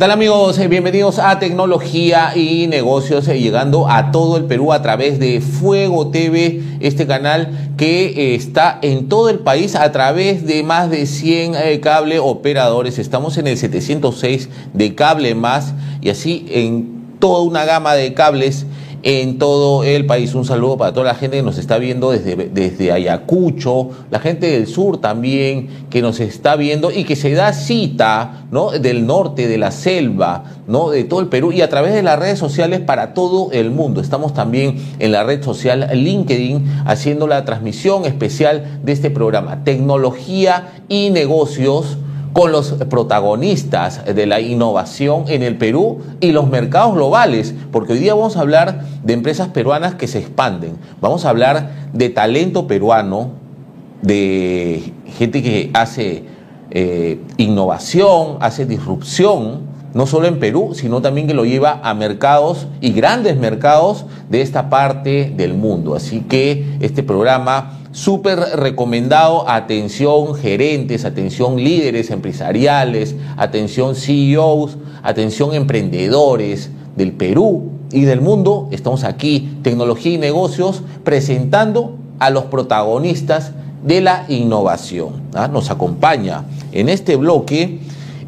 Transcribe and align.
tal 0.00 0.12
amigos? 0.12 0.58
Eh, 0.58 0.66
bienvenidos 0.66 1.18
a 1.18 1.38
Tecnología 1.38 2.34
y 2.34 2.66
Negocios, 2.68 3.28
eh, 3.28 3.38
llegando 3.38 3.86
a 3.86 4.10
todo 4.12 4.38
el 4.38 4.44
Perú 4.44 4.72
a 4.72 4.80
través 4.80 5.18
de 5.18 5.42
Fuego 5.42 6.08
TV, 6.08 6.62
este 6.80 7.06
canal 7.06 7.74
que 7.76 8.06
eh, 8.06 8.34
está 8.34 8.78
en 8.80 9.10
todo 9.10 9.28
el 9.28 9.40
país 9.40 9.74
a 9.74 9.92
través 9.92 10.46
de 10.46 10.62
más 10.62 10.88
de 10.88 11.04
100 11.04 11.80
cable 11.82 12.18
operadores. 12.18 12.98
Estamos 12.98 13.36
en 13.36 13.46
el 13.46 13.58
706 13.58 14.48
de 14.72 14.94
Cable 14.94 15.34
Más 15.34 15.74
y 16.00 16.08
así 16.08 16.46
en 16.48 17.18
toda 17.18 17.42
una 17.42 17.66
gama 17.66 17.92
de 17.92 18.14
cables 18.14 18.64
en 19.02 19.38
todo 19.38 19.84
el 19.84 20.06
país. 20.06 20.34
Un 20.34 20.44
saludo 20.44 20.76
para 20.76 20.92
toda 20.92 21.06
la 21.06 21.14
gente 21.14 21.36
que 21.36 21.42
nos 21.42 21.58
está 21.58 21.78
viendo 21.78 22.10
desde, 22.10 22.36
desde 22.36 22.92
Ayacucho, 22.92 23.90
la 24.10 24.20
gente 24.20 24.50
del 24.50 24.66
sur 24.66 25.00
también 25.00 25.86
que 25.90 26.02
nos 26.02 26.20
está 26.20 26.56
viendo 26.56 26.90
y 26.90 27.04
que 27.04 27.16
se 27.16 27.32
da 27.32 27.52
cita 27.52 28.44
¿no? 28.50 28.70
del 28.70 29.06
norte, 29.06 29.48
de 29.48 29.58
la 29.58 29.70
selva, 29.70 30.44
¿no? 30.66 30.90
de 30.90 31.04
todo 31.04 31.20
el 31.20 31.28
Perú 31.28 31.52
y 31.52 31.62
a 31.62 31.68
través 31.68 31.94
de 31.94 32.02
las 32.02 32.18
redes 32.18 32.38
sociales 32.38 32.80
para 32.80 33.14
todo 33.14 33.50
el 33.52 33.70
mundo. 33.70 34.00
Estamos 34.00 34.34
también 34.34 34.76
en 34.98 35.12
la 35.12 35.24
red 35.24 35.42
social 35.42 35.88
LinkedIn 35.92 36.82
haciendo 36.86 37.26
la 37.26 37.44
transmisión 37.44 38.04
especial 38.04 38.80
de 38.82 38.92
este 38.92 39.10
programa, 39.10 39.64
Tecnología 39.64 40.72
y 40.88 41.10
Negocios 41.10 41.98
con 42.32 42.52
los 42.52 42.72
protagonistas 42.88 44.04
de 44.04 44.26
la 44.26 44.40
innovación 44.40 45.24
en 45.28 45.42
el 45.42 45.56
Perú 45.56 46.00
y 46.20 46.32
los 46.32 46.48
mercados 46.48 46.94
globales, 46.94 47.54
porque 47.72 47.94
hoy 47.94 47.98
día 47.98 48.14
vamos 48.14 48.36
a 48.36 48.40
hablar 48.40 48.84
de 49.02 49.12
empresas 49.12 49.48
peruanas 49.48 49.94
que 49.94 50.06
se 50.06 50.18
expanden, 50.18 50.76
vamos 51.00 51.24
a 51.24 51.30
hablar 51.30 51.70
de 51.92 52.08
talento 52.08 52.66
peruano, 52.66 53.32
de 54.02 54.92
gente 55.18 55.42
que 55.42 55.70
hace 55.74 56.24
eh, 56.70 57.20
innovación, 57.36 58.36
hace 58.40 58.64
disrupción, 58.64 59.68
no 59.92 60.06
solo 60.06 60.28
en 60.28 60.38
Perú, 60.38 60.70
sino 60.74 61.02
también 61.02 61.26
que 61.26 61.34
lo 61.34 61.44
lleva 61.44 61.80
a 61.82 61.94
mercados 61.94 62.68
y 62.80 62.92
grandes 62.92 63.36
mercados 63.36 64.06
de 64.28 64.40
esta 64.40 64.70
parte 64.70 65.32
del 65.36 65.54
mundo. 65.54 65.96
Así 65.96 66.20
que 66.20 66.76
este 66.80 67.02
programa 67.02 67.79
súper 67.92 68.38
recomendado, 68.56 69.48
atención 69.48 70.34
gerentes, 70.34 71.04
atención 71.04 71.56
líderes 71.56 72.10
empresariales, 72.10 73.16
atención 73.36 73.94
CEOs, 73.94 74.76
atención 75.02 75.54
emprendedores 75.54 76.70
del 76.96 77.12
Perú 77.12 77.70
y 77.92 78.02
del 78.02 78.20
mundo. 78.20 78.68
Estamos 78.70 79.04
aquí, 79.04 79.58
tecnología 79.62 80.12
y 80.12 80.18
negocios, 80.18 80.82
presentando 81.04 81.96
a 82.18 82.30
los 82.30 82.44
protagonistas 82.44 83.52
de 83.84 84.00
la 84.00 84.26
innovación. 84.28 85.22
¿ah? 85.34 85.48
Nos 85.48 85.70
acompaña 85.70 86.44
en 86.72 86.88
este 86.88 87.16
bloque 87.16 87.80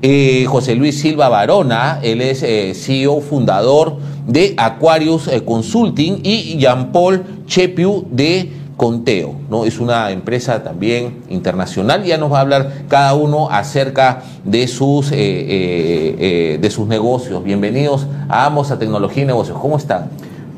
eh, 0.05 0.46
José 0.48 0.74
Luis 0.74 0.98
Silva 0.98 1.28
Barona, 1.28 2.00
él 2.02 2.22
es 2.22 2.42
eh, 2.42 2.72
CEO 2.74 3.20
fundador 3.20 3.98
de 4.27 4.55
Aquarius 4.56 5.28
eh, 5.28 5.44
Consulting 5.44 6.20
y 6.24 6.56
Jean 6.58 6.90
Paul 6.90 7.22
Chepiu 7.46 8.05
de 8.10 8.50
Conteo, 8.83 9.36
¿no? 9.48 9.64
Es 9.64 9.78
una 9.78 10.11
empresa 10.11 10.64
también 10.64 11.23
internacional. 11.29 12.02
Ya 12.02 12.18
nos 12.18 12.33
va 12.33 12.39
a 12.39 12.40
hablar 12.40 12.73
cada 12.89 13.14
uno 13.14 13.48
acerca 13.48 14.24
de 14.42 14.67
sus, 14.67 15.12
eh, 15.12 15.14
eh, 15.18 16.17
eh, 16.18 16.58
de 16.61 16.68
sus 16.68 16.89
negocios. 16.89 17.45
Bienvenidos 17.45 18.08
a 18.29 18.45
ambos 18.45 18.73
a 18.73 18.80
Tecnología 18.80 19.23
y 19.23 19.27
Negocios. 19.27 19.57
¿Cómo 19.57 19.77
están? 19.77 20.11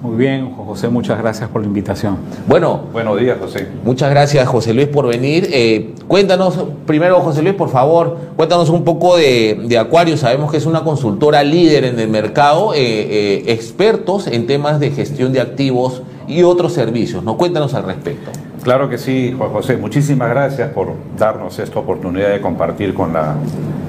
Muy 0.04 0.16
bien, 0.16 0.53
José, 0.54 0.88
muchas 0.91 1.19
gracias 1.19 1.49
por 1.49 1.62
la 1.62 1.66
invitación. 1.66 2.19
Bueno, 2.47 2.82
buenos 2.93 3.19
días, 3.19 3.38
José. 3.41 3.69
Muchas 3.84 4.10
gracias, 4.10 4.47
José 4.47 4.75
Luis, 4.75 4.87
por 4.87 5.06
venir. 5.06 5.49
Eh, 5.50 5.94
cuéntanos, 6.06 6.62
primero, 6.84 7.20
José 7.20 7.41
Luis, 7.41 7.54
por 7.54 7.70
favor, 7.70 8.19
cuéntanos 8.37 8.69
un 8.69 8.84
poco 8.84 9.16
de, 9.16 9.65
de 9.66 9.78
Acuario. 9.78 10.19
Sabemos 10.19 10.50
que 10.50 10.59
es 10.59 10.66
una 10.66 10.84
consultora 10.84 11.43
líder 11.43 11.84
en 11.84 11.99
el 11.99 12.10
mercado, 12.10 12.75
eh, 12.75 12.81
eh, 12.81 13.44
expertos 13.47 14.26
en 14.26 14.47
temas 14.47 14.78
de 14.78 14.91
gestión 14.91 15.32
de 15.32 15.41
activos 15.41 16.03
y 16.27 16.43
otros 16.43 16.73
servicios. 16.73 17.23
¿no? 17.25 17.37
Cuéntanos 17.37 17.75
al 17.75 17.85
respecto. 17.85 18.31
Claro 18.62 18.89
que 18.89 18.99
sí, 18.99 19.35
Juan 19.37 19.51
José. 19.51 19.77
Muchísimas 19.77 20.31
gracias 20.31 20.71
por 20.71 20.93
darnos 21.19 21.59
esta 21.59 21.79
oportunidad 21.79 22.31
de 22.31 22.41
compartir 22.41 22.95
con 22.95 23.12
la 23.12 23.37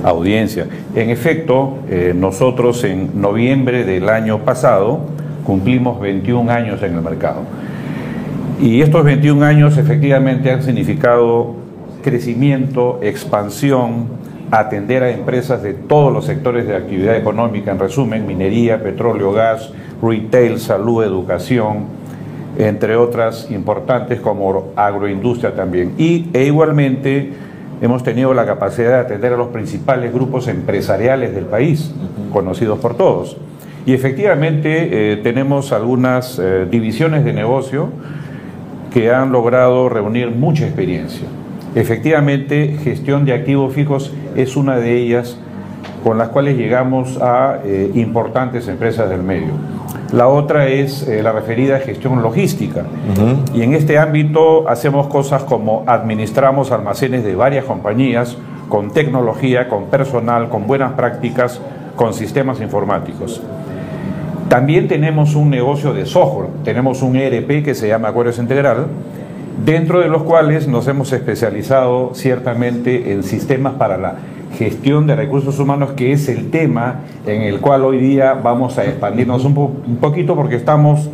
audiencia. 0.03 0.67
En 0.93 1.09
efecto, 1.09 1.77
nosotros 2.15 2.83
en 2.83 3.21
noviembre 3.21 3.85
del 3.85 4.09
año 4.09 4.39
pasado, 4.39 4.99
cumplimos 5.45 6.01
21 6.01 6.51
años 6.51 6.83
en 6.83 6.95
el 6.95 7.01
mercado. 7.01 7.41
Y 8.61 8.81
estos 8.81 9.03
21 9.03 9.45
años 9.45 9.77
efectivamente 9.77 10.51
han 10.51 10.63
significado 10.63 11.55
crecimiento, 12.01 12.99
expansión, 13.01 14.07
atender 14.51 15.03
a 15.03 15.09
empresas 15.09 15.63
de 15.63 15.73
todos 15.73 16.13
los 16.13 16.25
sectores 16.25 16.67
de 16.67 16.75
actividad 16.75 17.15
económica, 17.15 17.71
en 17.71 17.79
resumen, 17.79 18.27
minería, 18.27 18.81
petróleo, 18.81 19.31
gas, 19.31 19.71
retail, 20.01 20.59
salud, 20.59 21.03
educación, 21.03 21.85
entre 22.57 22.95
otras 22.95 23.49
importantes 23.51 24.19
como 24.19 24.71
agroindustria 24.75 25.55
también. 25.55 25.93
Y 25.97 26.29
e 26.33 26.45
igualmente 26.45 27.33
hemos 27.81 28.03
tenido 28.03 28.33
la 28.33 28.45
capacidad 28.45 28.89
de 28.89 28.99
atender 28.99 29.33
a 29.33 29.37
los 29.37 29.49
principales 29.49 30.13
grupos 30.13 30.47
empresariales 30.47 31.33
del 31.35 31.45
país, 31.45 31.93
conocidos 32.31 32.79
por 32.79 32.95
todos. 32.95 33.37
Y 33.85 33.93
efectivamente 33.93 35.13
eh, 35.13 35.17
tenemos 35.17 35.71
algunas 35.71 36.39
eh, 36.39 36.65
divisiones 36.69 37.23
de 37.23 37.33
negocio 37.33 37.89
que 38.91 39.13
han 39.13 39.31
logrado 39.31 39.89
reunir 39.89 40.31
mucha 40.31 40.65
experiencia. 40.65 41.27
Efectivamente, 41.75 42.77
gestión 42.83 43.25
de 43.25 43.33
activos 43.33 43.73
fijos 43.73 44.13
es 44.35 44.55
una 44.55 44.77
de 44.77 44.97
ellas 44.97 45.37
con 46.03 46.17
las 46.17 46.29
cuales 46.29 46.57
llegamos 46.57 47.19
a 47.21 47.59
eh, 47.65 47.91
importantes 47.95 48.67
empresas 48.67 49.09
del 49.09 49.21
medio. 49.21 49.51
La 50.11 50.27
otra 50.27 50.67
es 50.67 51.07
la 51.07 51.31
referida 51.31 51.77
a 51.77 51.79
gestión 51.79 52.21
logística. 52.21 52.83
Y 53.53 53.61
en 53.63 53.73
este 53.73 53.97
ámbito 53.97 54.69
hacemos 54.69 55.07
cosas 55.07 55.43
como 55.43 55.83
administramos 55.87 56.71
almacenes 56.71 57.23
de 57.23 57.35
varias 57.35 57.65
compañías 57.65 58.37
con 58.69 58.91
tecnología, 58.91 59.67
con 59.67 59.85
personal, 59.85 60.49
con 60.49 60.67
buenas 60.67 60.93
prácticas, 60.93 61.59
con 61.95 62.13
sistemas 62.13 62.61
informáticos. 62.61 63.41
También 64.49 64.87
tenemos 64.87 65.35
un 65.35 65.49
negocio 65.49 65.93
de 65.93 66.05
software, 66.05 66.49
tenemos 66.63 67.01
un 67.01 67.15
ERP 67.15 67.63
que 67.63 67.73
se 67.73 67.87
llama 67.87 68.09
Acuarios 68.09 68.37
Integral, 68.37 68.85
dentro 69.65 69.99
de 69.99 70.07
los 70.07 70.23
cuales 70.23 70.67
nos 70.67 70.87
hemos 70.87 71.11
especializado 71.13 72.11
ciertamente 72.13 73.11
en 73.11 73.23
sistemas 73.23 73.73
para 73.73 73.97
la 73.97 74.15
gestión 74.57 75.07
de 75.07 75.15
recursos 75.15 75.59
humanos, 75.59 75.91
que 75.91 76.11
es 76.11 76.27
el 76.29 76.49
tema 76.49 77.01
en 77.25 77.41
el 77.41 77.59
cual 77.59 77.83
hoy 77.83 77.99
día 77.99 78.33
vamos 78.33 78.77
a 78.77 78.85
expandirnos 78.85 79.45
un, 79.45 79.53
poquito 79.99 80.35
porque 80.35 80.55
estamos 80.55 81.09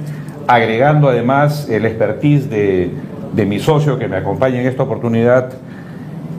agregando 0.47 1.09
además 1.09 1.69
el 1.69 1.85
expertise 1.85 2.50
de, 2.50 2.91
de 3.34 3.46
mi 3.46 3.59
socio 3.59 4.00
que 4.00 4.07
me 4.07 4.18
acompaña 4.18 4.62
en 4.62 4.68
esta 4.68 4.84
oportunidad 4.84 5.52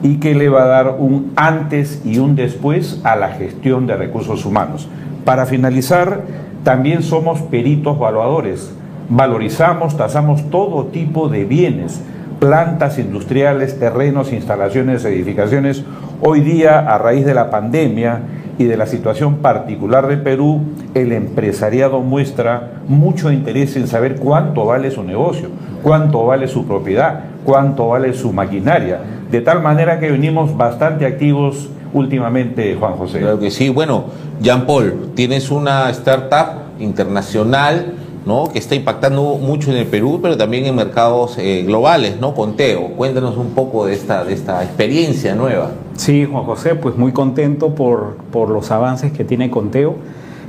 y 0.03 0.17
que 0.17 0.35
le 0.35 0.49
va 0.49 0.63
a 0.63 0.67
dar 0.67 0.95
un 0.99 1.31
antes 1.35 2.01
y 2.03 2.19
un 2.19 2.35
después 2.35 2.99
a 3.03 3.15
la 3.15 3.29
gestión 3.29 3.87
de 3.87 3.95
recursos 3.95 4.45
humanos. 4.45 4.89
Para 5.23 5.45
finalizar, 5.45 6.21
también 6.63 7.03
somos 7.03 7.41
peritos 7.41 7.97
valuadores. 7.97 8.73
Valorizamos, 9.09 9.95
tasamos 9.97 10.49
todo 10.49 10.85
tipo 10.87 11.29
de 11.29 11.45
bienes, 11.45 12.01
plantas 12.39 12.99
industriales, 12.99 13.79
terrenos, 13.79 14.33
instalaciones, 14.33 15.05
edificaciones. 15.05 15.83
Hoy 16.25 16.39
día, 16.39 16.79
a 16.79 16.97
raíz 16.97 17.25
de 17.25 17.33
la 17.33 17.49
pandemia 17.49 18.21
y 18.57 18.63
de 18.63 18.77
la 18.77 18.85
situación 18.85 19.39
particular 19.39 20.07
de 20.07 20.15
Perú, 20.15 20.61
el 20.93 21.11
empresariado 21.11 21.99
muestra 21.99 22.75
mucho 22.87 23.29
interés 23.29 23.75
en 23.75 23.89
saber 23.89 24.15
cuánto 24.15 24.63
vale 24.63 24.89
su 24.89 25.03
negocio, 25.03 25.49
cuánto 25.81 26.25
vale 26.25 26.47
su 26.47 26.65
propiedad, 26.65 27.25
cuánto 27.43 27.89
vale 27.89 28.13
su 28.13 28.31
maquinaria. 28.31 29.01
De 29.29 29.41
tal 29.41 29.61
manera 29.61 29.99
que 29.99 30.11
venimos 30.11 30.55
bastante 30.55 31.05
activos 31.05 31.67
últimamente, 31.91 32.73
Juan 32.79 32.93
José. 32.93 33.19
Claro 33.19 33.39
que 33.39 33.51
sí. 33.51 33.67
Bueno, 33.67 34.05
Jean 34.39 34.65
Paul, 34.65 35.11
tienes 35.15 35.51
una 35.51 35.89
startup 35.89 36.79
internacional 36.79 37.95
¿no? 38.25 38.47
que 38.47 38.59
está 38.59 38.75
impactando 38.75 39.39
mucho 39.39 39.71
en 39.71 39.77
el 39.77 39.87
Perú, 39.87 40.19
pero 40.21 40.37
también 40.37 40.67
en 40.67 40.75
mercados 40.77 41.37
eh, 41.37 41.63
globales, 41.67 42.17
¿no? 42.21 42.33
Conteo, 42.33 42.93
cuéntanos 42.95 43.35
un 43.35 43.49
poco 43.49 43.85
de 43.85 43.93
esta, 43.93 44.23
de 44.23 44.33
esta 44.33 44.63
experiencia 44.63 45.35
nueva. 45.35 45.69
Sí, 45.95 46.25
Juan 46.29 46.43
José, 46.43 46.75
pues 46.75 46.97
muy 46.97 47.11
contento 47.11 47.75
por, 47.75 48.17
por 48.31 48.49
los 48.49 48.71
avances 48.71 49.11
que 49.11 49.23
tiene 49.23 49.51
Conteo. 49.51 49.95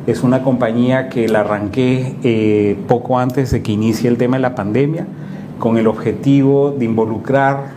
Es 0.06 0.23
una 0.23 0.43
compañía 0.43 1.08
que 1.08 1.29
la 1.29 1.41
arranqué 1.41 2.17
eh, 2.23 2.76
poco 2.88 3.19
antes 3.19 3.50
de 3.50 3.62
que 3.62 3.73
inicie 3.73 4.08
el 4.08 4.17
tema 4.17 4.37
de 4.37 4.43
la 4.43 4.55
pandemia, 4.55 5.06
con 5.58 5.79
el 5.79 5.87
objetivo 5.87 6.75
de 6.76 6.85
involucrar 6.85 7.73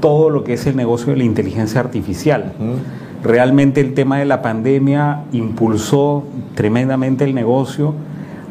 todo 0.00 0.30
lo 0.30 0.42
que 0.42 0.54
es 0.54 0.66
el 0.66 0.76
negocio 0.76 1.12
de 1.12 1.18
la 1.18 1.24
inteligencia 1.24 1.80
artificial. 1.80 2.52
Realmente 3.22 3.80
el 3.80 3.94
tema 3.94 4.18
de 4.18 4.24
la 4.24 4.42
pandemia 4.42 5.24
impulsó 5.32 6.24
tremendamente 6.54 7.24
el 7.24 7.34
negocio. 7.34 7.94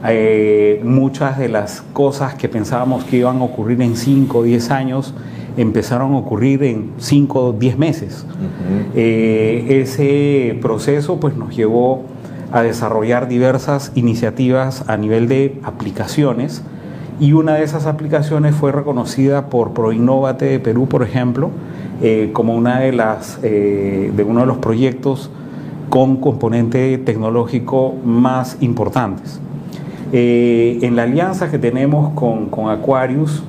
Eh, 0.08 0.82
muchas 0.84 1.38
de 1.38 1.50
las 1.50 1.82
cosas 1.94 2.36
que 2.36 2.48
pensábamos 2.48 3.04
que 3.04 3.18
iban 3.18 3.42
a 3.42 3.44
ocurrir 3.44 3.82
en 3.82 3.96
5 3.96 4.38
o 4.38 4.44
10 4.44 4.72
años 4.72 5.14
empezaron 5.58 6.14
a 6.14 6.18
ocurrir 6.18 6.64
en 6.64 6.92
5 6.98 7.46
o 7.46 7.54
10 7.54 7.78
meses. 7.78 8.26
Eh, 8.96 9.82
ese 9.82 10.58
proceso 10.62 11.20
pues, 11.20 11.36
nos 11.36 11.56
llevó 11.56 12.04
a 12.52 12.62
desarrollar 12.62 13.28
diversas 13.28 13.92
iniciativas 13.96 14.84
a 14.88 14.98
nivel 14.98 15.28
de 15.28 15.60
aplicaciones 15.64 16.64
y 17.22 17.34
una 17.34 17.54
de 17.54 17.64
esas 17.64 17.86
aplicaciones 17.86 18.56
fue 18.56 18.72
reconocida 18.72 19.46
por 19.48 19.74
Proinnovate 19.74 20.46
de 20.46 20.60
Perú, 20.60 20.88
por 20.88 21.04
ejemplo, 21.04 21.52
eh, 22.02 22.32
como 22.34 22.56
una 22.56 22.80
de 22.80 22.94
las 22.94 23.40
eh, 23.44 24.12
de 24.16 24.24
uno 24.24 24.40
de 24.40 24.48
los 24.48 24.58
proyectos 24.58 25.30
con 25.90 26.18
componente 26.18 26.98
tecnológico 26.98 27.94
más 28.04 28.58
importantes. 28.62 29.40
Eh, 30.12 30.80
en 30.82 30.96
la 30.96 31.04
alianza 31.04 31.52
que 31.52 31.60
tenemos 31.60 32.12
con, 32.14 32.48
con 32.50 32.70
Aquarius, 32.70 33.44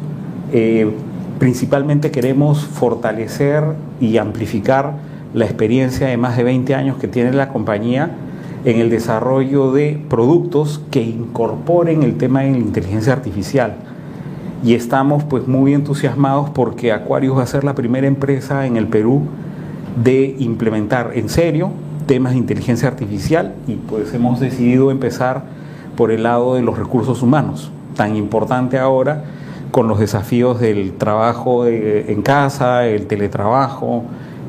principalmente 1.42 2.12
queremos 2.12 2.64
fortalecer 2.64 3.64
y 4.00 4.18
amplificar 4.18 4.92
la 5.34 5.44
experiencia 5.44 6.06
de 6.06 6.16
más 6.16 6.36
de 6.36 6.44
20 6.44 6.72
años 6.76 6.98
que 6.98 7.08
tiene 7.08 7.32
la 7.32 7.48
compañía 7.48 8.12
en 8.64 8.78
el 8.78 8.90
desarrollo 8.90 9.72
de 9.72 10.00
productos 10.08 10.80
que 10.92 11.02
incorporen 11.02 12.04
el 12.04 12.16
tema 12.16 12.42
de 12.42 12.52
la 12.52 12.58
inteligencia 12.58 13.12
artificial. 13.12 13.74
Y 14.62 14.74
estamos 14.74 15.24
pues 15.24 15.48
muy 15.48 15.74
entusiasmados 15.74 16.48
porque 16.50 16.92
Aquarius 16.92 17.36
va 17.36 17.42
a 17.42 17.46
ser 17.46 17.64
la 17.64 17.74
primera 17.74 18.06
empresa 18.06 18.64
en 18.64 18.76
el 18.76 18.86
Perú 18.86 19.22
de 20.00 20.36
implementar 20.38 21.10
en 21.14 21.28
serio 21.28 21.72
temas 22.06 22.34
de 22.34 22.38
inteligencia 22.38 22.86
artificial 22.86 23.52
y 23.66 23.74
pues 23.74 24.14
hemos 24.14 24.38
decidido 24.38 24.92
empezar 24.92 25.42
por 25.96 26.12
el 26.12 26.22
lado 26.22 26.54
de 26.54 26.62
los 26.62 26.78
recursos 26.78 27.20
humanos, 27.20 27.72
tan 27.96 28.14
importante 28.14 28.78
ahora 28.78 29.24
con 29.72 29.88
los 29.88 29.98
desafíos 29.98 30.60
del 30.60 30.92
trabajo 30.92 31.66
en 31.66 32.22
casa, 32.22 32.86
el 32.86 33.08
teletrabajo, 33.08 34.04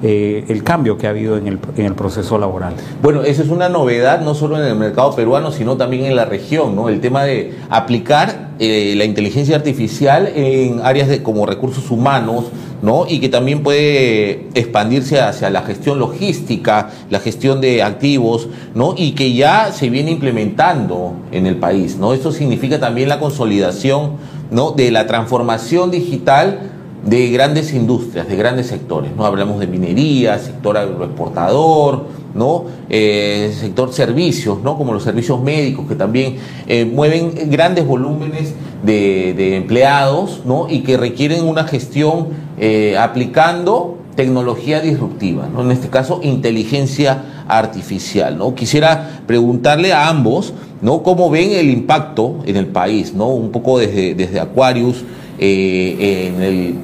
eh, 0.05 0.43
el 0.49 0.63
cambio 0.65 0.97
que 0.97 1.07
ha 1.07 1.11
habido 1.11 1.37
en 1.37 1.47
el, 1.47 1.59
en 1.77 1.85
el, 1.85 1.95
proceso 1.95 2.37
laboral. 2.37 2.73
Bueno, 3.01 3.23
eso 3.23 3.41
es 3.41 3.47
una 3.47 3.69
novedad 3.69 4.19
no 4.19 4.35
solo 4.35 4.57
en 4.57 4.65
el 4.65 4.75
mercado 4.75 5.15
peruano, 5.15 5.49
sino 5.53 5.77
también 5.77 6.03
en 6.03 6.17
la 6.17 6.25
región, 6.25 6.75
¿no? 6.75 6.89
El 6.89 6.99
tema 6.99 7.23
de 7.23 7.53
aplicar 7.69 8.49
eh, 8.59 8.95
la 8.97 9.05
inteligencia 9.05 9.55
artificial 9.55 10.29
en 10.35 10.81
áreas 10.83 11.07
de, 11.07 11.23
como 11.23 11.45
recursos 11.45 11.89
humanos, 11.89 12.47
¿no? 12.81 13.05
Y 13.07 13.21
que 13.21 13.29
también 13.29 13.63
puede 13.63 14.49
expandirse 14.55 15.21
hacia 15.21 15.49
la 15.49 15.61
gestión 15.61 15.99
logística, 15.99 16.89
la 17.09 17.21
gestión 17.21 17.61
de 17.61 17.81
activos, 17.81 18.49
¿no? 18.75 18.95
Y 18.97 19.13
que 19.13 19.33
ya 19.33 19.71
se 19.71 19.89
viene 19.89 20.11
implementando 20.11 21.13
en 21.31 21.47
el 21.47 21.55
país, 21.55 21.95
¿no? 21.95 22.13
Esto 22.13 22.33
significa 22.33 22.77
también 22.77 23.07
la 23.07 23.19
consolidación, 23.19 24.17
¿no? 24.53 24.71
De 24.71 24.91
la 24.91 25.07
transformación 25.07 25.91
digital 25.91 26.71
de 27.05 27.29
grandes 27.31 27.73
industrias, 27.73 28.27
de 28.27 28.35
grandes 28.35 28.67
sectores. 28.67 29.11
¿no? 29.15 29.25
Hablamos 29.25 29.59
de 29.59 29.67
minería, 29.67 30.39
sector 30.39 30.77
agroexportador, 30.77 32.05
¿no? 32.33 32.65
Eh, 32.89 33.53
sector 33.59 33.91
servicios, 33.93 34.61
¿no? 34.61 34.77
como 34.77 34.93
los 34.93 35.03
servicios 35.03 35.41
médicos, 35.41 35.85
que 35.87 35.95
también 35.95 36.37
eh, 36.67 36.85
mueven 36.85 37.33
grandes 37.49 37.85
volúmenes 37.85 38.53
de, 38.83 39.57
empleados 39.57 40.41
¿no? 40.45 40.67
y 40.69 40.81
que 40.81 40.97
requieren 40.97 41.43
una 41.43 41.65
gestión 41.65 42.29
eh, 42.57 42.97
aplicando 42.97 43.97
tecnología 44.15 44.79
disruptiva, 44.79 45.47
¿no? 45.51 45.61
en 45.61 45.71
este 45.71 45.89
caso 45.89 46.21
inteligencia 46.23 47.45
artificial. 47.47 48.37
¿no? 48.37 48.55
Quisiera 48.55 49.21
preguntarle 49.27 49.93
a 49.93 50.07
ambos 50.09 50.53
¿no? 50.83 51.01
cómo 51.01 51.31
ven 51.31 51.51
el 51.51 51.71
impacto 51.71 52.35
en 52.45 52.57
el 52.57 52.67
país, 52.67 53.15
¿no? 53.15 53.29
un 53.29 53.51
poco 53.51 53.79
desde, 53.79 54.13
desde 54.13 54.39
Aquarius, 54.39 55.03
en 55.39 56.41
el 56.41 56.75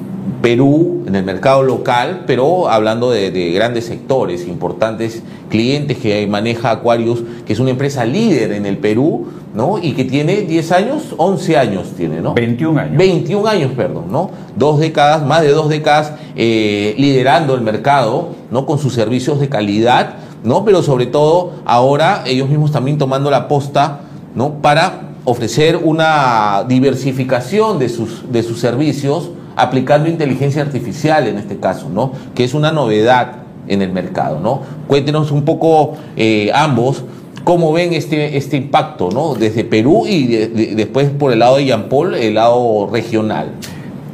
Perú 0.42 1.04
en 1.06 1.14
el 1.14 1.24
mercado 1.24 1.62
local, 1.62 2.24
pero 2.26 2.68
hablando 2.68 3.10
de, 3.10 3.52
grandes 3.52 3.86
sectores, 3.86 4.46
importantes 4.46 5.22
clientes 5.48 5.98
que 5.98 6.26
maneja 6.26 6.70
Aquarius, 6.70 7.22
que 7.44 7.52
es 7.52 7.58
una 7.58 7.70
empresa 7.70 8.04
líder 8.04 8.52
en 8.52 8.64
el 8.64 8.78
Perú, 8.78 9.26
¿no? 9.54 9.78
Y 9.82 9.92
que 9.92 10.04
tiene 10.04 10.42
10 10.42 10.72
años, 10.72 11.14
11 11.16 11.56
años 11.56 11.92
tiene, 11.96 12.20
¿no? 12.20 12.34
21 12.34 12.80
años. 12.80 12.96
21 12.96 13.48
años, 13.48 13.72
perdón, 13.76 14.04
¿no? 14.10 14.30
Dos 14.56 14.78
décadas, 14.78 15.26
más 15.26 15.42
de 15.42 15.50
dos 15.50 15.68
décadas 15.68 16.12
eh, 16.36 16.94
liderando 16.96 17.54
el 17.54 17.60
mercado, 17.60 18.30
¿no? 18.50 18.64
Con 18.64 18.78
sus 18.78 18.94
servicios 18.94 19.40
de 19.40 19.48
calidad, 19.48 20.14
¿no? 20.44 20.64
Pero 20.64 20.82
sobre 20.82 21.06
todo 21.06 21.52
ahora 21.64 22.22
ellos 22.26 22.48
mismos 22.48 22.72
también 22.72 22.98
tomando 22.98 23.30
la 23.30 23.48
posta, 23.48 24.00
¿no? 24.34 24.54
Para 24.54 25.10
ofrecer 25.24 25.76
una 25.76 26.64
diversificación 26.68 27.78
de 27.78 27.88
sus, 27.88 28.30
de 28.32 28.42
sus 28.42 28.58
servicios, 28.58 29.30
aplicando 29.56 30.08
inteligencia 30.08 30.62
artificial 30.62 31.28
en 31.28 31.38
este 31.38 31.58
caso, 31.58 31.88
¿no? 31.88 32.12
Que 32.34 32.44
es 32.44 32.54
una 32.54 32.72
novedad 32.72 33.42
en 33.68 33.82
el 33.82 33.92
mercado, 33.92 34.40
¿no? 34.40 34.62
Cuéntenos 34.86 35.30
un 35.30 35.44
poco 35.44 35.94
eh, 36.16 36.50
ambos 36.54 37.04
cómo 37.44 37.72
ven 37.72 37.92
este, 37.92 38.36
este 38.36 38.56
impacto, 38.56 39.10
¿no? 39.10 39.34
Desde 39.34 39.64
Perú 39.64 40.04
y 40.06 40.26
después 40.74 41.10
por 41.10 41.32
el 41.32 41.40
lado 41.40 41.56
de 41.56 41.66
Jean 41.66 41.88
Paul, 41.88 42.14
el 42.14 42.34
lado 42.34 42.88
regional. 42.90 43.52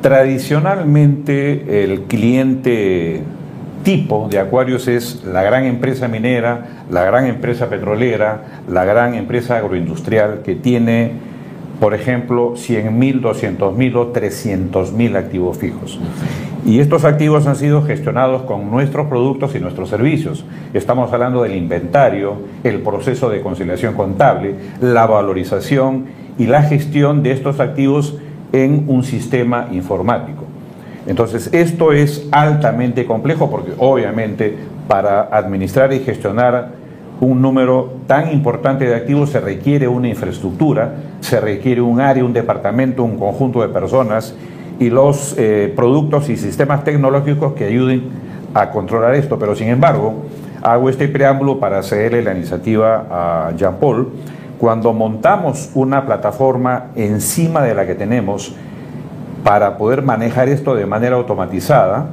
Tradicionalmente 0.01 1.85
el 1.85 2.03
cliente 2.03 3.23
tipo 3.87 4.27
de 4.29 4.41
Acuarios 4.41 4.89
es 4.89 5.23
la 5.25 5.45
gran 5.45 5.65
empresa 5.65 6.09
minera, 6.09 6.85
la 6.91 7.05
gran 7.05 7.27
empresa 7.27 7.69
petrolera, 7.69 8.63
la 8.69 8.85
gran 8.85 9.15
empresa 9.15 9.59
agroindustrial 9.59 10.43
que 10.43 10.57
tiene 10.57 11.13
por 11.79 11.95
ejemplo, 11.95 12.55
100.000, 12.55 13.21
200.000 13.21 13.97
o 13.97 14.13
300.000 14.13 15.17
activos 15.17 15.59
fijos. 15.59 16.01
Y 16.65 16.81
estos 16.81 17.05
activos 17.05 17.47
han 17.47 17.55
sido 17.55 17.83
gestionados 17.83 18.43
con 18.43 18.71
nuestros 18.71 19.07
productos 19.09 19.55
y 19.55 19.61
nuestros 19.61 19.91
servicios. 19.91 20.45
Estamos 20.73 21.13
hablando 21.13 21.43
del 21.43 21.55
inventario, 21.55 22.39
el 22.65 22.81
proceso 22.81 23.29
de 23.29 23.43
conciliación 23.43 23.95
contable, 23.95 24.55
la 24.81 25.07
valorización 25.07 26.07
y 26.39 26.47
la 26.47 26.63
gestión 26.63 27.23
de 27.23 27.33
estos 27.33 27.61
activos 27.61 28.17
en 28.53 28.85
un 28.89 29.05
sistema 29.05 29.69
informático. 29.71 30.46
Entonces, 31.07 31.51
esto 31.53 31.93
es 31.93 32.27
altamente 32.33 33.07
complejo 33.07 33.51
porque 33.51 33.73
obviamente 33.79 34.57
para 34.89 35.23
administrar 35.23 35.93
y 35.93 36.01
gestionar 36.01 36.71
un 37.21 37.41
número 37.41 37.95
tan 38.07 38.33
importante 38.33 38.87
de 38.87 38.95
activos 38.95 39.31
se 39.31 39.41
requiere 39.41 39.89
una 39.89 40.09
infraestructura, 40.09 40.95
se 41.21 41.41
requiere 41.41 41.81
un 41.81 42.01
área, 42.01 42.25
un 42.25 42.33
departamento, 42.33 43.05
un 43.05 43.19
conjunto 43.19 43.63
de 43.63 43.69
personas 43.69 44.35
y 44.79 44.91
los 44.91 45.35
eh, 45.39 45.73
productos 45.75 46.29
y 46.29 46.37
sistemas 46.37 46.85
tecnológicos 46.85 47.55
que 47.55 47.65
ayuden 47.65 48.05
a 48.53 48.71
controlar 48.71 49.15
esto. 49.15 49.39
Pero 49.39 49.55
sin 49.55 49.69
embargo, 49.69 50.25
hago 50.63 50.91
este 50.91 51.09
preámbulo 51.09 51.59
para 51.59 51.79
hacerle 51.79 52.23
la 52.23 52.35
iniciativa 52.35 53.07
a 53.11 53.53
Jean 53.57 53.77
Paul. 53.77 54.09
Cuando 54.59 54.93
montamos 54.93 55.71
una 55.75 56.05
plataforma 56.05 56.87
encima 56.97 57.63
de 57.63 57.75
la 57.75 57.87
que 57.87 57.95
tenemos 57.95 58.55
para 59.47 59.79
poder 59.79 60.03
manejar 60.03 60.49
esto 60.49 60.75
de 60.75 60.87
manera 60.87 61.15
automatizada, 61.15 62.09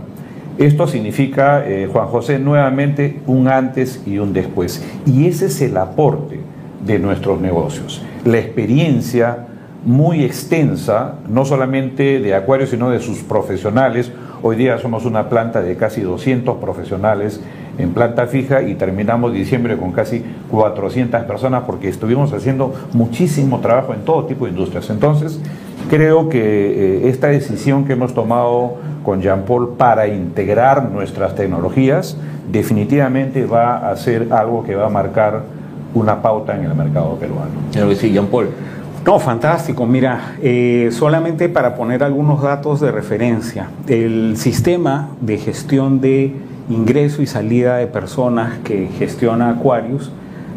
esto 0.60 0.86
significa, 0.86 1.64
eh, 1.66 1.90
Juan 1.92 2.06
José, 2.06 2.38
nuevamente 2.38 3.22
un 3.26 3.48
antes 3.48 4.04
y 4.06 4.20
un 4.20 4.34
después. 4.34 4.86
Y 5.08 5.26
ese 5.26 5.48
es 5.48 5.60
el 5.64 5.76
aporte 5.78 6.40
de 6.86 7.00
nuestros 7.00 7.42
negocios. 7.42 8.04
La 8.24 8.38
experiencia 8.38 9.48
muy 9.84 10.24
extensa, 10.24 11.16
no 11.28 11.44
solamente 11.44 12.20
de 12.20 12.36
Acuario, 12.36 12.68
sino 12.68 12.92
de 12.92 13.00
sus 13.00 13.24
profesionales. 13.24 14.12
Hoy 14.44 14.56
día 14.56 14.78
somos 14.78 15.04
una 15.04 15.28
planta 15.28 15.64
de 15.64 15.76
casi 15.76 16.02
200 16.02 16.58
profesionales 16.58 17.42
en 17.80 17.96
planta 17.96 18.28
fija 18.28 18.62
y 18.62 18.76
terminamos 18.76 19.34
diciembre 19.34 19.76
con 19.78 19.92
casi 19.92 20.24
400 20.52 21.24
personas 21.24 21.64
porque 21.66 21.90
estuvimos 21.90 22.32
haciendo 22.32 22.76
muchísimo 22.94 23.60
trabajo 23.60 23.96
en 23.96 24.02
todo 24.02 24.26
tipo 24.26 24.46
de 24.46 24.52
industrias. 24.52 24.88
Entonces, 24.92 25.42
creo 25.90 26.30
que 26.30 26.40
eh, 26.40 27.10
esta 27.10 27.28
decisión 27.28 27.86
que 27.86 27.94
hemos 27.94 28.14
tomado 28.14 28.78
con 29.04 29.22
Jean 29.22 29.44
Paul 29.44 29.76
para 29.78 30.08
integrar 30.08 30.90
nuestras 30.90 31.36
tecnologías 31.36 32.18
definitivamente 32.52 33.46
va 33.46 33.90
a 33.90 33.96
ser 33.98 34.28
algo 34.32 34.64
que 34.64 34.76
va 34.76 34.88
a 34.88 34.90
marcar 34.90 35.42
una 35.94 36.22
pauta 36.22 36.56
en 36.58 36.66
el 36.66 36.76
mercado 36.76 37.16
peruano. 37.16 37.52
Claro 37.72 37.90
que 37.90 37.96
sí, 37.96 38.12
Jean 38.12 38.28
Paul. 38.28 38.50
No, 39.06 39.20
fantástico. 39.20 39.86
Mira, 39.86 40.36
eh, 40.42 40.90
solamente 40.92 41.50
para 41.50 41.76
poner 41.76 42.04
algunos 42.04 42.42
datos 42.42 42.80
de 42.80 42.92
referencia, 42.92 43.68
el 43.88 44.38
sistema 44.38 45.10
de 45.20 45.38
gestión 45.38 46.00
de 46.00 46.34
ingreso 46.70 47.22
y 47.22 47.28
salida 47.28 47.78
de 47.78 47.88
personas 47.88 48.60
que 48.64 48.88
gestiona 48.98 49.50
Aquarius 49.50 50.10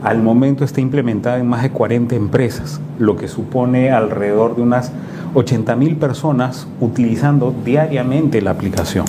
al 0.02 0.22
momento 0.22 0.64
está 0.64 0.80
implementada 0.80 1.38
en 1.38 1.48
más 1.48 1.62
de 1.62 1.70
40 1.70 2.14
empresas, 2.14 2.80
lo 2.98 3.16
que 3.16 3.28
supone 3.28 3.90
alrededor 3.90 4.56
de 4.56 4.62
unas 4.62 4.92
80 5.34 5.76
mil 5.76 5.96
personas 5.96 6.66
utilizando 6.80 7.54
diariamente 7.64 8.40
la 8.40 8.52
aplicación. 8.52 9.04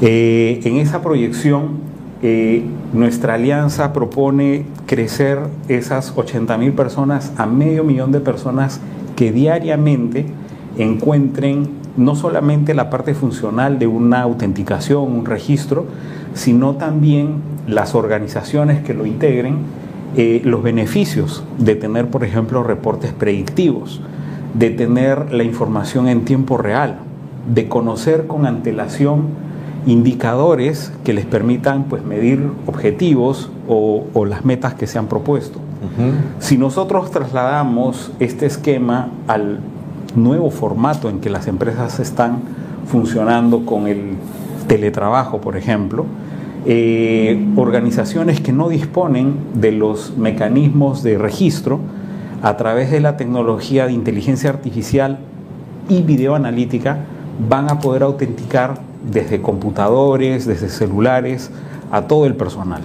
Eh, 0.00 0.60
en 0.64 0.76
esa 0.76 1.02
proyección, 1.02 1.80
eh, 2.22 2.64
nuestra 2.92 3.34
alianza 3.34 3.92
propone 3.92 4.66
crecer 4.86 5.38
esas 5.68 6.12
80 6.16 6.58
mil 6.58 6.72
personas 6.72 7.32
a 7.36 7.46
medio 7.46 7.84
millón 7.84 8.12
de 8.12 8.20
personas 8.20 8.80
que 9.16 9.32
diariamente 9.32 10.26
encuentren 10.78 11.68
no 11.96 12.14
solamente 12.14 12.74
la 12.74 12.90
parte 12.90 13.14
funcional 13.14 13.78
de 13.78 13.86
una 13.86 14.22
autenticación, 14.22 15.02
un 15.02 15.26
registro, 15.26 15.86
sino 16.34 16.74
también 16.74 17.36
las 17.66 17.94
organizaciones 17.94 18.82
que 18.82 18.94
lo 18.94 19.06
integren 19.06 19.58
eh, 20.14 20.42
los 20.44 20.62
beneficios 20.62 21.42
de 21.58 21.74
tener, 21.74 22.08
por 22.08 22.22
ejemplo, 22.22 22.62
reportes 22.62 23.12
predictivos, 23.12 24.02
de 24.52 24.68
tener 24.68 25.32
la 25.32 25.42
información 25.42 26.06
en 26.06 26.26
tiempo 26.26 26.58
real, 26.58 26.98
de 27.52 27.66
conocer 27.66 28.26
con 28.26 28.44
antelación 28.44 29.28
indicadores 29.86 30.92
que 31.02 31.14
les 31.14 31.24
permitan 31.24 31.84
pues, 31.84 32.04
medir 32.04 32.46
objetivos 32.66 33.50
o, 33.66 34.04
las 34.26 34.44
metas 34.44 34.74
que 34.74 34.86
se 34.86 34.98
han 34.98 35.06
propuesto. 35.06 35.58
Si 36.38 36.58
nosotros 36.58 37.10
trasladamos 37.10 38.12
este 38.20 38.46
esquema 38.46 39.08
al 39.26 39.60
nuevo 40.14 40.50
formato 40.50 41.08
en 41.08 41.20
que 41.20 41.30
las 41.30 41.48
empresas 41.48 41.98
están 41.98 42.40
funcionando 42.86 43.64
con 43.64 43.88
el 43.88 44.16
teletrabajo, 44.72 45.38
por 45.42 45.58
ejemplo, 45.58 46.06
eh, 46.64 47.46
organizaciones 47.56 48.40
que 48.40 48.52
no 48.52 48.70
disponen 48.70 49.34
de 49.52 49.70
los 49.70 50.16
mecanismos 50.16 51.02
de 51.02 51.18
registro 51.18 51.78
a 52.42 52.56
través 52.56 52.90
de 52.90 53.00
la 53.00 53.18
tecnología 53.18 53.84
de 53.84 53.92
inteligencia 53.92 54.48
artificial 54.48 55.18
y 55.90 56.00
videoanalítica 56.00 57.00
van 57.50 57.70
a 57.70 57.80
poder 57.80 58.02
autenticar 58.02 58.80
desde 59.12 59.42
computadores, 59.42 60.46
desde 60.46 60.70
celulares, 60.70 61.50
a 61.90 62.06
todo 62.06 62.24
el 62.24 62.34
personal. 62.34 62.80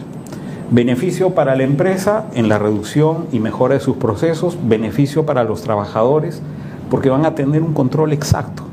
Beneficio 0.70 1.36
para 1.36 1.56
la 1.56 1.64
empresa 1.64 2.26
en 2.34 2.50
la 2.50 2.60
reducción 2.60 3.28
y 3.32 3.40
mejora 3.40 3.76
de 3.76 3.80
sus 3.80 3.96
procesos, 3.96 4.58
beneficio 4.62 5.26
para 5.26 5.46
los 5.46 5.62
trabajadores 5.62 6.42
porque 6.90 7.10
van 7.10 7.26
a 7.26 7.34
tener 7.34 7.62
un 7.62 7.74
control 7.74 8.12
exacto 8.12 8.64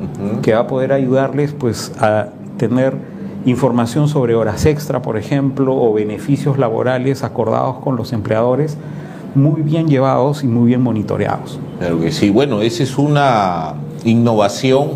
que 0.43 0.55
va 0.55 0.61
a 0.61 0.67
poder 0.67 0.93
ayudarles 0.93 1.53
pues 1.53 1.93
a 2.01 2.29
tener 2.69 2.97
información 3.47 4.09
sobre 4.09 4.35
horas 4.35 4.65
extra, 4.67 5.03
por 5.03 5.17
ejemplo, 5.17 5.75
o 5.77 5.93
beneficios 5.93 6.59
laborales 6.59 7.23
acordados 7.23 7.77
con 7.79 7.97
los 7.97 8.13
empleadores, 8.13 8.77
muy 9.35 9.63
bien 9.63 9.89
llevados 9.89 10.45
y 10.45 10.47
muy 10.47 10.69
bien 10.69 10.83
monitoreados. 10.83 11.59
Claro 11.79 12.01
que 12.01 12.13
sí, 12.13 12.31
bueno, 12.31 12.63
esa 12.63 12.83
es 12.83 12.97
una 12.97 13.75
innovación 14.05 14.93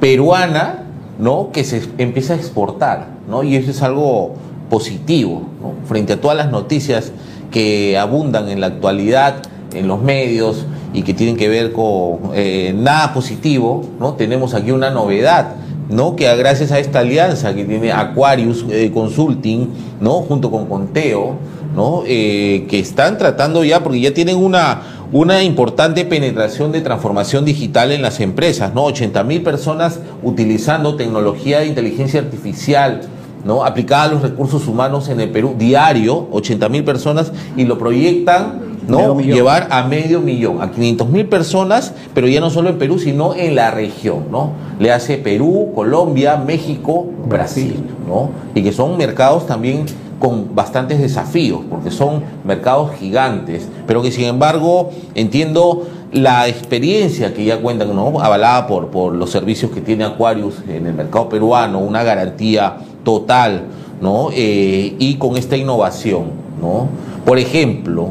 peruana, 0.00 0.84
¿no? 1.18 1.50
Que 1.52 1.64
se 1.64 1.82
empieza 1.98 2.32
a 2.32 2.36
exportar, 2.36 3.08
¿no? 3.28 3.42
Y 3.42 3.56
eso 3.56 3.70
es 3.70 3.82
algo 3.82 4.34
positivo, 4.68 5.42
Frente 5.86 6.12
a 6.12 6.20
todas 6.20 6.36
las 6.36 6.50
noticias 6.50 7.12
que 7.50 7.98
abundan 7.98 8.48
en 8.48 8.60
la 8.60 8.68
actualidad 8.68 9.42
en 9.74 9.88
los 9.88 10.02
medios 10.02 10.66
y 10.92 11.02
que 11.02 11.14
tienen 11.14 11.36
que 11.36 11.48
ver 11.48 11.72
con 11.72 12.32
eh, 12.34 12.74
nada 12.76 13.12
positivo, 13.12 13.82
¿no? 13.98 14.14
Tenemos 14.14 14.54
aquí 14.54 14.70
una 14.70 14.90
novedad 14.90 15.54
¿no? 15.90 16.16
que 16.16 16.34
gracias 16.36 16.72
a 16.72 16.78
esta 16.78 17.00
alianza 17.00 17.54
que 17.54 17.64
tiene 17.64 17.92
Aquarius 17.92 18.64
eh, 18.70 18.90
Consulting, 18.92 19.68
¿no? 20.00 20.22
junto 20.22 20.50
con 20.50 20.66
Conteo, 20.66 21.36
¿no? 21.74 22.02
Eh, 22.06 22.66
que 22.68 22.78
están 22.78 23.18
tratando 23.18 23.64
ya, 23.64 23.82
porque 23.82 24.00
ya 24.00 24.12
tienen 24.12 24.36
una, 24.36 24.82
una 25.12 25.42
importante 25.42 26.04
penetración 26.04 26.72
de 26.72 26.80
transformación 26.80 27.44
digital 27.44 27.92
en 27.92 28.02
las 28.02 28.20
empresas, 28.20 28.74
¿no? 28.74 28.84
80 28.84 29.22
mil 29.24 29.42
personas 29.42 30.00
utilizando 30.22 30.96
tecnología 30.96 31.60
de 31.60 31.66
inteligencia 31.66 32.20
artificial, 32.20 33.02
¿no? 33.44 33.64
aplicada 33.64 34.04
a 34.04 34.08
los 34.08 34.22
recursos 34.22 34.66
humanos 34.66 35.08
en 35.08 35.20
el 35.20 35.30
Perú 35.30 35.54
diario, 35.58 36.28
80 36.32 36.68
mil 36.68 36.84
personas, 36.84 37.32
y 37.56 37.64
lo 37.64 37.78
proyectan 37.78 38.69
¿no? 38.90 39.20
Llevar 39.20 39.68
a 39.70 39.84
medio 39.84 40.20
millón, 40.20 40.60
a 40.60 40.70
500 40.70 41.08
mil 41.08 41.26
personas, 41.26 41.94
pero 42.14 42.26
ya 42.26 42.40
no 42.40 42.50
solo 42.50 42.70
en 42.70 42.78
Perú, 42.78 42.98
sino 42.98 43.34
en 43.34 43.54
la 43.54 43.70
región, 43.70 44.24
¿no? 44.30 44.52
Le 44.78 44.92
hace 44.92 45.18
Perú, 45.18 45.72
Colombia, 45.74 46.36
México, 46.36 47.06
Brasil, 47.28 47.82
¿no? 48.08 48.30
Y 48.54 48.62
que 48.62 48.72
son 48.72 48.96
mercados 48.96 49.46
también 49.46 49.86
con 50.18 50.54
bastantes 50.54 51.00
desafíos, 51.00 51.62
porque 51.70 51.90
son 51.90 52.22
mercados 52.44 52.92
gigantes, 52.98 53.68
pero 53.86 54.02
que 54.02 54.12
sin 54.12 54.24
embargo 54.24 54.90
entiendo 55.14 55.86
la 56.12 56.48
experiencia 56.48 57.32
que 57.32 57.44
ya 57.44 57.58
cuentan, 57.60 57.94
¿no? 57.94 58.20
avalada 58.20 58.66
por, 58.66 58.88
por 58.88 59.14
los 59.14 59.30
servicios 59.30 59.70
que 59.70 59.80
tiene 59.80 60.04
Aquarius 60.04 60.56
en 60.68 60.86
el 60.86 60.94
mercado 60.94 61.28
peruano, 61.28 61.78
una 61.78 62.02
garantía 62.02 62.78
total, 63.04 63.62
¿no? 64.00 64.28
Eh, 64.32 64.96
y 64.98 65.14
con 65.16 65.36
esta 65.36 65.56
innovación, 65.56 66.24
¿no? 66.60 66.88
Por 67.24 67.38
ejemplo, 67.38 68.10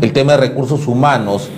el 0.00 0.12
tema 0.12 0.32
de 0.32 0.38
recursos 0.38 0.86
humanos, 0.86 1.48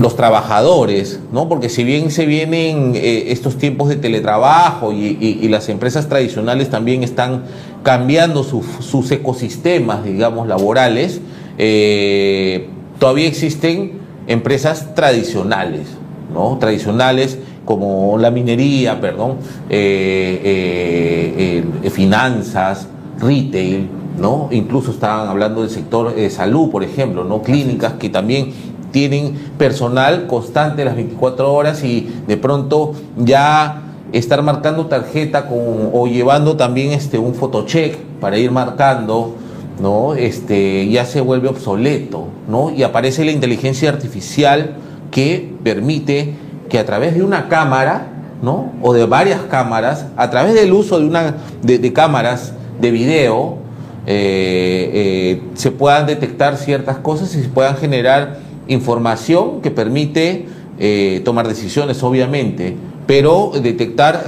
los 0.00 0.16
trabajadores, 0.16 1.20
¿no? 1.32 1.48
Porque 1.48 1.68
si 1.68 1.84
bien 1.84 2.10
se 2.10 2.26
vienen 2.26 2.92
eh, 2.94 3.26
estos 3.28 3.56
tiempos 3.56 3.88
de 3.88 3.96
teletrabajo 3.96 4.92
y, 4.92 5.48
las 5.48 5.68
empresas 5.68 6.08
tradicionales 6.08 6.70
también 6.70 7.02
están 7.02 7.44
cambiando 7.82 8.42
sus 8.44 9.10
ecosistemas, 9.10 10.04
digamos, 10.04 10.46
laborales, 10.48 11.20
eh, 11.56 12.68
todavía 12.98 13.26
existen 13.26 13.92
empresas 14.26 14.94
tradicionales, 14.94 15.86
¿no? 16.32 16.58
Tradicionales 16.58 17.38
como 17.64 18.18
la 18.18 18.30
minería, 18.30 19.00
perdón, 19.00 19.36
eh, 19.70 21.64
finanzas, 21.90 22.88
retail, 23.18 23.88
¿no? 24.18 24.48
Incluso 24.50 24.90
estaban 24.90 25.28
hablando 25.28 25.62
del 25.62 25.70
sector 25.70 26.14
de 26.14 26.30
salud, 26.30 26.70
por 26.70 26.82
ejemplo, 26.82 27.24
¿no? 27.24 27.42
Clínicas 27.42 27.94
que 27.94 28.08
también 28.08 28.52
tienen 28.90 29.34
personal 29.58 30.26
constante 30.26 30.84
las 30.84 30.96
24 30.96 31.52
horas 31.52 31.84
y 31.84 32.08
de 32.26 32.36
pronto 32.36 32.92
ya 33.16 33.82
estar 34.12 34.42
marcando 34.42 34.86
tarjeta 34.86 35.48
con, 35.48 35.90
o 35.92 36.06
llevando 36.06 36.56
también 36.56 36.92
este 36.92 37.18
un 37.18 37.34
fotocheck 37.34 37.96
para 38.20 38.38
ir 38.38 38.50
marcando, 38.50 39.34
¿no? 39.80 40.14
Este 40.14 40.88
ya 40.88 41.04
se 41.04 41.20
vuelve 41.20 41.48
obsoleto, 41.48 42.28
¿no? 42.48 42.70
Y 42.70 42.82
aparece 42.82 43.24
la 43.24 43.32
inteligencia 43.32 43.90
artificial 43.90 44.76
que 45.10 45.54
permite 45.62 46.34
que 46.68 46.78
a 46.78 46.86
través 46.86 47.14
de 47.14 47.22
una 47.22 47.48
cámara, 47.48 48.08
¿no? 48.42 48.72
O 48.80 48.92
de 48.92 49.04
varias 49.04 49.42
cámaras, 49.42 50.06
a 50.16 50.30
través 50.30 50.54
del 50.54 50.72
uso 50.72 50.98
de 50.98 51.06
una 51.06 51.34
de, 51.62 51.78
de 51.78 51.92
cámaras 51.92 52.54
de 52.80 52.90
video, 52.90 53.65
eh, 54.08 54.90
eh, 54.94 55.42
se 55.54 55.72
puedan 55.72 56.06
detectar 56.06 56.56
ciertas 56.56 56.98
cosas 56.98 57.34
y 57.34 57.42
se 57.42 57.48
puedan 57.48 57.76
generar 57.76 58.38
información 58.68 59.60
que 59.62 59.72
permite 59.72 60.46
eh, 60.78 61.22
tomar 61.24 61.48
decisiones, 61.48 62.00
obviamente, 62.04 62.76
pero 63.08 63.50
detectar 63.60 64.24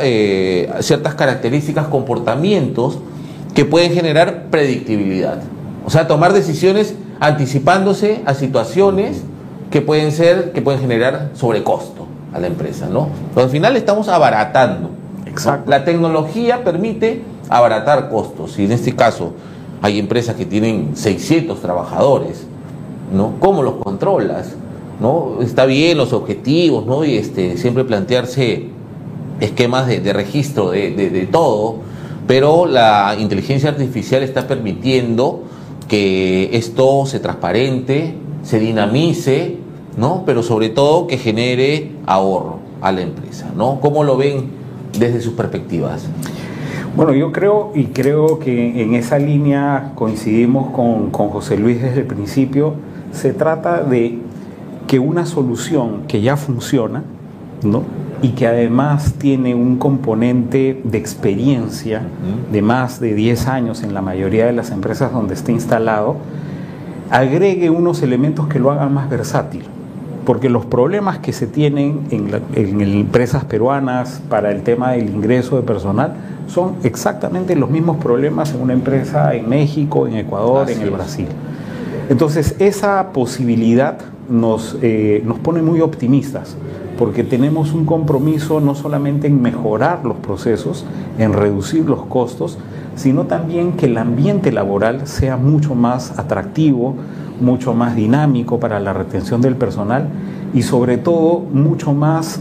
ciertas 0.80 1.14
características, 1.14 1.88
comportamientos 1.88 2.98
que 3.54 3.64
pueden 3.64 3.92
generar 3.92 4.46
predictibilidad. 4.50 5.40
O 5.84 5.90
sea, 5.90 6.06
tomar 6.06 6.32
decisiones 6.32 6.94
anticipándose 7.18 8.20
a 8.24 8.34
situaciones 8.34 9.22
que 9.70 9.80
pueden 9.80 10.12
ser, 10.12 10.52
que 10.52 10.62
pueden 10.62 10.80
generar 10.80 11.30
sobrecosto 11.34 12.06
a 12.32 12.38
la 12.38 12.46
empresa, 12.46 12.88
¿no? 12.88 13.08
al 13.34 13.50
final 13.50 13.76
estamos 13.76 14.08
abaratando. 14.08 14.90
Exacto. 15.26 15.70
La 15.70 15.84
tecnología 15.84 16.62
permite 16.64 17.22
abaratar 17.48 18.08
costos 18.08 18.58
y 18.58 18.64
en 18.64 18.72
este 18.72 18.94
caso 18.94 19.34
hay 19.82 19.98
empresas 19.98 20.36
que 20.36 20.44
tienen 20.44 20.96
600 20.96 21.60
trabajadores, 21.60 22.46
¿no? 23.12 23.34
¿Cómo 23.40 23.62
los 23.62 23.74
controlas? 23.74 24.54
¿No? 25.00 25.38
Está 25.40 25.64
bien 25.64 25.96
los 25.96 26.12
objetivos, 26.12 26.86
¿no? 26.86 27.04
Y 27.04 27.16
este, 27.16 27.56
siempre 27.56 27.84
plantearse 27.84 28.66
esquemas 29.40 29.86
de, 29.86 30.12
registro 30.12 30.70
de, 30.70 31.28
todo, 31.30 31.76
pero 32.26 32.66
la 32.66 33.16
inteligencia 33.18 33.70
artificial 33.70 34.24
está 34.24 34.48
permitiendo 34.48 35.44
que 35.86 36.50
esto 36.52 37.06
se 37.06 37.20
transparente, 37.20 38.14
se 38.42 38.58
dinamice, 38.58 39.56
¿no? 39.96 40.24
Pero 40.26 40.42
sobre 40.42 40.70
todo 40.70 41.06
que 41.06 41.18
genere 41.18 41.92
ahorro 42.06 42.58
a 42.80 42.90
la 42.90 43.02
empresa, 43.02 43.50
¿no? 43.56 43.78
¿Cómo 43.80 44.02
lo 44.02 44.16
ven 44.16 44.50
desde 44.98 45.20
sus 45.20 45.34
perspectivas? 45.34 46.02
Bueno, 46.98 47.14
yo 47.14 47.30
creo 47.30 47.70
y 47.76 47.84
creo 47.84 48.40
que 48.40 48.82
en 48.82 48.94
esa 48.94 49.20
línea 49.20 49.92
coincidimos 49.94 50.72
con, 50.72 51.12
José 51.12 51.56
Luis 51.56 51.80
desde 51.80 52.00
el 52.00 52.06
principio. 52.06 52.74
Se 53.12 53.32
trata 53.32 53.84
de 53.84 54.18
que 54.88 54.98
una 54.98 55.24
solución 55.24 56.08
que 56.08 56.22
ya 56.22 56.36
funciona, 56.36 57.04
¿no? 57.62 57.84
y 58.20 58.30
que 58.30 58.48
además 58.48 59.14
tiene 59.16 59.54
un 59.54 59.76
componente 59.76 60.80
de 60.82 60.98
experiencia 60.98 62.02
de 62.50 62.62
más 62.62 62.98
de 62.98 63.14
10 63.14 63.46
años 63.46 63.84
en 63.84 63.94
la 63.94 64.02
mayoría 64.02 64.46
de 64.46 64.52
las 64.52 64.72
empresas 64.72 65.12
donde 65.12 65.34
esté 65.34 65.52
instalado, 65.52 66.16
agregue 67.12 67.70
unos 67.70 68.02
elementos 68.02 68.48
que 68.48 68.58
lo 68.58 68.72
hagan 68.72 68.92
más 68.92 69.08
versátil. 69.08 69.62
Porque 70.26 70.48
los 70.50 70.66
problemas 70.66 71.20
que 71.20 71.32
se 71.32 71.46
tienen 71.46 72.08
en, 72.10 72.28
en 72.56 72.80
empresas 72.80 73.44
peruanas 73.44 74.20
para 74.28 74.50
el 74.50 74.62
tema 74.62 74.90
del 74.90 75.08
ingreso 75.10 75.54
de 75.54 75.62
personal 75.62 76.37
son 76.48 76.74
exactamente 76.82 77.54
los 77.54 77.70
mismos 77.70 77.98
problemas 77.98 78.52
en 78.52 78.62
una 78.62 78.72
empresa 78.72 79.34
en 79.34 79.48
México, 79.48 80.06
en 80.06 80.16
Ecuador, 80.16 80.68
en 80.70 80.80
el 80.80 80.90
Brasil. 80.90 81.28
Entonces, 82.08 82.56
esa 82.58 83.12
posibilidad 83.12 83.98
nos, 84.28 84.76
eh, 84.82 85.22
nos 85.24 85.38
pone 85.38 85.62
muy 85.62 85.80
optimistas, 85.80 86.56
porque 86.98 87.22
tenemos 87.22 87.72
un 87.72 87.84
compromiso 87.84 88.60
no 88.60 88.74
solamente 88.74 89.28
en 89.28 89.40
mejorar 89.40 90.04
los 90.04 90.16
procesos, 90.16 90.84
en 91.18 91.32
reducir 91.32 91.84
los 91.84 92.06
costos, 92.06 92.58
sino 92.96 93.24
también 93.24 93.72
que 93.72 93.86
el 93.86 93.96
ambiente 93.98 94.50
laboral 94.50 95.06
sea 95.06 95.36
mucho 95.36 95.74
más 95.74 96.18
atractivo, 96.18 96.96
mucho 97.40 97.72
más 97.74 97.94
dinámico 97.94 98.58
para 98.58 98.80
la 98.80 98.92
retención 98.92 99.40
del 99.40 99.54
personal 99.54 100.08
y 100.54 100.62
sobre 100.62 100.98
todo 100.98 101.44
mucho 101.52 101.92
más 101.92 102.40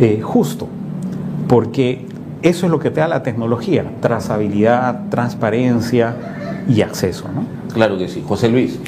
eh, 0.00 0.20
justo, 0.20 0.68
porque 1.48 2.06
eso 2.42 2.66
es 2.66 2.72
lo 2.72 2.78
que 2.78 2.90
te 2.90 3.00
da 3.00 3.08
la 3.08 3.22
tecnología, 3.22 3.84
trazabilidad, 4.00 5.08
transparencia 5.10 6.14
y 6.68 6.82
acceso. 6.82 7.28
¿no? 7.32 7.44
Claro 7.72 7.98
que 7.98 8.08
sí. 8.08 8.22
José 8.26 8.48
Luis. 8.48 8.80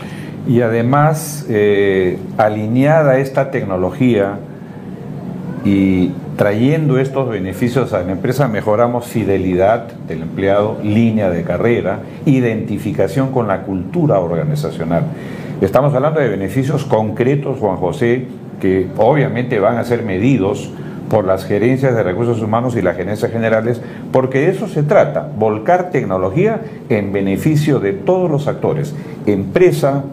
Y 0.46 0.60
además, 0.60 1.46
eh, 1.48 2.18
alineada 2.36 3.18
esta 3.18 3.50
tecnología 3.50 4.38
y 5.64 6.10
trayendo 6.36 6.98
estos 6.98 7.28
beneficios 7.28 7.92
a 7.92 8.02
la 8.02 8.12
empresa, 8.12 8.48
mejoramos 8.48 9.06
fidelidad 9.06 9.88
del 10.06 10.22
empleado, 10.22 10.78
línea 10.82 11.30
de 11.30 11.44
carrera, 11.44 12.00
identificación 12.26 13.30
con 13.30 13.48
la 13.48 13.62
cultura 13.62 14.18
organizacional. 14.18 15.04
Estamos 15.60 15.94
hablando 15.94 16.20
de 16.20 16.28
beneficios 16.28 16.84
concretos, 16.84 17.58
Juan 17.58 17.76
José, 17.76 18.26
que 18.60 18.88
obviamente 18.98 19.58
van 19.60 19.78
a 19.78 19.84
ser 19.84 20.02
medidos 20.02 20.70
por 21.08 21.26
las 21.26 21.44
gerencias 21.44 21.94
de 21.94 22.02
recursos 22.02 22.42
humanos 22.42 22.76
y 22.76 22.82
las 22.82 22.96
gerencias 22.96 23.30
generales, 23.30 23.80
porque 24.12 24.40
de 24.40 24.50
eso 24.50 24.68
se 24.68 24.82
trata, 24.82 25.28
volcar 25.38 25.90
tecnología 25.90 26.62
en 26.88 27.12
beneficio 27.12 27.80
de 27.80 27.92
todos 27.92 28.30
los 28.30 28.46
actores, 28.46 28.94
empresa, 29.26 30.04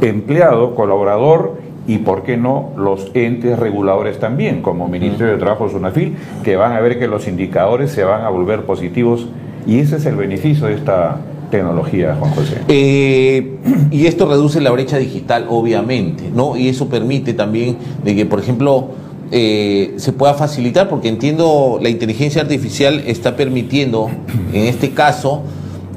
empleado, 0.00 0.74
colaborador 0.74 1.58
y, 1.86 1.98
por 1.98 2.22
qué 2.22 2.36
no, 2.36 2.70
los 2.76 3.10
entes 3.14 3.58
reguladores 3.58 4.18
también, 4.18 4.60
como 4.60 4.88
Ministerio 4.88 5.32
de 5.32 5.38
Trabajo, 5.38 5.68
SUNAFIL, 5.68 6.16
que 6.44 6.56
van 6.56 6.72
a 6.72 6.80
ver 6.80 6.98
que 6.98 7.08
los 7.08 7.26
indicadores 7.26 7.90
se 7.90 8.04
van 8.04 8.22
a 8.22 8.28
volver 8.28 8.62
positivos 8.64 9.26
y 9.66 9.78
ese 9.80 9.96
es 9.96 10.06
el 10.06 10.16
beneficio 10.16 10.66
de 10.66 10.74
esta 10.74 11.18
tecnología, 11.50 12.16
Juan 12.18 12.32
José. 12.32 12.58
Eh, 12.68 13.56
y 13.90 14.06
esto 14.06 14.28
reduce 14.28 14.60
la 14.60 14.70
brecha 14.70 14.98
digital, 14.98 15.46
obviamente, 15.48 16.30
¿no? 16.32 16.56
Y 16.56 16.68
eso 16.68 16.88
permite 16.88 17.32
también 17.32 17.76
de 18.04 18.14
que, 18.14 18.26
por 18.26 18.40
ejemplo, 18.40 18.88
eh, 19.30 19.94
se 19.96 20.12
pueda 20.12 20.34
facilitar, 20.34 20.88
porque 20.88 21.08
entiendo 21.08 21.78
la 21.82 21.90
inteligencia 21.90 22.40
artificial 22.40 23.02
está 23.06 23.36
permitiendo, 23.36 24.10
en 24.52 24.64
este 24.64 24.90
caso, 24.90 25.42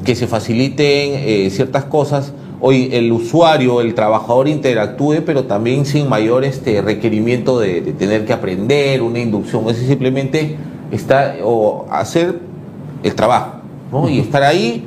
que 0.03 0.15
se 0.15 0.27
faciliten 0.27 1.13
eh, 1.15 1.49
ciertas 1.51 1.85
cosas. 1.85 2.33
Hoy 2.59 2.89
el 2.91 3.11
usuario, 3.11 3.81
el 3.81 3.95
trabajador 3.95 4.47
interactúe, 4.47 5.23
pero 5.25 5.45
también 5.45 5.85
sin 5.85 6.09
mayor 6.09 6.43
este, 6.43 6.81
requerimiento 6.81 7.59
de, 7.59 7.81
tener 7.97 8.25
que 8.25 8.33
aprender, 8.33 9.01
una 9.01 9.19
inducción. 9.19 9.67
Es 9.69 9.77
simplemente 9.77 10.57
está, 10.91 11.35
o 11.43 11.87
hacer 11.89 12.39
el 13.01 13.15
trabajo, 13.15 13.61
¿no? 13.91 14.09
Y 14.09 14.19
estar 14.19 14.43
ahí, 14.43 14.85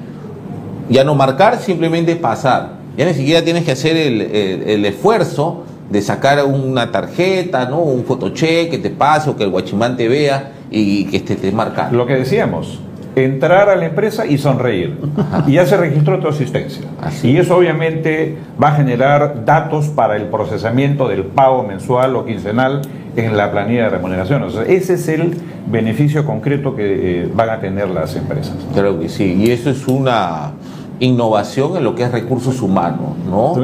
ya 0.91 1.03
no 1.03 1.15
marcar, 1.15 1.59
simplemente 1.59 2.15
pasar. 2.15 2.75
Ya 2.97 3.07
ni 3.07 3.15
siquiera 3.15 3.43
tienes 3.43 3.65
que 3.65 3.73
hacer 3.73 3.97
el, 3.97 4.21
el 4.21 4.85
esfuerzo 4.85 5.65
de 5.91 6.03
sacar 6.03 6.45
una 6.45 6.91
tarjeta, 6.91 7.69
¿no? 7.69 7.81
un 7.81 8.05
fotocheck 8.05 8.71
que 8.71 8.79
te 8.79 8.91
pase 8.91 9.31
o 9.31 9.37
que 9.37 9.45
el 9.45 9.51
guachimán 9.51 9.97
te 9.97 10.09
vea 10.09 10.53
y 10.71 11.05
que 11.07 11.19
esté 11.19 11.37
te 11.37 11.53
marca. 11.53 11.91
Lo 11.93 12.07
que 12.07 12.15
decíamos, 12.15 12.81
entrar 13.17 13.69
a 13.69 13.77
la 13.77 13.87
empresa 13.87 14.27
y 14.27 14.39
sonreír. 14.39 14.99
Y 15.47 15.53
ya 15.53 15.67
se 15.67 15.77
registró 15.77 16.19
tu 16.19 16.29
asistencia. 16.29 16.83
Y 17.23 17.37
eso 17.37 17.57
obviamente 17.57 18.37
va 18.63 18.69
a 18.69 18.75
generar 18.77 19.45
datos 19.45 19.89
para 19.89 20.17
el 20.17 20.25
procesamiento 20.25 21.09
del 21.09 21.25
pago 21.25 21.63
mensual 21.63 22.17
o 22.17 22.25
quincenal 22.25 22.83
en 23.17 23.37
la 23.37 23.53
planilla 23.53 23.85
de 23.85 23.91
remuneración. 23.91 24.43
O 24.43 24.51
sea, 24.51 24.63
ese 24.63 24.95
es 24.95 25.09
el 25.09 25.37
beneficio 25.67 26.27
concreto 26.27 26.75
que 26.75 27.23
eh, 27.23 27.31
van 27.33 27.51
a 27.51 27.61
tener 27.61 27.89
las 27.89 28.17
empresas. 28.17 28.57
Creo 28.75 28.99
que 28.99 29.09
sí. 29.09 29.35
Y 29.39 29.51
eso 29.51 29.71
es 29.71 29.87
una 29.87 30.53
innovación 30.99 31.77
en 31.77 31.85
lo 31.85 31.95
que 31.95 32.05
es 32.05 32.13
recursos 32.13 32.63
humanos, 32.63 33.17
¿no? 33.29 33.55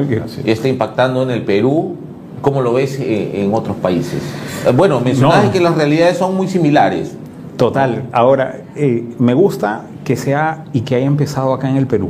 Está 0.45 0.67
impactando 0.67 1.23
en 1.23 1.31
el 1.31 1.43
Perú 1.43 1.97
¿Cómo 2.41 2.61
lo 2.61 2.73
ves 2.73 2.99
eh, 2.99 3.43
en 3.43 3.53
otros 3.53 3.77
países? 3.77 4.21
Eh, 4.65 4.71
bueno, 4.75 4.99
mencionabas 4.99 5.49
que 5.49 5.59
las 5.59 5.75
realidades 5.75 6.17
son 6.17 6.35
muy 6.35 6.47
similares. 6.47 7.15
Total. 7.55 8.03
Ahora, 8.11 8.61
eh, 8.75 9.03
me 9.19 9.35
gusta 9.35 9.83
que 10.03 10.15
sea 10.15 10.65
y 10.73 10.81
que 10.81 10.95
haya 10.95 11.05
empezado 11.05 11.53
acá 11.53 11.69
en 11.69 11.77
el 11.77 11.85
Perú. 11.85 12.09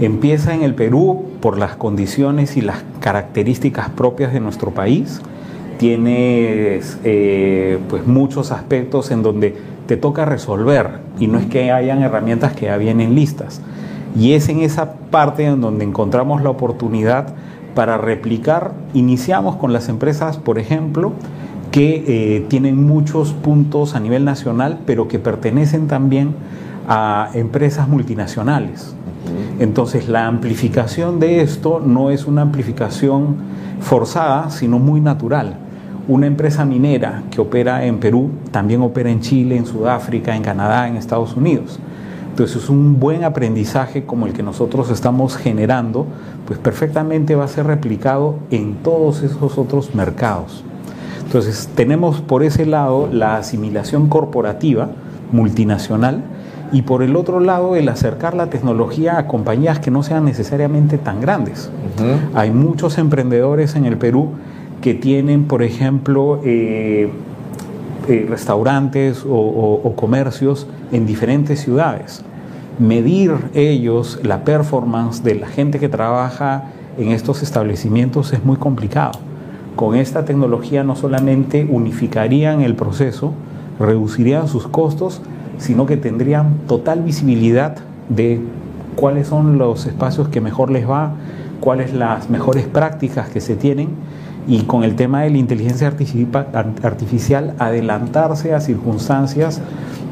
Empieza 0.00 0.52
en 0.54 0.62
el 0.62 0.74
Perú 0.74 1.24
por 1.40 1.58
las 1.58 1.76
condiciones 1.76 2.56
y 2.56 2.60
las 2.60 2.78
características 3.00 3.88
propias 3.90 4.32
de 4.32 4.40
nuestro 4.40 4.72
país. 4.72 5.20
Tienes 5.78 6.98
pues 7.88 8.06
muchos 8.06 8.50
aspectos 8.50 9.10
en 9.10 9.22
donde 9.22 9.54
te 9.86 9.96
toca 9.96 10.24
resolver 10.24 11.00
y 11.18 11.28
no 11.28 11.38
es 11.38 11.46
que 11.46 11.70
hayan 11.70 12.02
herramientas 12.02 12.54
que 12.54 12.66
ya 12.66 12.76
vienen 12.76 13.14
listas. 13.14 13.60
Y 14.18 14.32
es 14.32 14.48
en 14.48 14.60
esa 14.60 14.94
parte 15.10 15.44
en 15.44 15.60
donde 15.60 15.84
encontramos 15.84 16.42
la 16.42 16.50
oportunidad 16.50 17.34
para 17.76 17.98
replicar, 17.98 18.72
iniciamos 18.94 19.56
con 19.56 19.74
las 19.74 19.90
empresas, 19.90 20.38
por 20.38 20.58
ejemplo, 20.58 21.12
que 21.70 22.04
eh, 22.08 22.46
tienen 22.48 22.86
muchos 22.86 23.34
puntos 23.34 23.94
a 23.94 24.00
nivel 24.00 24.24
nacional, 24.24 24.80
pero 24.86 25.08
que 25.08 25.18
pertenecen 25.18 25.86
también 25.86 26.34
a 26.88 27.28
empresas 27.34 27.86
multinacionales. 27.86 28.96
Entonces, 29.58 30.08
la 30.08 30.26
amplificación 30.26 31.20
de 31.20 31.42
esto 31.42 31.82
no 31.84 32.10
es 32.10 32.26
una 32.26 32.40
amplificación 32.40 33.36
forzada, 33.80 34.48
sino 34.48 34.78
muy 34.78 35.02
natural. 35.02 35.58
Una 36.08 36.26
empresa 36.26 36.64
minera 36.64 37.24
que 37.30 37.42
opera 37.42 37.84
en 37.84 37.98
Perú 37.98 38.30
también 38.52 38.80
opera 38.80 39.10
en 39.10 39.20
Chile, 39.20 39.58
en 39.58 39.66
Sudáfrica, 39.66 40.34
en 40.34 40.42
Canadá, 40.42 40.88
en 40.88 40.96
Estados 40.96 41.36
Unidos. 41.36 41.78
Entonces 42.36 42.64
es 42.64 42.68
un 42.68 43.00
buen 43.00 43.24
aprendizaje 43.24 44.04
como 44.04 44.26
el 44.26 44.34
que 44.34 44.42
nosotros 44.42 44.90
estamos 44.90 45.38
generando, 45.38 46.04
pues 46.46 46.58
perfectamente 46.58 47.34
va 47.34 47.44
a 47.44 47.48
ser 47.48 47.66
replicado 47.66 48.34
en 48.50 48.74
todos 48.74 49.22
esos 49.22 49.56
otros 49.56 49.94
mercados. 49.94 50.62
Entonces 51.24 51.70
tenemos 51.74 52.20
por 52.20 52.42
ese 52.42 52.66
lado 52.66 53.08
la 53.10 53.38
asimilación 53.38 54.10
corporativa 54.10 54.90
multinacional 55.32 56.24
y 56.72 56.82
por 56.82 57.02
el 57.02 57.16
otro 57.16 57.40
lado 57.40 57.74
el 57.74 57.88
acercar 57.88 58.34
la 58.34 58.50
tecnología 58.50 59.16
a 59.16 59.28
compañías 59.28 59.78
que 59.78 59.90
no 59.90 60.02
sean 60.02 60.26
necesariamente 60.26 60.98
tan 60.98 61.22
grandes. 61.22 61.70
Hay 62.34 62.50
muchos 62.50 62.98
emprendedores 62.98 63.76
en 63.76 63.86
el 63.86 63.96
Perú 63.96 64.32
que 64.82 64.92
tienen, 64.92 65.44
por 65.44 65.62
ejemplo, 65.62 66.42
eh, 66.44 67.10
eh, 68.08 68.26
restaurantes 68.28 69.24
o, 69.28 69.92
comercios 69.96 70.66
en 70.92 71.06
diferentes 71.06 71.60
ciudades. 71.60 72.22
Medir 72.78 73.32
ellos 73.54 74.20
la 74.22 74.44
performance 74.44 75.22
de 75.22 75.34
la 75.34 75.46
gente 75.46 75.78
que 75.78 75.88
trabaja 75.88 76.64
en 76.98 77.10
estos 77.10 77.42
establecimientos 77.42 78.32
es 78.32 78.44
muy 78.44 78.56
complicado. 78.56 79.12
Con 79.74 79.94
esta 79.96 80.24
tecnología 80.24 80.84
no 80.84 80.96
solamente 80.96 81.66
unificarían 81.68 82.62
el 82.62 82.74
proceso, 82.74 83.32
reducirían 83.78 84.48
sus 84.48 84.68
costos, 84.68 85.20
sino 85.58 85.86
que 85.86 85.96
tendrían 85.96 86.58
total 86.66 87.02
visibilidad 87.02 87.76
de 88.08 88.40
cuáles 88.94 89.28
son 89.28 89.58
los 89.58 89.86
espacios 89.86 90.28
que 90.28 90.40
mejor 90.40 90.70
les 90.70 90.88
va, 90.88 91.12
cuáles 91.60 91.92
las 91.92 92.30
mejores 92.30 92.66
prácticas 92.66 93.28
que 93.28 93.40
se 93.40 93.56
tienen 93.56 93.88
y 94.46 94.60
con 94.62 94.84
el 94.84 94.94
tema 94.94 95.22
de 95.22 95.30
la 95.30 95.38
inteligencia 95.38 95.88
artificial 95.88 97.54
adelantarse 97.58 98.54
a 98.54 98.60
circunstancias 98.60 99.60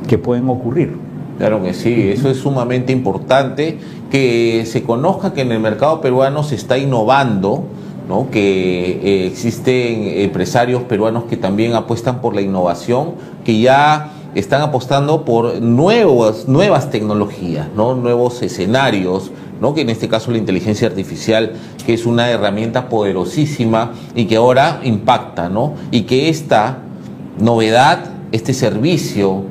que 0.09 0.19
pueden 0.19 0.49
ocurrir. 0.49 0.97
Claro 1.39 1.63
que 1.63 1.75
sí, 1.75 2.11
eso 2.11 2.31
es 2.31 2.39
sumamente 2.39 2.93
importante, 2.93 3.79
que 4.11 4.65
se 4.67 4.83
conozca 4.85 5.33
que 5.33 5.41
en 5.43 5.51
el 5.51 5.61
mercado 5.61 6.01
peruano 6.01 6.45
se 6.45 6.55
está 6.55 6.79
innovando, 6.79 7.65
¿no? 8.09 8.31
que 8.31 9.01
eh, 9.03 9.27
existen 9.27 10.05
empresarios 10.21 10.83
peruanos 10.83 11.25
que 11.25 11.37
también 11.37 11.75
apuestan 11.75 12.21
por 12.21 12.35
la 12.35 12.41
innovación, 12.41 13.15
que 13.45 13.59
ya 13.59 14.13
están 14.35 14.63
apostando 14.63 15.25
por 15.25 15.61
nuevas, 15.61 16.47
nuevas 16.47 16.91
tecnologías, 16.91 17.69
¿no? 17.75 17.95
nuevos 17.95 18.43
escenarios, 18.43 19.33
¿no? 19.61 19.75
que 19.75 19.83
en 19.83 19.91
este 19.91 20.09
caso 20.09 20.31
la 20.31 20.39
inteligencia 20.39 20.89
artificial, 20.89 21.53
que 21.85 21.95
es 21.95 22.07
una 22.07 22.31
herramienta 22.31 22.89
poderosísima 22.89 23.93
y 24.15 24.27
que 24.27 24.37
ahora 24.37 24.81
impacta, 24.85 25.49
¿no? 25.49 25.75
y 25.91 26.03
que 26.03 26.29
esta 26.29 26.79
novedad, 27.39 28.11
este 28.33 28.55
servicio 28.55 29.45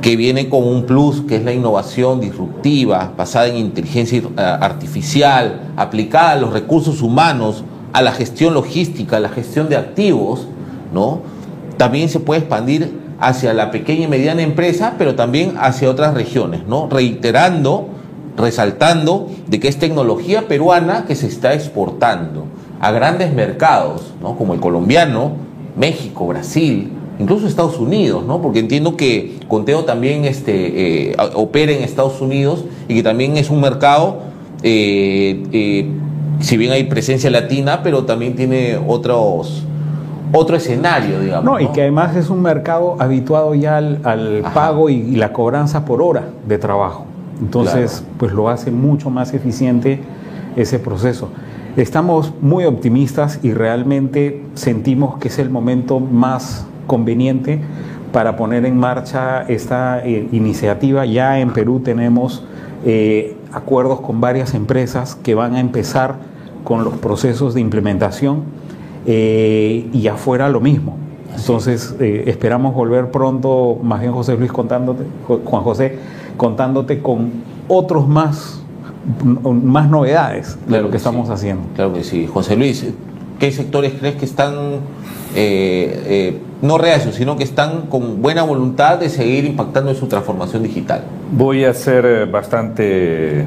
que 0.00 0.16
viene 0.16 0.48
con 0.48 0.66
un 0.66 0.84
plus, 0.84 1.22
que 1.22 1.36
es 1.36 1.44
la 1.44 1.52
innovación 1.52 2.20
disruptiva, 2.20 3.12
basada 3.16 3.48
en 3.48 3.56
inteligencia 3.56 4.18
eh, 4.18 4.24
artificial, 4.36 5.72
aplicada 5.76 6.32
a 6.32 6.36
los 6.36 6.52
recursos 6.52 7.02
humanos, 7.02 7.64
a 7.92 8.02
la 8.02 8.12
gestión 8.12 8.54
logística, 8.54 9.18
a 9.18 9.20
la 9.20 9.28
gestión 9.28 9.68
de 9.68 9.76
activos, 9.76 10.46
¿no? 10.92 11.20
También 11.76 12.08
se 12.08 12.20
puede 12.20 12.40
expandir 12.40 12.92
hacia 13.20 13.52
la 13.52 13.70
pequeña 13.70 14.04
y 14.04 14.08
mediana 14.08 14.42
empresa, 14.42 14.94
pero 14.96 15.14
también 15.14 15.54
hacia 15.58 15.90
otras 15.90 16.14
regiones, 16.14 16.66
¿no? 16.66 16.88
Reiterando, 16.90 17.88
resaltando 18.36 19.28
de 19.46 19.60
que 19.60 19.68
es 19.68 19.78
tecnología 19.78 20.48
peruana 20.48 21.04
que 21.06 21.14
se 21.14 21.26
está 21.26 21.54
exportando 21.54 22.46
a 22.80 22.90
grandes 22.90 23.32
mercados, 23.32 24.14
¿no? 24.22 24.36
Como 24.36 24.54
el 24.54 24.60
colombiano, 24.60 25.32
México, 25.76 26.26
Brasil, 26.26 26.90
incluso 27.18 27.46
Estados 27.46 27.78
Unidos, 27.78 28.24
¿no? 28.24 28.40
Porque 28.40 28.58
entiendo 28.58 28.96
que 28.96 29.38
Conteo 29.48 29.84
también 29.84 30.24
este, 30.24 31.10
eh, 31.10 31.16
opera 31.34 31.72
en 31.72 31.82
Estados 31.82 32.20
Unidos 32.20 32.64
y 32.88 32.94
que 32.94 33.02
también 33.02 33.36
es 33.36 33.50
un 33.50 33.60
mercado, 33.60 34.20
eh, 34.62 35.42
eh, 35.52 35.86
si 36.40 36.56
bien 36.56 36.72
hay 36.72 36.84
presencia 36.84 37.30
latina, 37.30 37.82
pero 37.82 38.04
también 38.04 38.34
tiene 38.34 38.78
otros 38.86 39.64
otro 40.32 40.56
escenario, 40.56 41.20
digamos. 41.20 41.44
No, 41.44 41.60
y 41.60 41.66
que 41.68 41.82
además 41.82 42.16
es 42.16 42.30
un 42.30 42.40
mercado 42.42 42.96
habituado 42.98 43.54
ya 43.54 43.78
al, 43.78 44.44
pago 44.54 44.88
y, 44.88 45.16
la 45.16 45.32
cobranza 45.32 45.84
por 45.84 46.02
hora 46.02 46.28
de 46.46 46.58
trabajo. 46.58 47.06
Entonces, 47.40 48.04
pues 48.18 48.32
lo 48.32 48.48
hace 48.48 48.70
mucho 48.70 49.10
más 49.10 49.32
eficiente 49.32 50.00
ese 50.56 50.78
proceso. 50.78 51.30
Estamos 51.76 52.32
muy 52.40 52.64
optimistas 52.64 53.38
y 53.42 53.52
realmente 53.52 54.44
sentimos 54.54 55.18
que 55.18 55.28
es 55.28 55.38
el 55.38 55.50
momento 55.50 56.00
más 56.00 56.66
conveniente 56.86 57.60
para 58.12 58.36
poner 58.36 58.66
en 58.66 58.76
marcha 58.76 59.42
esta 59.42 60.04
eh, 60.04 60.28
iniciativa. 60.32 61.06
Ya 61.06 61.38
en 61.38 61.52
Perú 61.52 61.80
tenemos 61.80 62.42
eh, 62.84 63.36
acuerdos 63.52 64.00
con 64.00 64.20
varias 64.20 64.54
empresas 64.54 65.14
que 65.14 65.36
van 65.36 65.54
a 65.54 65.60
empezar 65.60 66.16
con 66.64 66.82
los 66.82 66.94
procesos 66.94 67.54
de 67.54 67.60
implementación 67.60 68.42
eh, 69.06 69.88
y 69.92 70.08
afuera 70.08 70.48
lo 70.48 70.60
mismo. 70.60 70.96
Entonces 71.36 71.94
esperamos 72.00 72.74
volver 72.74 73.12
pronto, 73.12 73.78
más 73.82 74.00
bien 74.00 74.12
José 74.12 74.36
Luis 74.36 74.50
contándote, 74.50 75.04
Juan 75.26 75.62
José, 75.62 75.96
contándote 76.40 77.02
con 77.02 77.30
otros 77.68 78.08
más, 78.08 78.62
más 79.44 79.90
novedades 79.90 80.58
de 80.66 80.80
lo 80.80 80.90
que, 80.90 80.96
estamos 80.96 81.28
haciendo. 81.28 81.64
Claro 81.74 81.92
que 81.92 82.02
sí. 82.02 82.26
José 82.26 82.56
Luis, 82.56 82.86
¿qué 83.38 83.52
sectores 83.52 83.92
crees 84.00 84.16
que 84.16 84.24
están 84.24 84.80
no 86.62 86.78
reacios, 86.78 87.14
sino 87.14 87.36
que 87.36 87.44
están 87.44 87.82
con 87.82 88.20
buena 88.20 88.42
voluntad 88.42 88.98
de 88.98 89.08
seguir 89.08 89.44
impactando 89.44 89.90
en 89.90 89.96
su 89.96 90.06
transformación 90.06 90.62
digital. 90.62 91.02
Voy 91.32 91.64
a 91.64 91.72
ser 91.72 92.04
eh, 92.04 92.24
bastante 92.26 93.40
eh, 93.40 93.46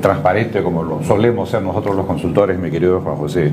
transparente, 0.00 0.62
como 0.62 0.82
lo 0.82 1.02
solemos 1.02 1.50
ser 1.50 1.62
nosotros 1.62 1.96
los 1.96 2.06
consultores, 2.06 2.58
mi 2.58 2.70
querido 2.70 3.00
Juan 3.00 3.16
José. 3.16 3.50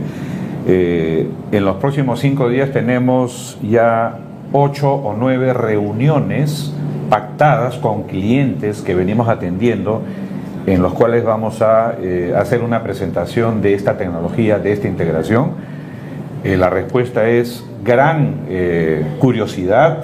Eh, 0.67 1.29
en 1.51 1.65
los 1.65 1.77
próximos 1.77 2.19
cinco 2.19 2.49
días 2.49 2.71
tenemos 2.71 3.57
ya 3.61 4.19
ocho 4.51 4.93
o 4.93 5.15
nueve 5.17 5.53
reuniones 5.53 6.71
pactadas 7.09 7.77
con 7.77 8.03
clientes 8.03 8.81
que 8.81 8.95
venimos 8.95 9.27
atendiendo 9.27 10.01
en 10.65 10.81
los 10.81 10.93
cuales 10.93 11.23
vamos 11.23 11.61
a 11.61 11.95
hacer 12.37 12.63
una 12.63 12.81
presentación 12.81 13.61
de 13.61 13.75
esta 13.75 13.97
tecnología, 13.97 14.57
de 14.57 14.71
esta 14.71 14.87
integración. 14.87 15.51
la 16.43 16.69
respuesta 16.69 17.27
es 17.29 17.63
gran 17.85 18.41
eh, 18.49 19.05
curiosidad, 19.19 20.03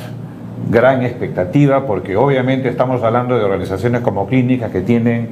gran 0.69 1.03
expectativa, 1.03 1.87
porque 1.87 2.15
obviamente 2.15 2.69
estamos 2.69 3.03
hablando 3.03 3.37
de 3.37 3.43
organizaciones 3.43 4.01
como 4.01 4.27
clínicas 4.27 4.71
que 4.71 4.81
tienen 4.81 5.29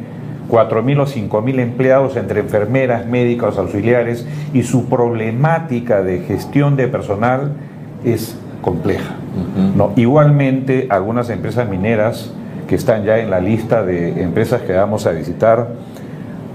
4.000 0.49 0.99
o 0.99 1.05
5.000 1.05 1.59
empleados 1.59 2.17
entre 2.17 2.39
enfermeras, 2.39 3.05
médicos, 3.05 3.57
auxiliares, 3.59 4.27
y 4.51 4.63
su 4.63 4.89
problemática 4.89 6.01
de 6.01 6.21
gestión 6.21 6.75
de 6.75 6.87
personal 6.87 7.51
es 8.03 8.35
compleja. 8.61 9.15
¿No? 9.75 9.91
Igualmente, 9.95 10.87
algunas 10.89 11.29
empresas 11.29 11.67
mineras 11.69 12.31
que 12.67 12.75
están 12.75 13.03
ya 13.03 13.17
en 13.17 13.29
la 13.29 13.39
lista 13.39 13.83
de 13.83 14.21
empresas 14.21 14.61
que 14.61 14.73
vamos 14.73 15.05
a 15.07 15.11
visitar, 15.11 15.69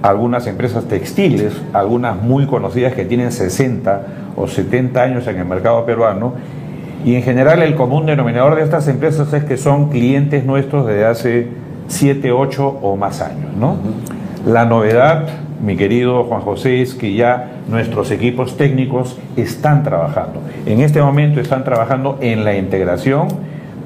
algunas 0.02 0.46
empresas 0.46 0.84
textiles, 0.84 1.54
algunas 1.72 2.20
muy 2.20 2.46
conocidas 2.46 2.92
que 2.92 3.04
tienen 3.04 3.32
60 3.32 4.02
o 4.37 4.46
70 4.46 5.02
años 5.02 5.26
en 5.26 5.38
el 5.38 5.44
mercado 5.44 5.84
peruano 5.87 6.34
y 7.04 7.16
en 7.16 7.22
general 7.22 7.62
el 7.62 7.74
común 7.74 8.06
denominador 8.06 8.56
de 8.56 8.62
estas 8.62 8.88
empresas 8.88 9.32
es 9.32 9.44
que 9.44 9.56
son 9.56 9.90
clientes 9.90 10.44
nuestros 10.44 10.87
desde 10.87 11.04
hace 11.04 11.48
7, 11.88 12.32
8 12.32 12.78
o 12.82 12.96
más 12.96 13.20
años. 13.20 13.54
¿no? 13.58 13.76
La 14.46 14.64
novedad, 14.64 15.26
mi 15.64 15.77
querido 15.77 16.24
Juan 16.24 16.42
José, 16.42 16.83
es 16.83 16.94
que 16.94 17.14
ya 17.14 17.62
nuestros 17.68 18.11
equipos 18.11 18.57
técnicos 18.57 19.16
están 19.37 19.83
trabajando. 19.83 20.40
En 20.66 20.81
este 20.81 21.00
momento 21.00 21.40
están 21.40 21.64
trabajando 21.64 22.18
en 22.20 22.44
la 22.44 22.57
integración 22.57 23.29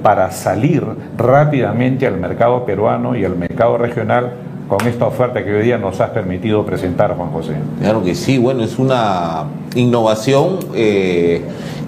para 0.03 0.31
salir 0.31 0.85
rápidamente 1.17 2.07
al 2.07 2.19
mercado 2.19 2.65
peruano 2.65 3.17
y 3.17 3.25
al 3.25 3.37
mercado 3.37 3.79
regional 3.79 4.33
con 4.69 4.87
esta 4.87 5.07
oferta 5.07 5.45
que 5.45 5.55
hoy 5.55 5.63
día 5.63 5.79
nos 5.79 6.01
has 6.01 6.11
permitido 6.11 6.65
presentar, 6.67 7.17
Juan 7.17 7.31
José. 7.31 7.55
Claro 7.81 8.05
que 8.05 8.15
sí, 8.15 8.39
bueno, 8.39 8.63
es 8.63 8.79
una 8.79 9.45
innovación 9.75 10.59
eh, 10.75 11.43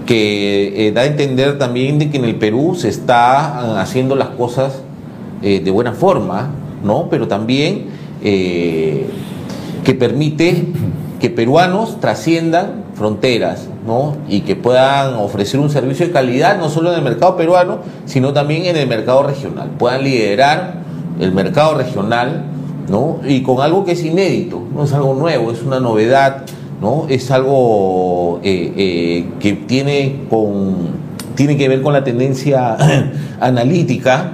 que 0.06 0.88
eh, 0.88 0.92
da 0.92 1.02
a 1.02 1.06
entender 1.06 1.58
también 1.58 1.98
de 1.98 2.10
que 2.10 2.16
en 2.16 2.24
el 2.24 2.36
Perú 2.36 2.74
se 2.74 2.88
está 2.88 3.58
ah, 3.58 3.80
haciendo 3.82 4.16
las 4.16 4.28
cosas 4.28 4.82
eh, 5.42 5.60
de 5.60 5.70
buena 5.70 5.92
forma, 5.92 6.50
¿no? 6.82 7.08
Pero 7.10 7.28
también 7.28 8.00
que 9.84 9.94
permite 9.94 10.66
que 11.20 11.30
peruanos 11.30 12.00
trasciendan 12.00 12.84
fronteras, 12.94 13.68
¿no? 13.86 14.16
Y 14.28 14.40
que 14.40 14.56
puedan 14.56 15.14
ofrecer 15.14 15.60
un 15.60 15.70
servicio 15.70 16.06
de 16.06 16.12
calidad 16.12 16.58
no 16.58 16.68
solo 16.68 16.92
en 16.92 16.98
el 16.98 17.04
mercado 17.04 17.36
peruano, 17.36 17.78
sino 18.06 18.32
también 18.32 18.64
en 18.66 18.76
el 18.76 18.88
mercado 18.88 19.22
regional. 19.22 19.70
Puedan 19.78 20.04
liderar 20.04 20.74
el 21.18 21.32
mercado 21.32 21.74
regional 21.74 22.50
y 23.24 23.42
con 23.42 23.60
algo 23.60 23.84
que 23.84 23.92
es 23.92 24.04
inédito, 24.04 24.60
no 24.74 24.84
es 24.84 24.92
algo 24.92 25.14
nuevo, 25.14 25.52
es 25.52 25.62
una 25.62 25.78
novedad, 25.78 26.42
¿no? 26.80 27.06
Es 27.08 27.30
algo 27.30 28.40
eh, 28.42 28.72
eh, 28.76 29.26
que 29.38 29.52
tiene, 29.52 30.22
con, 30.28 30.88
tiene 31.36 31.56
que 31.56 31.68
ver 31.68 31.82
con 31.82 31.92
la 31.92 32.02
tendencia 32.02 32.76
analítica, 33.40 34.32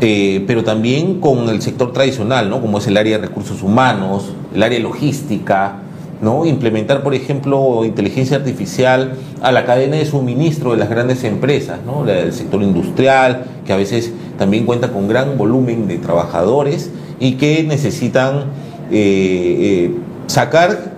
eh, 0.00 0.44
pero 0.46 0.64
también 0.64 1.20
con 1.20 1.48
el 1.48 1.60
sector 1.60 1.92
tradicional, 1.92 2.48
¿no? 2.48 2.60
Como 2.60 2.78
es 2.78 2.86
el 2.86 2.96
área 2.96 3.18
de 3.18 3.26
recursos 3.26 3.62
humanos, 3.62 4.32
el 4.54 4.62
área 4.62 4.78
logística, 4.80 5.76
¿no? 6.22 6.44
Implementar, 6.44 7.02
por 7.02 7.14
ejemplo, 7.14 7.84
inteligencia 7.84 8.36
artificial 8.36 9.14
a 9.42 9.52
la 9.52 9.64
cadena 9.64 9.96
de 9.96 10.06
suministro 10.06 10.72
de 10.72 10.78
las 10.78 10.90
grandes 10.90 11.24
empresas, 11.24 11.80
¿no? 11.84 12.08
El 12.08 12.32
sector 12.32 12.62
industrial, 12.62 13.44
que 13.66 13.72
a 13.72 13.76
veces 13.76 14.12
también 14.38 14.66
cuenta 14.66 14.88
con 14.92 15.08
gran 15.08 15.36
volumen 15.36 15.88
de 15.88 15.98
trabajadores 15.98 16.90
y 17.18 17.32
que 17.32 17.62
necesitan 17.64 18.44
eh, 18.90 19.56
eh, 19.60 19.94
sacar 20.26 20.92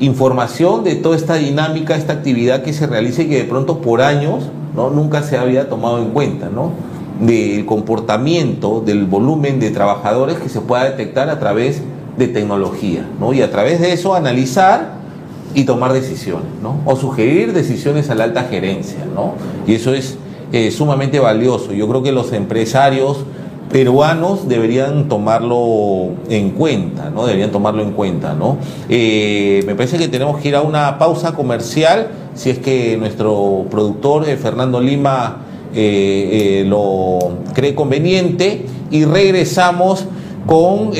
información 0.00 0.84
de 0.84 0.96
toda 0.96 1.16
esta 1.16 1.34
dinámica, 1.34 1.96
esta 1.96 2.12
actividad 2.12 2.62
que 2.62 2.72
se 2.72 2.86
realiza 2.86 3.22
y 3.22 3.28
que 3.28 3.36
de 3.36 3.44
pronto 3.44 3.80
por 3.80 4.02
años 4.02 4.44
¿no? 4.76 4.90
nunca 4.90 5.22
se 5.22 5.36
había 5.36 5.68
tomado 5.68 5.98
en 5.98 6.10
cuenta, 6.10 6.48
¿no? 6.48 6.72
Del 7.20 7.66
comportamiento, 7.66 8.80
del 8.84 9.06
volumen 9.06 9.60
de 9.60 9.70
trabajadores 9.70 10.36
que 10.38 10.48
se 10.48 10.60
pueda 10.60 10.84
detectar 10.84 11.28
a 11.30 11.38
través 11.38 11.82
de 12.16 12.28
tecnología, 12.28 13.08
¿no? 13.18 13.32
y 13.32 13.42
a 13.42 13.50
través 13.50 13.80
de 13.80 13.92
eso 13.92 14.14
analizar 14.14 14.98
y 15.54 15.64
tomar 15.64 15.92
decisiones, 15.92 16.48
¿no? 16.62 16.80
o 16.84 16.96
sugerir 16.96 17.52
decisiones 17.52 18.10
a 18.10 18.14
la 18.14 18.24
alta 18.24 18.44
gerencia, 18.44 19.04
¿no? 19.14 19.34
y 19.66 19.74
eso 19.74 19.94
es 19.94 20.18
eh, 20.52 20.70
sumamente 20.70 21.18
valioso. 21.20 21.72
Yo 21.72 21.88
creo 21.88 22.02
que 22.02 22.12
los 22.12 22.32
empresarios 22.32 23.24
peruanos 23.70 24.48
deberían 24.48 25.08
tomarlo 25.08 26.10
en 26.30 26.50
cuenta, 26.50 27.10
¿no? 27.10 27.26
Deberían 27.26 27.50
tomarlo 27.50 27.82
en 27.82 27.92
cuenta, 27.92 28.32
¿no? 28.32 28.56
Eh, 28.88 29.62
me 29.66 29.74
parece 29.74 29.98
que 29.98 30.08
tenemos 30.08 30.40
que 30.40 30.48
ir 30.48 30.56
a 30.56 30.62
una 30.62 30.98
pausa 30.98 31.32
comercial, 31.32 32.08
si 32.34 32.48
es 32.48 32.58
que 32.58 32.96
nuestro 32.96 33.66
productor 33.70 34.26
eh, 34.26 34.36
Fernando 34.36 34.80
Lima 34.80 35.47
eh, 35.74 36.64
lo 36.66 37.18
cree 37.54 37.74
conveniente, 37.74 38.66
y 38.90 39.04
regresamos 39.04 40.06
con 40.46 40.92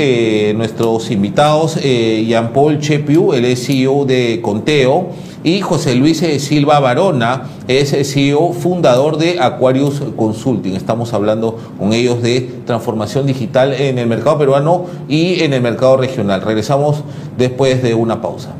nuestros 0.56 1.10
invitados, 1.10 1.80
Jean 1.80 2.52
Paul 2.52 2.80
Chepiu, 2.80 3.32
el 3.32 3.56
CEO 3.56 4.04
de 4.04 4.40
Conteo, 4.42 5.08
y 5.44 5.60
José 5.60 5.94
Luis 5.94 6.20
eh, 6.22 6.40
Silva 6.40 6.80
Barona 6.80 7.44
es 7.68 7.92
eh, 7.92 8.04
CEO 8.04 8.52
fundador 8.52 9.18
de 9.18 9.38
Aquarius 9.40 10.02
Consulting. 10.16 10.74
Estamos 10.74 11.12
hablando 11.12 11.56
con 11.78 11.92
ellos 11.92 12.22
de 12.22 12.40
transformación 12.66 13.26
digital 13.26 13.72
en 13.72 13.98
el 13.98 14.08
mercado 14.08 14.38
peruano 14.38 14.86
y 15.08 15.42
en 15.42 15.52
el 15.52 15.62
mercado 15.62 15.96
regional. 15.96 16.42
Regresamos 16.42 17.04
después 17.36 17.82
de 17.82 17.94
una 17.94 18.20
pausa. 18.20 18.54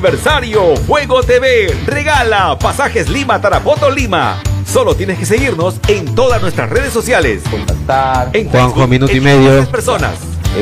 Aniversario, 0.00 0.76
Fuego 0.76 1.22
TV 1.22 1.76
regala 1.84 2.58
pasajes 2.58 3.10
Lima 3.10 3.38
Tarapoto 3.38 3.90
Lima. 3.90 4.40
Solo 4.64 4.94
tienes 4.94 5.18
que 5.18 5.26
seguirnos 5.26 5.78
en 5.88 6.14
todas 6.14 6.40
nuestras 6.40 6.70
redes 6.70 6.90
sociales. 6.90 7.42
Contactar. 7.50 8.30
En 8.32 8.48
Juanjo, 8.48 8.86
minuto 8.86 9.14
y 9.14 9.20
medio. 9.20 9.62
personas. 9.66 10.14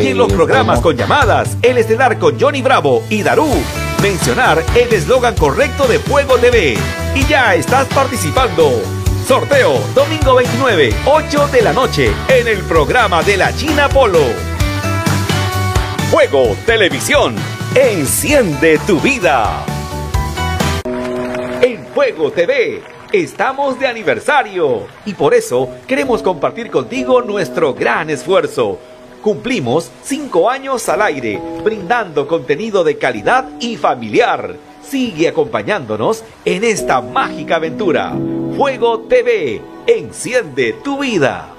y 0.03 0.09
en 0.09 0.19
los 0.19 0.33
programas 0.33 0.81
con 0.81 0.97
llamadas, 0.97 1.57
El 1.63 1.79
Estelar 1.79 2.19
con 2.19 2.39
Johnny 2.39 2.63
Bravo 2.63 3.05
y 3.11 3.23
Darú. 3.23 3.49
mencionar 4.03 4.61
el 4.75 4.93
eslogan 4.93 5.37
correcto 5.37 5.87
de 5.87 6.01
Fuego 6.01 6.37
TV 6.39 6.77
y 7.15 7.25
ya 7.27 7.55
estás 7.55 7.87
participando. 7.95 8.73
Sorteo 9.25 9.79
domingo 9.95 10.35
29, 10.35 10.95
8 11.07 11.49
de 11.53 11.63
la 11.63 11.73
noche 11.73 12.11
en 12.29 12.49
el 12.49 12.59
programa 12.63 13.23
de 13.23 13.37
la 13.37 13.55
China 13.55 13.89
Polo. 13.89 14.25
Fuego 16.11 16.57
Televisión, 16.67 17.37
enciende 17.81 18.77
tu 18.89 18.99
vida. 18.99 19.65
En 21.63 21.87
Fuego 21.95 22.33
TV 22.33 22.83
estamos 23.13 23.79
de 23.79 23.87
aniversario 23.87 24.89
y 25.07 25.15
por 25.15 25.33
eso 25.33 25.69
queremos 25.87 26.21
compartir 26.21 26.73
contigo 26.73 27.23
nuestro 27.23 27.75
gran 27.75 28.11
esfuerzo. 28.11 28.81
Cumplimos 29.23 29.93
cinco 30.03 30.51
años 30.51 30.89
al 30.89 31.03
aire, 31.03 31.41
brindando 31.63 32.27
contenido 32.27 32.83
de 32.83 32.99
calidad 32.99 33.49
y 33.61 33.77
familiar. 33.77 34.57
Sigue 34.83 35.29
acompañándonos 35.29 36.25
en 36.45 36.65
esta 36.65 37.01
mágica 37.01 37.57
aventura. 37.57 38.13
Fuego 38.57 39.03
TV, 39.03 39.63
enciende 39.87 40.73
tu 40.83 40.99
vida. 40.99 41.55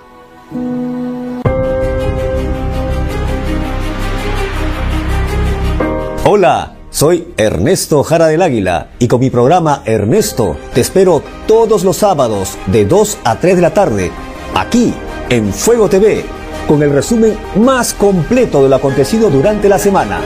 Hola, 6.31 6.75
soy 6.91 7.33
Ernesto 7.37 8.03
Jara 8.03 8.27
del 8.27 8.43
Águila 8.43 8.91
y 8.99 9.07
con 9.07 9.19
mi 9.19 9.31
programa 9.31 9.81
Ernesto 9.83 10.57
te 10.75 10.81
espero 10.81 11.23
todos 11.47 11.83
los 11.83 11.97
sábados 11.97 12.55
de 12.67 12.85
2 12.85 13.17
a 13.23 13.39
3 13.39 13.55
de 13.55 13.61
la 13.63 13.73
tarde, 13.73 14.11
aquí 14.53 14.93
en 15.31 15.51
Fuego 15.51 15.89
TV, 15.89 16.23
con 16.67 16.83
el 16.83 16.91
resumen 16.91 17.35
más 17.55 17.95
completo 17.95 18.61
de 18.61 18.69
lo 18.69 18.75
acontecido 18.75 19.31
durante 19.31 19.67
la 19.69 19.79
semana. 19.79 20.21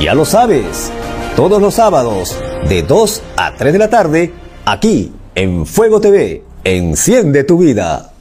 Ya 0.00 0.12
lo 0.16 0.24
sabes, 0.24 0.90
todos 1.36 1.62
los 1.62 1.74
sábados 1.74 2.36
de 2.68 2.82
2 2.82 3.22
a 3.36 3.54
3 3.54 3.72
de 3.74 3.78
la 3.78 3.90
tarde, 3.90 4.32
aquí 4.64 5.12
en 5.36 5.66
Fuego 5.66 6.00
TV, 6.00 6.42
enciende 6.64 7.44
tu 7.44 7.58
vida. 7.58 8.13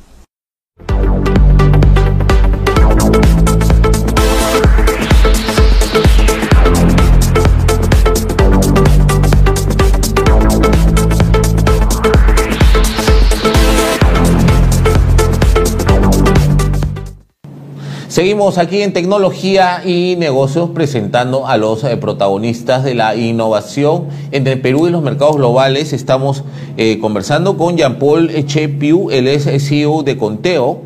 Seguimos 18.13 18.59
aquí 18.59 18.83
en 18.83 18.93
tecnología 18.93 19.81
y 19.83 20.15
negocios 20.19 20.69
presentando 20.69 21.47
a 21.47 21.57
los 21.57 21.83
eh, 21.83 21.97
protagonistas 21.97 22.83
de 22.83 22.93
la 22.93 23.15
innovación 23.15 24.05
en 24.31 24.45
el 24.45 24.61
Perú 24.61 24.85
y 24.85 24.91
los 24.91 25.01
mercados 25.01 25.37
globales. 25.37 25.93
Estamos 25.93 26.43
eh, 26.77 26.99
conversando 26.99 27.57
con 27.57 27.75
Jean-Paul 27.75 28.45
Chepiu, 28.45 29.09
él 29.09 29.27
es 29.27 29.45
CEO 29.67 30.03
de 30.03 30.15
Conteo 30.15 30.83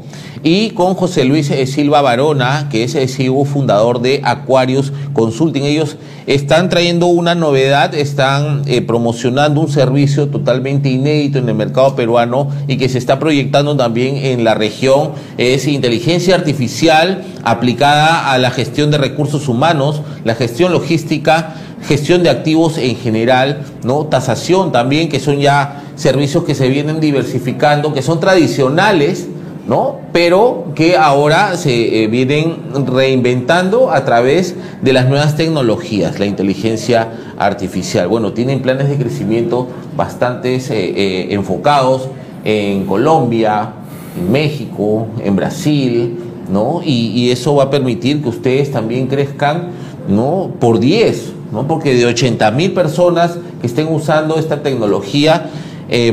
y 0.48 0.70
con 0.70 0.94
José 0.94 1.26
Luis 1.26 1.52
eh, 1.52 1.68
Silva 1.68 2.02
Barona, 2.02 2.70
que 2.72 2.86
es 2.86 2.96
el 2.96 3.10
CEO 3.10 3.44
fundador 3.44 4.00
de 4.00 4.22
Aquarius 4.24 4.94
Consulting. 5.12 5.64
Ellos 5.64 5.98
están 6.26 6.70
trayendo 6.70 7.08
una 7.08 7.36
novedad, 7.36 7.94
están 7.94 8.62
eh, 8.66 8.82
promocionando 8.82 9.60
un 9.60 9.70
servicio 9.70 10.30
totalmente 10.30 10.88
inédito 10.88 11.40
en 11.40 11.50
el 11.50 11.56
mercado 11.56 11.98
peruano 11.98 12.50
y 12.66 12.78
que 12.78 12.88
se 12.88 12.98
está 12.98 13.20
proyectando 13.20 13.76
también 13.76 14.16
en 14.16 14.46
la 14.46 14.54
región. 14.54 15.12
Es 15.38 15.68
inteligencia 15.68 16.36
artificial 16.36 17.26
aplicada 17.44 18.32
a 18.32 18.38
la 18.38 18.50
gestión 18.50 18.90
de 18.90 19.00
recursos 19.00 19.50
humanos, 19.50 20.02
la 20.24 20.34
gestión 20.34 20.72
logística 20.72 21.56
gestión 21.86 22.24
de 22.24 22.30
activos 22.30 22.78
en 22.78 22.96
general, 22.96 23.64
¿no? 23.84 24.06
Tasación 24.06 24.72
también, 24.72 25.10
que 25.10 25.20
son 25.20 25.40
ya 25.40 25.84
servicios 25.96 26.44
que 26.44 26.56
se 26.56 26.70
vienen 26.70 27.00
diversificando, 27.00 27.94
que 27.94 28.02
son 28.02 28.20
tradicionales, 28.20 29.28
¿no? 29.68 29.98
Pero 30.14 30.72
que 30.76 30.96
ahora 30.96 31.58
se 31.58 32.04
eh, 32.04 32.08
vienen 32.08 32.56
reinventando 32.86 33.92
a 33.92 34.06
través 34.06 34.56
de 34.82 34.94
las 34.94 35.08
nuevas 35.10 35.36
tecnologías, 35.36 36.20
la 36.20 36.26
inteligencia 36.26 37.10
artificial. 37.38 38.08
Bueno, 38.08 38.32
tienen 38.32 38.62
planes 38.62 38.90
de 38.90 38.98
crecimiento 38.98 39.68
bastante 39.96 40.56
eh, 40.56 40.62
eh, 40.70 41.28
enfocados 41.32 42.08
en 42.46 42.86
Colombia, 42.86 43.74
en 44.18 44.32
México, 44.32 45.08
en 45.22 45.36
Brasil, 45.36 46.18
¿no? 46.50 46.82
Y, 46.84 47.10
y, 47.10 47.32
eso 47.32 47.56
va 47.56 47.66
a 47.66 47.70
permitir 47.70 48.24
que 48.24 48.30
ustedes 48.30 48.72
también 48.72 49.08
crezcan, 49.08 49.72
¿no? 50.08 50.52
Por 50.62 50.80
10, 50.80 51.34
¿no? 51.52 51.68
Porque 51.68 51.94
de 51.94 52.06
80 52.06 52.52
mil 52.52 52.72
personas 52.72 53.38
que 53.60 53.68
estén 53.68 53.88
usando 53.88 54.40
esta 54.40 54.64
tecnología, 54.64 55.50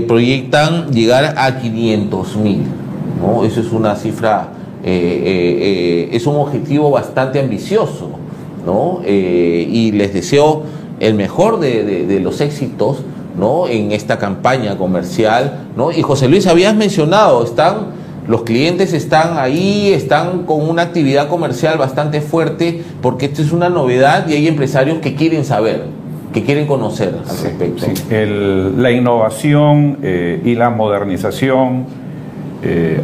proyectan 0.06 0.92
llegar 0.92 1.34
a 1.36 1.58
500 1.58 2.36
mil. 2.36 2.62
¿No? 3.24 3.44
Eso 3.44 3.60
es 3.60 3.72
una 3.72 3.96
cifra, 3.96 4.48
eh, 4.82 4.90
eh, 4.90 5.58
eh, 5.60 6.08
es 6.12 6.26
un 6.26 6.36
objetivo 6.36 6.90
bastante 6.90 7.40
ambicioso, 7.40 8.10
¿no? 8.64 9.00
y 9.06 9.92
les 9.92 10.14
deseo 10.14 10.62
el 11.00 11.14
mejor 11.14 11.60
de, 11.60 11.84
de, 11.84 12.06
de, 12.06 12.20
los 12.20 12.40
éxitos, 12.40 13.02
¿no? 13.38 13.68
En 13.68 13.92
esta 13.92 14.18
campaña 14.18 14.78
comercial, 14.78 15.66
¿no? 15.76 15.92
Y 15.92 16.00
José 16.02 16.28
Luis, 16.28 16.46
habías 16.46 16.74
mencionado, 16.74 17.44
están, 17.44 17.88
los 18.26 18.42
clientes 18.42 18.92
están 18.94 19.36
ahí, 19.36 19.92
están 19.92 20.44
con 20.44 20.66
una 20.66 20.82
actividad 20.82 21.28
comercial 21.28 21.76
bastante 21.76 22.20
fuerte, 22.20 22.82
porque 23.02 23.26
esto 23.26 23.42
es 23.42 23.52
una 23.52 23.68
novedad 23.68 24.26
y 24.28 24.32
hay 24.32 24.48
empresarios 24.48 24.98
que 25.00 25.14
quieren 25.14 25.44
saber, 25.44 25.84
que 26.32 26.42
quieren 26.42 26.66
conocer 26.66 27.14
al 27.28 27.36
sí, 27.36 27.44
respecto. 27.44 27.84
Sí. 27.84 27.92
El, 28.10 28.80
la 28.82 28.92
innovación 28.92 29.98
eh, 30.02 30.40
y 30.42 30.54
la 30.54 30.70
modernización 30.70 31.84
eh, 32.62 32.98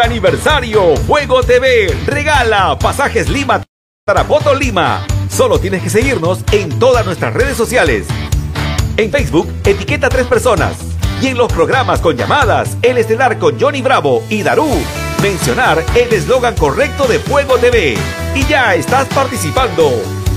aniversario, 0.00 0.96
Fuego 0.96 1.42
TV 1.42 1.94
regala 2.06 2.78
pasajes 2.78 3.28
Lima, 3.28 3.62
Tarapoto, 4.04 4.54
Lima. 4.54 5.06
Solo 5.30 5.58
tienes 5.58 5.82
que 5.82 5.90
seguirnos 5.90 6.40
en 6.52 6.78
todas 6.78 7.04
nuestras 7.04 7.34
redes 7.34 7.56
sociales. 7.56 8.06
En 8.96 9.10
Facebook, 9.10 9.48
etiqueta 9.64 10.08
tres 10.08 10.26
personas. 10.26 10.76
Y 11.20 11.28
en 11.28 11.38
los 11.38 11.52
programas 11.52 12.00
con 12.00 12.16
llamadas, 12.16 12.76
El 12.82 12.98
Estelar 12.98 13.38
con 13.38 13.58
Johnny 13.58 13.82
Bravo 13.82 14.22
y 14.28 14.42
Darú, 14.42 14.70
mencionar 15.22 15.84
el 15.94 16.12
eslogan 16.12 16.54
correcto 16.54 17.06
de 17.06 17.18
Fuego 17.18 17.58
TV. 17.58 17.96
Y 18.34 18.44
ya 18.46 18.74
estás 18.74 19.06
participando. 19.08 19.90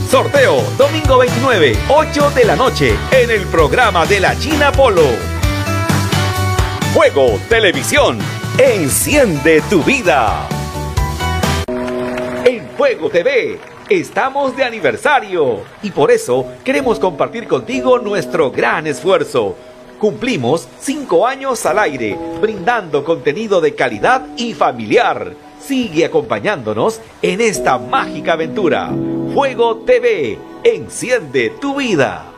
Sorteo, 0.09 0.61
domingo 0.77 1.19
29, 1.19 1.77
8 1.87 2.31
de 2.31 2.45
la 2.45 2.55
noche, 2.55 2.95
en 3.11 3.31
el 3.31 3.43
programa 3.47 4.05
de 4.05 4.19
la 4.19 4.37
China 4.37 4.71
Polo. 4.71 5.07
Fuego 6.93 7.39
Televisión, 7.47 8.19
enciende 8.63 9.59
tu 9.71 9.81
vida. 9.81 10.47
En 12.45 12.67
Fuego 12.77 13.09
TV 13.09 13.57
estamos 13.89 14.55
de 14.55 14.63
aniversario 14.63 15.61
y 15.81 15.89
por 15.89 16.11
eso 16.11 16.45
queremos 16.63 16.99
compartir 16.99 17.47
contigo 17.47 17.97
nuestro 17.97 18.51
gran 18.51 18.85
esfuerzo. 18.85 19.55
Cumplimos 19.97 20.67
cinco 20.79 21.25
años 21.25 21.65
al 21.65 21.79
aire, 21.79 22.15
brindando 22.39 23.03
contenido 23.03 23.61
de 23.61 23.73
calidad 23.73 24.27
y 24.37 24.53
familiar. 24.53 25.33
Sigue 25.59 26.05
acompañándonos 26.05 27.01
en 27.23 27.41
esta 27.41 27.79
mágica 27.79 28.33
aventura. 28.33 28.91
Fuego 29.33 29.77
TV, 29.77 30.37
enciende 30.63 31.49
tu 31.59 31.77
vida. 31.77 32.30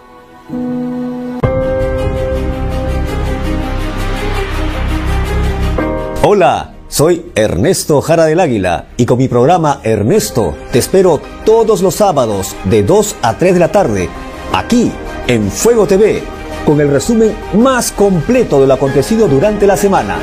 Hola, 6.26 6.76
soy 6.88 7.34
Ernesto 7.36 8.02
Jara 8.02 8.24
del 8.24 8.40
Águila 8.40 8.88
y 8.96 9.06
con 9.06 9.18
mi 9.18 9.28
programa 9.28 9.82
Ernesto 9.84 10.56
te 10.72 10.80
espero 10.80 11.20
todos 11.44 11.82
los 11.82 11.96
sábados 11.96 12.56
de 12.64 12.82
2 12.82 13.18
a 13.22 13.38
3 13.38 13.56
de 13.56 13.60
la 13.60 13.74
tarde, 13.74 14.08
aquí 14.54 14.90
en 15.28 15.52
Fuego 15.52 15.86
TV, 15.86 16.24
con 16.66 16.80
el 16.80 16.90
resumen 16.90 17.36
más 17.56 17.92
completo 17.92 18.62
de 18.62 18.68
lo 18.68 18.74
acontecido 18.74 19.28
durante 19.28 19.68
la 19.68 19.76
semana. 19.76 20.16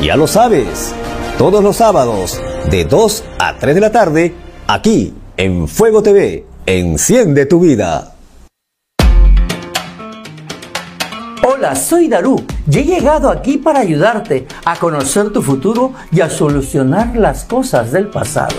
Ya 0.00 0.16
lo 0.16 0.26
sabes, 0.26 0.94
todos 1.36 1.62
los 1.62 1.76
sábados 1.76 2.40
de 2.70 2.86
2 2.86 3.24
a 3.38 3.58
3 3.58 3.74
de 3.74 3.80
la 3.82 3.92
tarde, 3.92 4.34
aquí 4.66 5.12
en 5.36 5.68
Fuego 5.68 6.02
TV, 6.02 6.46
enciende 6.64 7.44
tu 7.44 7.60
vida. 7.60 8.14
Hola, 11.46 11.76
soy 11.76 12.08
Darú 12.08 12.42
y 12.70 12.78
he 12.78 12.84
llegado 12.84 13.30
aquí 13.30 13.58
para 13.58 13.80
ayudarte 13.80 14.46
a 14.64 14.76
conocer 14.76 15.30
tu 15.32 15.42
futuro 15.42 15.92
y 16.10 16.20
a 16.20 16.30
solucionar 16.30 17.16
las 17.16 17.44
cosas 17.44 17.90
del 17.92 18.08
pasado. 18.08 18.54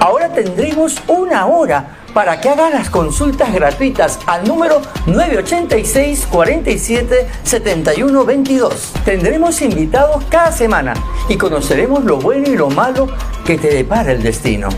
Ahora 0.00 0.28
tendremos 0.32 0.96
una 1.08 1.46
hora 1.46 1.96
para 2.14 2.40
que 2.40 2.48
hagas 2.48 2.72
las 2.72 2.88
consultas 2.90 3.52
gratuitas 3.52 4.18
al 4.26 4.46
número 4.46 4.80
986 5.06 6.26
47 6.30 7.28
71 7.44 8.24
22. 8.24 8.92
Tendremos 9.04 9.60
invitados 9.60 10.24
cada 10.30 10.50
semana 10.52 10.94
y 11.28 11.36
conoceremos 11.36 12.04
lo 12.04 12.16
bueno 12.18 12.48
y 12.48 12.56
lo 12.56 12.70
malo 12.70 13.08
que 13.44 13.58
te 13.58 13.68
depara 13.68 14.12
el 14.12 14.22
destino. 14.22 14.68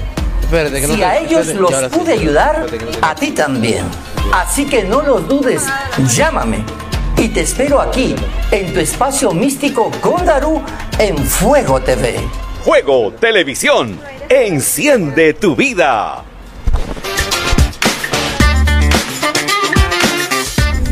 Espérate, 0.43 0.81
que 0.81 0.87
no 0.89 0.95
Si 0.95 0.99
te- 0.99 1.05
a 1.05 1.18
ellos 1.18 1.47
espérate, 1.47 1.81
los 1.83 1.93
pude 1.93 2.12
ayudar, 2.14 2.55
Espérate, 2.64 2.78
que 2.78 2.85
no 2.87 2.91
te- 2.91 3.07
a 3.07 3.14
ti 3.14 3.31
también. 3.31 3.85
Así 4.33 4.64
que 4.64 4.85
no 4.85 5.03
los 5.03 5.26
dudes, 5.26 5.66
llámame. 6.14 6.64
Y 7.16 7.28
te 7.28 7.41
espero 7.41 7.81
aquí, 7.81 8.14
en 8.51 8.72
tu 8.72 8.81
espacio 8.81 9.33
místico 9.33 9.91
con 10.01 10.24
Darú 10.24 10.62
en 10.99 11.18
Fuego 11.18 11.81
TV. 11.81 12.20
Fuego 12.64 13.12
Televisión, 13.12 14.01
enciende 14.28 15.35
tu 15.35 15.57
vida. 15.57 16.24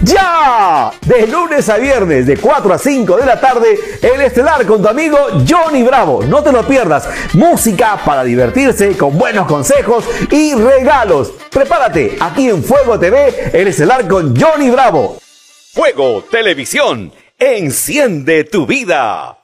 ¡Ya! 0.09 0.91
De 1.05 1.27
lunes 1.27 1.69
a 1.69 1.77
viernes, 1.77 2.27
de 2.27 2.39
4 2.39 2.73
a 2.73 2.79
5 2.79 3.17
de 3.19 3.27
la 3.27 3.39
tarde, 3.39 3.79
el 4.01 4.23
estelar 4.23 4.65
con 4.65 4.81
tu 4.81 4.89
amigo 4.89 5.19
Johnny 5.47 5.83
Bravo. 5.83 6.23
No 6.25 6.43
te 6.43 6.51
lo 6.51 6.67
pierdas. 6.67 7.07
Música 7.35 8.01
para 8.03 8.25
divertirse 8.25 8.97
con 8.97 9.19
buenos 9.19 9.47
consejos 9.47 10.07
y 10.31 10.55
regalos. 10.55 11.33
Prepárate 11.51 12.17
aquí 12.21 12.49
en 12.49 12.65
Fuego 12.65 12.99
TV, 12.99 13.51
el 13.53 13.69
estelar 13.69 14.09
con 14.09 14.35
Johnny 14.35 14.71
Bravo. 14.71 15.19
Fuego 15.75 16.25
Televisión, 16.31 17.13
enciende 17.39 18.45
tu 18.45 18.67
vida. 18.67 19.39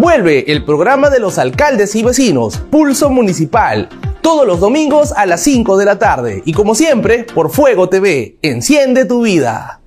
Vuelve 0.00 0.50
el 0.50 0.64
programa 0.64 1.10
de 1.10 1.20
los 1.20 1.36
alcaldes 1.36 1.94
y 1.94 2.02
vecinos, 2.02 2.56
Pulso 2.56 3.10
Municipal, 3.10 3.90
todos 4.22 4.46
los 4.46 4.58
domingos 4.58 5.12
a 5.12 5.26
las 5.26 5.42
5 5.42 5.76
de 5.76 5.84
la 5.84 5.98
tarde 5.98 6.42
y 6.46 6.54
como 6.54 6.74
siempre 6.74 7.24
por 7.24 7.50
Fuego 7.50 7.90
TV, 7.90 8.38
enciende 8.40 9.04
tu 9.04 9.20
vida. 9.24 9.82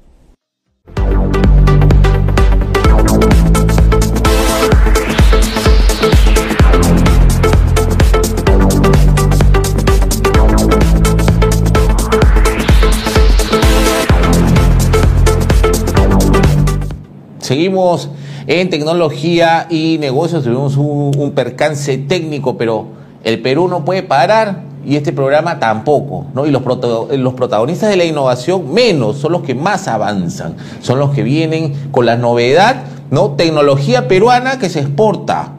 Seguimos 17.39 18.11
en 18.47 18.69
tecnología 18.69 19.67
y 19.69 19.97
negocios. 19.99 20.43
Tuvimos 20.43 20.77
un, 20.77 21.31
percance 21.35 21.97
técnico, 21.97 22.57
pero 22.57 22.87
el 23.23 23.41
Perú 23.41 23.67
no 23.67 23.85
puede 23.85 24.03
parar 24.03 24.61
y 24.85 24.95
este 24.95 25.13
programa 25.13 25.59
tampoco. 25.59 26.25
¿no? 26.33 26.45
Y 26.45 26.51
los, 26.51 26.61
los 26.63 27.33
protagonistas 27.33 27.89
de 27.89 27.97
la 27.97 28.05
innovación 28.05 28.73
menos, 28.73 29.17
son 29.17 29.31
los 29.31 29.41
que 29.41 29.55
más 29.55 29.87
avanzan. 29.87 30.55
Son 30.81 30.99
los 30.99 31.11
que 31.11 31.23
vienen 31.23 31.73
con 31.91 32.05
la 32.05 32.17
novedad, 32.17 32.83
¿no? 33.11 33.31
tecnología 33.31 34.07
peruana 34.07 34.59
que 34.59 34.69
se 34.69 34.79
exporta. 34.79 35.53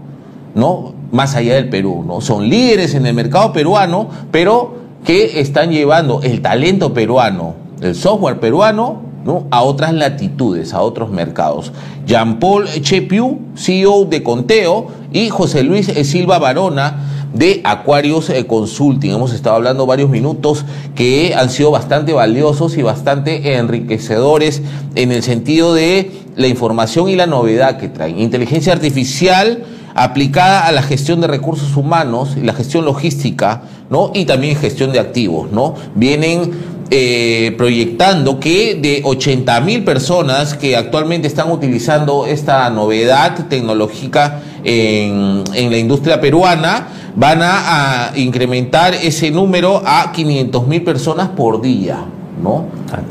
¿no? 0.55 0.95
más 1.15 1.37
allá 1.37 1.55
del 1.55 1.69
Perú. 1.69 2.05
¿no? 2.07 2.21
Son 2.21 2.49
líderes 2.49 2.95
en 2.95 3.07
el 3.07 3.15
mercado 3.15 3.53
peruano, 3.53 4.09
pero 4.31 4.75
que 5.05 5.41
están 5.41 5.71
llevando 5.71 6.21
el 6.23 6.43
talento 6.43 6.93
peruano, 6.93 7.55
el 7.81 7.95
software 7.95 8.41
peruano, 8.41 9.03
¿no? 9.25 9.47
a 9.51 9.63
otras 9.63 9.93
latitudes, 9.95 10.75
a 10.75 10.83
otros 10.83 11.11
mercados. 11.11 11.73
Jean-Paul 12.07 12.67
Chepiu, 12.83 13.41
CEO 13.57 14.05
de 14.05 14.23
Conteo, 14.23 14.89
y 15.13 15.31
José 15.31 15.63
Luis 15.63 15.87
Silva 15.87 16.39
Barona, 16.39 17.15
de 17.35 17.61
Aquarius 17.65 18.31
eh, 18.31 18.47
Consulting. 18.47 19.11
Hemos 19.11 19.33
estado 19.33 19.57
hablando 19.57 19.87
varios 19.87 20.09
minutos 20.09 20.65
que 20.95 21.35
han 21.35 21.51
sido 21.51 21.73
bastante 21.73 22.13
valiosos 22.13 22.77
y 22.77 22.83
bastante 22.83 23.57
enriquecedores 23.57 24.63
en 24.95 25.11
el 25.11 25.23
sentido 25.23 25.75
de 25.75 26.13
la 26.37 26.47
información 26.47 27.09
y 27.09 27.17
la 27.17 27.27
novedad 27.27 27.77
que 27.77 27.89
traen. 27.89 28.21
Inteligencia 28.21 28.73
artificial 28.73 29.65
aplicada 29.95 30.67
a 30.67 30.73
la 30.73 30.83
gestión 30.83 31.21
de 31.21 31.27
recursos 31.27 31.77
humanos 31.77 32.37
y 32.37 32.41
la 32.41 32.53
gestión 32.53 32.85
logística, 32.85 33.63
¿no? 33.95 34.11
Y 34.13 34.25
también 34.25 34.57
gestión 34.57 34.91
de 34.91 34.99
activos, 34.99 35.53
¿no? 35.53 35.77
Vienen 35.95 36.51
eh, 36.91 37.55
proyectando 37.57 38.41
que 38.41 38.75
de 38.75 39.03
80 39.05 39.61
mil 39.61 39.85
personas 39.85 40.55
que 40.55 40.77
actualmente 40.77 41.29
están 41.29 41.49
utilizando 41.53 42.27
esta 42.27 42.69
novedad 42.71 43.47
tecnológica 43.47 44.43
en, 44.65 45.45
en 45.55 45.71
la 45.71 45.79
industria 45.79 46.21
peruana, 46.21 46.89
van 47.15 47.41
a, 47.43 48.09
a 48.09 48.19
incrementar 48.19 48.95
ese 48.95 49.31
número 49.31 49.81
a 49.87 50.11
500 50.11 50.67
mil 50.67 50.83
personas 50.83 51.29
por 51.29 51.63
día, 51.63 52.05
¿no? 52.43 52.65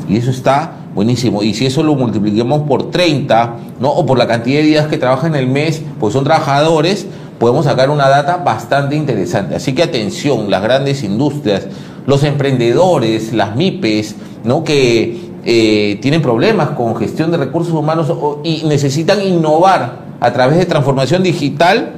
Y 0.06 0.18
eso 0.18 0.30
está 0.30 0.80
buenísimo. 0.94 1.42
Y 1.42 1.54
si 1.54 1.64
eso 1.64 1.82
lo 1.82 1.94
multiplicamos 1.94 2.68
por 2.68 2.90
30, 2.90 3.56
¿no? 3.80 3.88
O 3.88 4.04
por 4.04 4.18
la 4.18 4.26
cantidad 4.26 4.58
de 4.58 4.66
días 4.66 4.86
que 4.88 4.98
trabajan 4.98 5.34
en 5.34 5.40
el 5.40 5.46
mes, 5.48 5.80
pues 5.98 6.12
son 6.12 6.24
trabajadores, 6.24 7.06
podemos 7.38 7.64
sacar 7.64 7.90
una 7.90 8.08
data 8.08 8.38
bastante 8.38 8.96
interesante. 8.96 9.54
Así 9.54 9.74
que 9.74 9.82
atención, 9.82 10.50
las 10.50 10.62
grandes 10.62 11.02
industrias, 11.02 11.66
los 12.06 12.22
emprendedores, 12.22 13.32
las 13.32 13.56
MIPES, 13.56 14.16
¿no? 14.44 14.64
Que 14.64 15.30
eh, 15.44 15.98
tienen 16.00 16.22
problemas 16.22 16.70
con 16.70 16.96
gestión 16.96 17.30
de 17.30 17.36
recursos 17.36 17.74
humanos 17.74 18.12
y 18.44 18.64
necesitan 18.64 19.20
innovar 19.20 20.04
a 20.20 20.32
través 20.32 20.56
de 20.56 20.64
transformación 20.64 21.22
digital, 21.22 21.92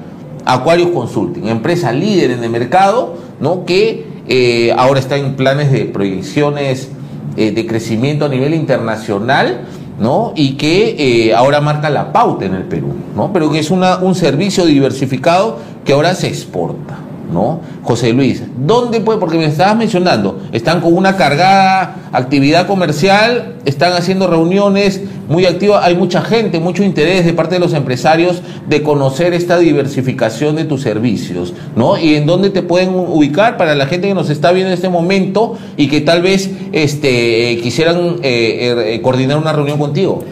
Aquarius 0.44 0.90
Consulting, 0.90 1.46
empresa 1.46 1.92
líder 1.92 2.32
en 2.32 2.42
el 2.42 2.50
mercado, 2.50 3.14
¿no? 3.38 3.64
que 3.64 4.04
eh, 4.26 4.74
ahora 4.76 4.98
está 4.98 5.16
en 5.16 5.36
planes 5.36 5.70
de 5.70 5.84
proyecciones 5.84 6.88
eh, 7.36 7.52
de 7.52 7.66
crecimiento 7.66 8.24
a 8.24 8.28
nivel 8.28 8.52
internacional, 8.52 9.66
¿no? 9.98 10.32
y 10.36 10.52
que 10.52 11.28
eh, 11.28 11.34
ahora 11.34 11.60
marca 11.60 11.90
la 11.90 12.12
pauta 12.12 12.44
en 12.44 12.54
el 12.54 12.64
Perú, 12.64 12.94
¿no? 13.14 13.32
pero 13.32 13.50
que 13.50 13.58
es 13.58 13.70
una, 13.70 13.98
un 13.98 14.14
servicio 14.14 14.66
diversificado 14.66 15.58
que 15.84 15.92
ahora 15.92 16.14
se 16.14 16.28
exporta. 16.28 16.98
¿No? 17.32 17.60
José 17.82 18.12
Luis, 18.12 18.42
¿dónde 18.66 19.00
puede? 19.00 19.18
Porque 19.18 19.38
me 19.38 19.46
estabas 19.46 19.76
mencionando, 19.76 20.40
están 20.52 20.80
con 20.80 20.94
una 20.94 21.16
cargada 21.16 22.08
actividad 22.12 22.66
comercial, 22.66 23.56
están 23.64 23.92
haciendo 23.92 24.26
reuniones 24.26 25.02
muy 25.28 25.44
activas, 25.44 25.84
hay 25.84 25.96
mucha 25.96 26.22
gente, 26.22 26.60
mucho 26.60 26.84
interés 26.84 27.24
de 27.24 27.32
parte 27.32 27.56
de 27.56 27.60
los 27.60 27.72
empresarios 27.72 28.42
de 28.68 28.82
conocer 28.82 29.34
esta 29.34 29.58
diversificación 29.58 30.56
de 30.56 30.64
tus 30.64 30.82
servicios, 30.82 31.52
¿no? 31.74 31.98
Y 31.98 32.14
en 32.14 32.26
dónde 32.26 32.50
te 32.50 32.62
pueden 32.62 32.90
ubicar 32.94 33.56
para 33.56 33.74
la 33.74 33.86
gente 33.86 34.08
que 34.08 34.14
nos 34.14 34.30
está 34.30 34.52
viendo 34.52 34.68
en 34.70 34.74
este 34.74 34.88
momento 34.88 35.58
y 35.76 35.88
que 35.88 36.00
tal 36.00 36.22
vez 36.22 36.50
este, 36.72 37.58
quisieran 37.62 38.16
eh, 38.22 38.94
eh, 38.94 39.00
coordinar 39.02 39.38
una 39.38 39.52
reunión 39.52 39.78
contigo. 39.78 40.22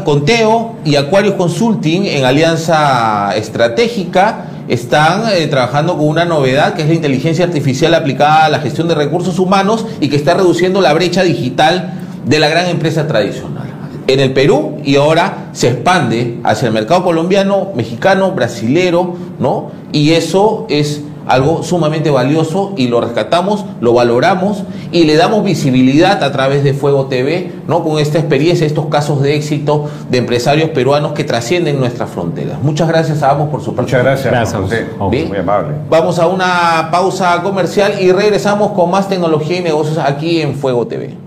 Conteo 0.04 0.76
y 0.84 0.96
Aquarius 0.96 1.36
Consulting 1.36 2.06
en 2.06 2.26
alianza 2.26 3.34
estratégica 3.36 4.46
están 4.68 5.24
eh, 5.32 5.48
trabajando 5.48 5.98
con 5.98 6.08
una 6.08 6.26
novedad 6.26 6.74
que 6.74 6.82
es 6.82 6.88
la 6.88 6.94
inteligencia 6.94 7.46
artificial 7.46 7.94
aplicada 7.94 8.46
a 8.46 8.50
la 8.50 8.60
gestión 8.60 8.88
de 8.88 8.96
recursos 8.96 9.40
humanos 9.40 9.86
y 10.02 10.10
que 10.10 10.16
está 10.16 10.34
reduciendo 10.34 10.82
la 10.82 10.94
brecha 10.94 11.24
digital 11.24 11.94
de 12.26 12.40
la 12.40 12.50
gran 12.50 12.68
empresa 12.68 13.08
tradicional. 13.08 13.68
En 14.08 14.20
el 14.20 14.34
Perú 14.34 14.78
y 14.84 14.96
ahora 14.96 15.50
se 15.52 15.70
expande 15.70 16.40
hacia 16.44 16.68
el 16.68 16.74
mercado 16.74 17.04
colombiano, 17.04 17.70
mexicano, 17.76 18.32
brasilero, 18.32 19.16
¿no? 19.40 19.72
Y 19.92 20.12
eso 20.12 20.66
es 20.70 21.02
algo 21.28 21.64
sumamente 21.64 22.10
valioso 22.10 22.74
y 22.78 22.88
lo 22.88 23.02
rescatamos, 23.02 23.66
lo 23.82 23.94
valoramos 23.94 24.64
y 24.92 25.04
le 25.04 25.16
damos 25.16 25.44
visibilidad 25.44 26.24
a 26.24 26.32
través 26.32 26.64
de 26.64 26.74
Fuego 26.74 27.06
TV, 27.06 27.52
¿no? 27.68 27.84
Con 27.84 28.00
esta 28.00 28.20
experiencia, 28.20 28.66
estos 28.66 28.88
casos 28.88 29.22
de 29.22 29.36
éxito 29.36 29.90
de 30.10 30.18
empresarios 30.18 30.70
peruanos 30.70 31.14
que 31.14 31.24
trascienden 31.24 31.80
nuestras 31.80 32.10
fronteras. 32.10 32.62
Muchas 32.62 32.88
gracias 32.88 33.24
a 33.24 33.32
ambos 33.32 33.50
por 33.50 33.62
su 33.62 33.74
Muchas 33.74 34.04
gracias, 34.04 34.32
Gracias. 34.32 34.62
José. 34.62 34.88
Bien. 35.12 35.28
Muy 35.28 35.38
amable. 35.38 35.76
Vamos 35.90 36.20
a 36.20 36.28
una 36.28 36.90
pausa 36.92 37.42
comercial 37.44 37.94
y 38.00 38.12
regresamos 38.12 38.72
con 38.72 38.90
más 38.90 39.08
tecnología 39.10 39.58
y 39.58 39.64
negocios 39.64 39.98
aquí 39.98 40.42
en 40.42 40.56
Fuego 40.56 40.88
TV. 40.88 41.27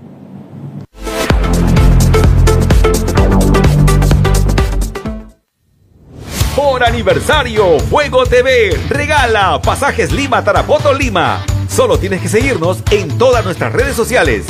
Aniversario, 6.83 7.79
Fuego 7.79 8.25
TV 8.25 8.77
regala 8.89 9.61
pasajes 9.61 10.11
Lima 10.11 10.43
Tarapoto 10.43 10.93
Lima. 10.93 11.43
Solo 11.67 11.97
tienes 11.97 12.21
que 12.21 12.29
seguirnos 12.29 12.83
en 12.91 13.17
todas 13.17 13.45
nuestras 13.45 13.71
redes 13.73 13.95
sociales. 13.95 14.45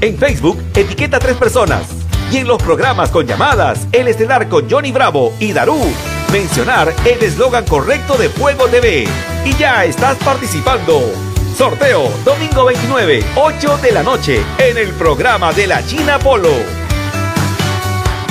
En 0.00 0.18
Facebook, 0.18 0.62
etiqueta 0.74 1.18
tres 1.18 1.36
personas. 1.36 1.82
Y 2.32 2.38
en 2.38 2.48
los 2.48 2.62
programas 2.62 3.10
con 3.10 3.26
llamadas, 3.26 3.86
el 3.92 4.08
estelar 4.08 4.48
con 4.48 4.68
Johnny 4.68 4.92
Bravo 4.92 5.32
y 5.38 5.52
Darú, 5.52 5.78
mencionar 6.32 6.92
el 7.04 7.22
eslogan 7.22 7.64
correcto 7.64 8.16
de 8.16 8.28
Fuego 8.28 8.66
TV. 8.66 9.06
Y 9.44 9.54
ya 9.56 9.84
estás 9.84 10.16
participando. 10.18 11.00
Sorteo, 11.56 12.10
domingo 12.24 12.64
29, 12.64 13.24
8 13.36 13.78
de 13.78 13.92
la 13.92 14.02
noche, 14.02 14.42
en 14.58 14.76
el 14.76 14.90
programa 14.90 15.52
de 15.52 15.66
la 15.66 15.86
China 15.86 16.18
Polo. 16.18 16.52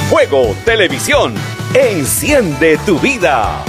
Fuego 0.09 0.55
Televisión. 0.66 1.55
Enciende 1.78 2.78
tu 2.86 2.98
vida. 3.00 3.62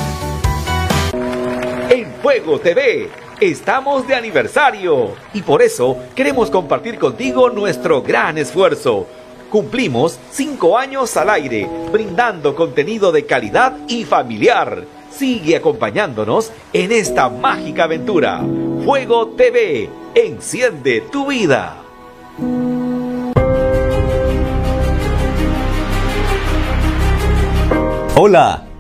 En 1.91 2.07
Fuego 2.23 2.61
TV 2.61 3.11
estamos 3.41 4.07
de 4.07 4.15
aniversario 4.15 5.17
y 5.35 5.43
por 5.43 5.61
eso 5.61 5.97
queremos 6.15 6.49
compartir 6.49 7.01
contigo 7.01 7.51
nuestro 7.51 8.03
gran 8.03 8.39
esfuerzo. 8.39 9.09
Cumplimos 9.51 10.21
cinco 10.31 10.79
años 10.79 11.17
al 11.17 11.31
aire, 11.31 11.69
brindando 11.91 12.55
contenido 12.55 13.11
de 13.11 13.27
calidad 13.27 13.77
y 13.89 14.05
familiar. 14.05 14.85
Sigue 15.11 15.57
acompañándonos 15.57 16.53
en 16.73 16.93
esta 16.93 17.29
mágica 17.29 17.85
aventura. 17.85 18.41
Fuego 18.85 19.31
TV, 19.31 19.91
enciende 20.15 21.01
tu 21.11 21.27
vida. 21.27 21.83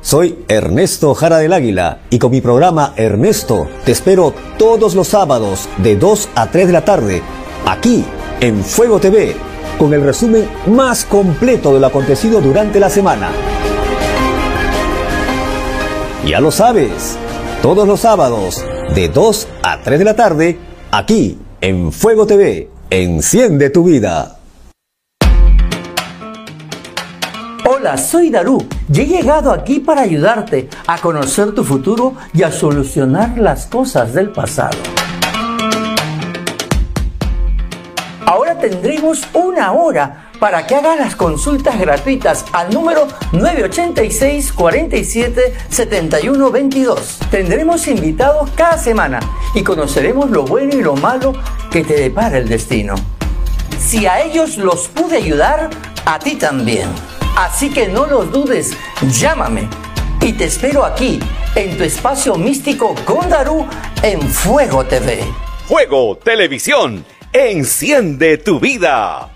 Soy 0.02 0.44
Ernesto 0.48 1.14
Jara 1.14 1.38
del 1.38 1.54
Águila 1.54 2.00
y 2.10 2.18
con 2.18 2.30
mi 2.30 2.42
programa 2.42 2.92
Ernesto 2.94 3.66
te 3.86 3.92
espero 3.92 4.34
todos 4.58 4.94
los 4.94 5.08
sábados 5.08 5.66
de 5.78 5.96
2 5.96 6.28
a 6.34 6.50
3 6.50 6.66
de 6.66 6.72
la 6.74 6.84
tarde, 6.84 7.22
aquí 7.64 8.04
en 8.40 8.62
Fuego 8.62 9.00
TV, 9.00 9.34
con 9.78 9.94
el 9.94 10.02
resumen 10.02 10.46
más 10.66 11.06
completo 11.06 11.72
de 11.72 11.80
lo 11.80 11.86
acontecido 11.86 12.42
durante 12.42 12.78
la 12.78 12.90
semana. 12.90 13.30
Ya 16.26 16.38
lo 16.40 16.50
sabes, 16.50 17.16
todos 17.62 17.88
los 17.88 18.00
sábados 18.00 18.62
de 18.94 19.08
2 19.08 19.48
a 19.62 19.80
3 19.80 19.98
de 19.98 20.04
la 20.04 20.16
tarde, 20.16 20.58
aquí 20.90 21.38
en 21.62 21.92
Fuego 21.92 22.26
TV, 22.26 22.68
enciende 22.90 23.70
tu 23.70 23.84
vida. 23.84 24.35
Hola, 27.78 27.98
soy 27.98 28.30
Darú 28.30 28.66
y 28.90 29.02
he 29.02 29.06
llegado 29.06 29.52
aquí 29.52 29.80
para 29.80 30.00
ayudarte 30.00 30.70
a 30.86 30.96
conocer 30.96 31.54
tu 31.54 31.62
futuro 31.62 32.14
y 32.32 32.42
a 32.42 32.50
solucionar 32.50 33.36
las 33.36 33.66
cosas 33.66 34.14
del 34.14 34.30
pasado. 34.30 34.78
Ahora 38.24 38.58
tendremos 38.58 39.28
una 39.34 39.72
hora 39.72 40.30
para 40.40 40.66
que 40.66 40.74
hagas 40.74 40.98
las 40.98 41.16
consultas 41.16 41.78
gratuitas 41.78 42.46
al 42.52 42.72
número 42.72 43.08
986 43.32 44.54
47 44.54 45.54
71 45.68 46.50
22. 46.50 47.18
Tendremos 47.30 47.88
invitados 47.88 48.48
cada 48.56 48.78
semana 48.78 49.20
y 49.54 49.62
conoceremos 49.62 50.30
lo 50.30 50.44
bueno 50.44 50.74
y 50.74 50.80
lo 50.80 50.96
malo 50.96 51.34
que 51.70 51.84
te 51.84 52.00
depara 52.00 52.38
el 52.38 52.48
destino. 52.48 52.94
Si 53.78 54.06
a 54.06 54.22
ellos 54.22 54.56
los 54.56 54.88
pude 54.88 55.18
ayudar, 55.18 55.68
a 56.06 56.18
ti 56.18 56.36
también. 56.36 56.88
Así 57.36 57.68
que 57.68 57.86
no 57.86 58.06
lo 58.06 58.24
dudes, 58.24 58.72
llámame 59.02 59.68
y 60.22 60.32
te 60.32 60.46
espero 60.46 60.86
aquí 60.86 61.20
en 61.54 61.76
tu 61.76 61.84
espacio 61.84 62.36
místico 62.36 62.94
con 63.04 63.28
Darú 63.28 63.66
en 64.02 64.22
Fuego 64.22 64.86
TV. 64.86 65.22
Fuego 65.66 66.16
Televisión, 66.16 67.04
enciende 67.34 68.38
tu 68.38 68.58
vida. 68.58 69.35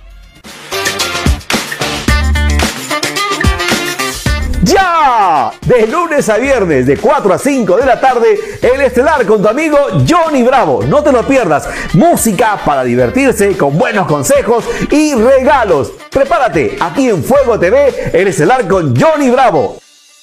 ¡Ya! 4.70 5.50
De 5.66 5.86
lunes 5.86 6.28
a 6.28 6.38
viernes, 6.38 6.86
de 6.86 6.96
4 6.96 7.34
a 7.34 7.38
5 7.38 7.76
de 7.76 7.86
la 7.86 8.00
tarde, 8.00 8.38
el 8.62 8.80
estelar 8.80 9.26
con 9.26 9.42
tu 9.42 9.48
amigo 9.48 9.76
Johnny 10.08 10.42
Bravo. 10.42 10.82
No 10.84 11.02
te 11.02 11.10
lo 11.10 11.26
pierdas. 11.26 11.68
Música 11.94 12.60
para 12.64 12.84
divertirse 12.84 13.56
con 13.56 13.76
buenos 13.76 14.06
consejos 14.06 14.64
y 14.90 15.14
regalos. 15.14 15.92
Prepárate 16.10 16.76
aquí 16.80 17.08
en 17.08 17.24
Fuego 17.24 17.58
TV, 17.58 18.10
el 18.12 18.28
estelar 18.28 18.68
con 18.68 18.94
Johnny 18.94 19.30
Bravo. 19.30 19.78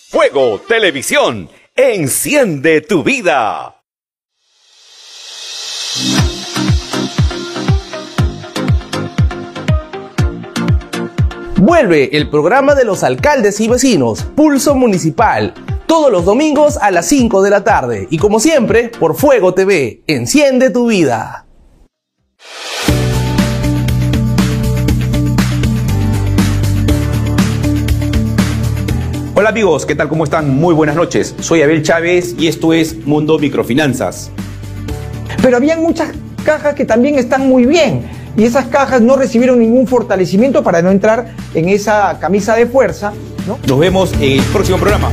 Fuego 0.10 0.62
Televisión, 0.66 1.50
enciende 1.76 2.82
tu 2.82 3.04
vida. 3.04 3.77
Vuelve 11.68 12.16
el 12.16 12.30
programa 12.30 12.76
de 12.76 12.86
los 12.86 13.04
alcaldes 13.04 13.60
y 13.60 13.68
vecinos, 13.68 14.24
Pulso 14.24 14.74
Municipal, 14.74 15.54
todos 15.86 16.10
los 16.10 16.24
domingos 16.24 16.78
a 16.78 16.92
las 16.92 17.08
5 17.08 17.42
de 17.42 17.50
la 17.50 17.66
tarde 17.66 18.08
y 18.10 18.20
como 18.20 18.40
siempre 18.40 18.88
por 18.88 19.18
Fuego 19.18 19.54
TV, 19.54 20.02
enciende 20.08 20.70
tu 20.70 20.88
vida. 20.88 21.46
Hola 29.36 29.50
amigos, 29.50 29.86
¿qué 29.86 29.94
tal? 29.94 30.08
¿Cómo 30.08 30.24
están? 30.24 30.50
Muy 30.56 30.74
buenas 30.74 30.96
noches. 30.96 31.36
Soy 31.42 31.64
Abel 31.64 31.84
Chávez 31.84 32.34
y 32.40 32.48
esto 32.48 32.72
es 32.72 33.06
Mundo 33.06 33.38
Microfinanzas. 33.40 34.32
Pero 35.42 35.58
habían 35.58 35.82
muchas 35.82 36.14
cajas 36.46 36.76
que 36.76 36.86
también 36.86 37.16
están 37.16 37.50
muy 37.50 37.66
bien 37.66 38.17
y 38.38 38.46
esas 38.46 38.68
cajas 38.68 39.02
no 39.02 39.18
recibieron 39.18 39.60
ningún 39.60 39.88
fortalecimiento 39.88 40.64
para 40.64 40.82
no 40.82 40.92
entrar 40.92 41.34
en 41.56 41.68
esa 41.70 42.18
camisa 42.20 42.56
de 42.56 42.68
fuerza. 42.68 43.12
¿no? 43.48 43.58
Nos 43.68 43.80
vemos 43.80 44.14
en 44.14 44.40
el 44.40 44.44
próximo 44.44 44.78
programa. 44.78 45.10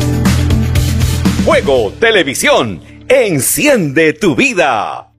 Fuego 1.44 1.92
Televisión, 1.98 2.80
enciende 3.08 4.12
tu 4.12 4.36
vida. 4.36 5.10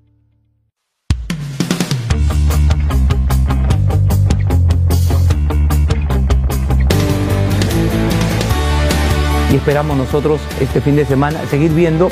y 9.52 9.58
esperamos 9.58 9.96
nosotros 9.96 10.42
este 10.60 10.82
fin 10.82 10.98
de 10.98 11.06
semana 11.06 11.40
seguir 11.50 11.72
viendo 11.72 12.10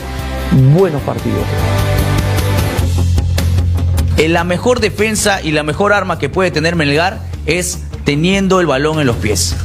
buenos 0.74 1.02
partidos. 1.02 1.44
Eh, 4.18 4.30
La 4.30 4.44
mejor 4.44 4.80
defensa 4.80 5.42
y 5.42 5.52
la 5.52 5.64
mejor 5.64 5.94
arma 5.94 6.20
que 6.20 6.30
puede 6.30 6.52
tener 6.52 6.76
Melgar 6.76 7.20
es 7.46 7.84
teniendo 8.06 8.60
el 8.60 8.68
balón 8.68 9.00
en 9.00 9.08
los 9.08 9.16
pies. 9.18 9.56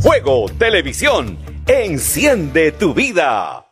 Fuego 0.00 0.46
Televisión, 0.58 1.38
enciende 1.66 2.72
tu 2.72 2.94
vida. 2.94 3.67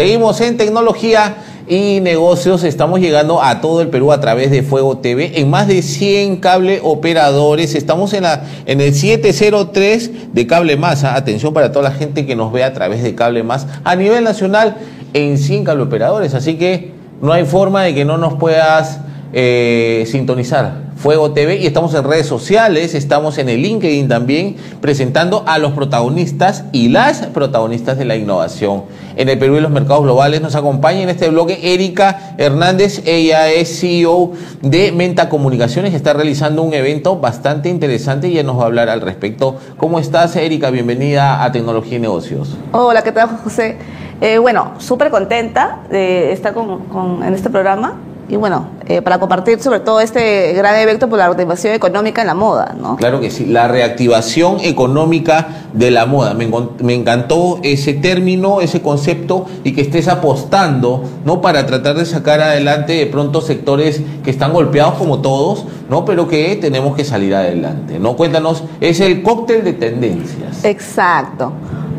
Seguimos 0.00 0.40
en 0.40 0.56
tecnología 0.56 1.34
y 1.68 2.00
negocios. 2.00 2.64
Estamos 2.64 3.00
llegando 3.00 3.42
a 3.42 3.60
todo 3.60 3.82
el 3.82 3.88
Perú 3.88 4.12
a 4.12 4.18
través 4.18 4.50
de 4.50 4.62
Fuego 4.62 4.96
TV 4.96 5.38
en 5.38 5.50
más 5.50 5.68
de 5.68 5.82
100 5.82 6.38
cable 6.38 6.80
operadores. 6.82 7.74
Estamos 7.74 8.14
en, 8.14 8.22
la, 8.22 8.44
en 8.64 8.80
el 8.80 8.94
703 8.94 10.32
de 10.32 10.46
Cable 10.46 10.78
Más. 10.78 11.04
Atención 11.04 11.52
para 11.52 11.70
toda 11.70 11.90
la 11.90 11.94
gente 11.94 12.24
que 12.24 12.34
nos 12.34 12.50
ve 12.50 12.64
a 12.64 12.72
través 12.72 13.02
de 13.02 13.14
Cable 13.14 13.42
Más 13.42 13.66
a 13.84 13.94
nivel 13.94 14.24
nacional 14.24 14.78
en 15.12 15.36
100 15.36 15.64
cable 15.64 15.82
operadores. 15.82 16.32
Así 16.32 16.56
que 16.56 16.92
no 17.20 17.34
hay 17.34 17.44
forma 17.44 17.82
de 17.82 17.94
que 17.94 18.06
no 18.06 18.16
nos 18.16 18.38
puedas 18.38 19.00
eh, 19.34 20.06
sintonizar. 20.10 20.90
Fuego 20.96 21.32
TV 21.32 21.56
y 21.56 21.66
estamos 21.66 21.94
en 21.94 22.04
redes 22.04 22.26
sociales, 22.26 22.94
estamos 22.94 23.38
en 23.38 23.48
el 23.48 23.62
LinkedIn 23.62 24.06
también 24.08 24.56
presentando 24.82 25.44
a 25.46 25.58
los 25.58 25.72
protagonistas 25.72 26.64
y 26.72 26.88
las 26.88 27.26
protagonistas 27.28 27.96
de 27.96 28.04
la 28.04 28.16
innovación 28.16 28.82
en 29.20 29.28
el 29.28 29.38
Perú 29.38 29.56
y 29.58 29.60
los 29.60 29.70
mercados 29.70 30.02
globales. 30.02 30.40
Nos 30.40 30.54
acompaña 30.54 31.00
en 31.02 31.10
este 31.10 31.28
bloque 31.28 31.74
Erika 31.74 32.34
Hernández, 32.38 33.02
ella 33.06 33.50
es 33.50 33.78
CEO 33.80 34.32
de 34.62 34.92
Menta 34.92 35.28
Comunicaciones, 35.28 35.92
está 35.92 36.14
realizando 36.14 36.62
un 36.62 36.72
evento 36.72 37.18
bastante 37.20 37.68
interesante 37.68 38.28
y 38.28 38.32
ella 38.32 38.44
nos 38.44 38.58
va 38.58 38.62
a 38.62 38.66
hablar 38.66 38.88
al 38.88 39.02
respecto. 39.02 39.56
¿Cómo 39.76 39.98
estás 39.98 40.34
Erika? 40.36 40.70
Bienvenida 40.70 41.44
a 41.44 41.52
Tecnología 41.52 41.98
y 41.98 42.00
Negocios. 42.00 42.56
Hola, 42.72 43.02
¿qué 43.02 43.12
tal 43.12 43.28
José? 43.44 43.76
Eh, 44.22 44.38
bueno, 44.38 44.72
súper 44.78 45.10
contenta 45.10 45.80
de 45.90 46.32
estar 46.32 46.54
con, 46.54 46.86
con- 46.86 47.22
en 47.22 47.34
este 47.34 47.50
programa 47.50 47.96
y 48.30 48.36
bueno, 48.36 48.68
eh, 48.86 49.02
para 49.02 49.18
compartir 49.18 49.60
sobre 49.60 49.80
todo 49.80 50.00
este 50.00 50.52
gran 50.52 50.76
evento 50.76 51.08
por 51.08 51.18
la 51.18 51.26
reactivación 51.26 51.74
económica 51.74 52.20
en 52.20 52.28
la 52.28 52.34
moda, 52.34 52.76
¿no? 52.80 52.96
Claro 52.96 53.20
que 53.20 53.28
sí, 53.28 53.44
la 53.44 53.66
reactivación 53.66 54.60
económica 54.60 55.48
de 55.72 55.90
la 55.90 56.06
moda. 56.06 56.34
Me, 56.34 56.48
me 56.80 56.94
encantó 56.94 57.58
ese 57.64 57.92
término, 57.92 58.60
ese 58.60 58.82
concepto 58.82 59.46
y 59.64 59.72
que 59.72 59.80
estés 59.80 60.06
apostando, 60.06 61.02
¿no? 61.24 61.40
Para 61.40 61.66
tratar 61.66 61.96
de 61.96 62.06
sacar 62.06 62.40
adelante 62.40 62.92
de 62.92 63.06
pronto 63.06 63.40
sectores 63.40 64.00
que 64.22 64.30
están 64.30 64.52
golpeados 64.52 64.94
como 64.94 65.18
todos, 65.18 65.64
¿no? 65.88 66.04
Pero 66.04 66.28
que 66.28 66.54
tenemos 66.54 66.94
que 66.94 67.04
salir 67.04 67.34
adelante, 67.34 67.98
¿no? 67.98 68.16
Cuéntanos, 68.16 68.62
es 68.80 69.00
el 69.00 69.24
cóctel 69.24 69.64
de 69.64 69.72
tendencias. 69.72 70.64
Exacto. 70.64 71.52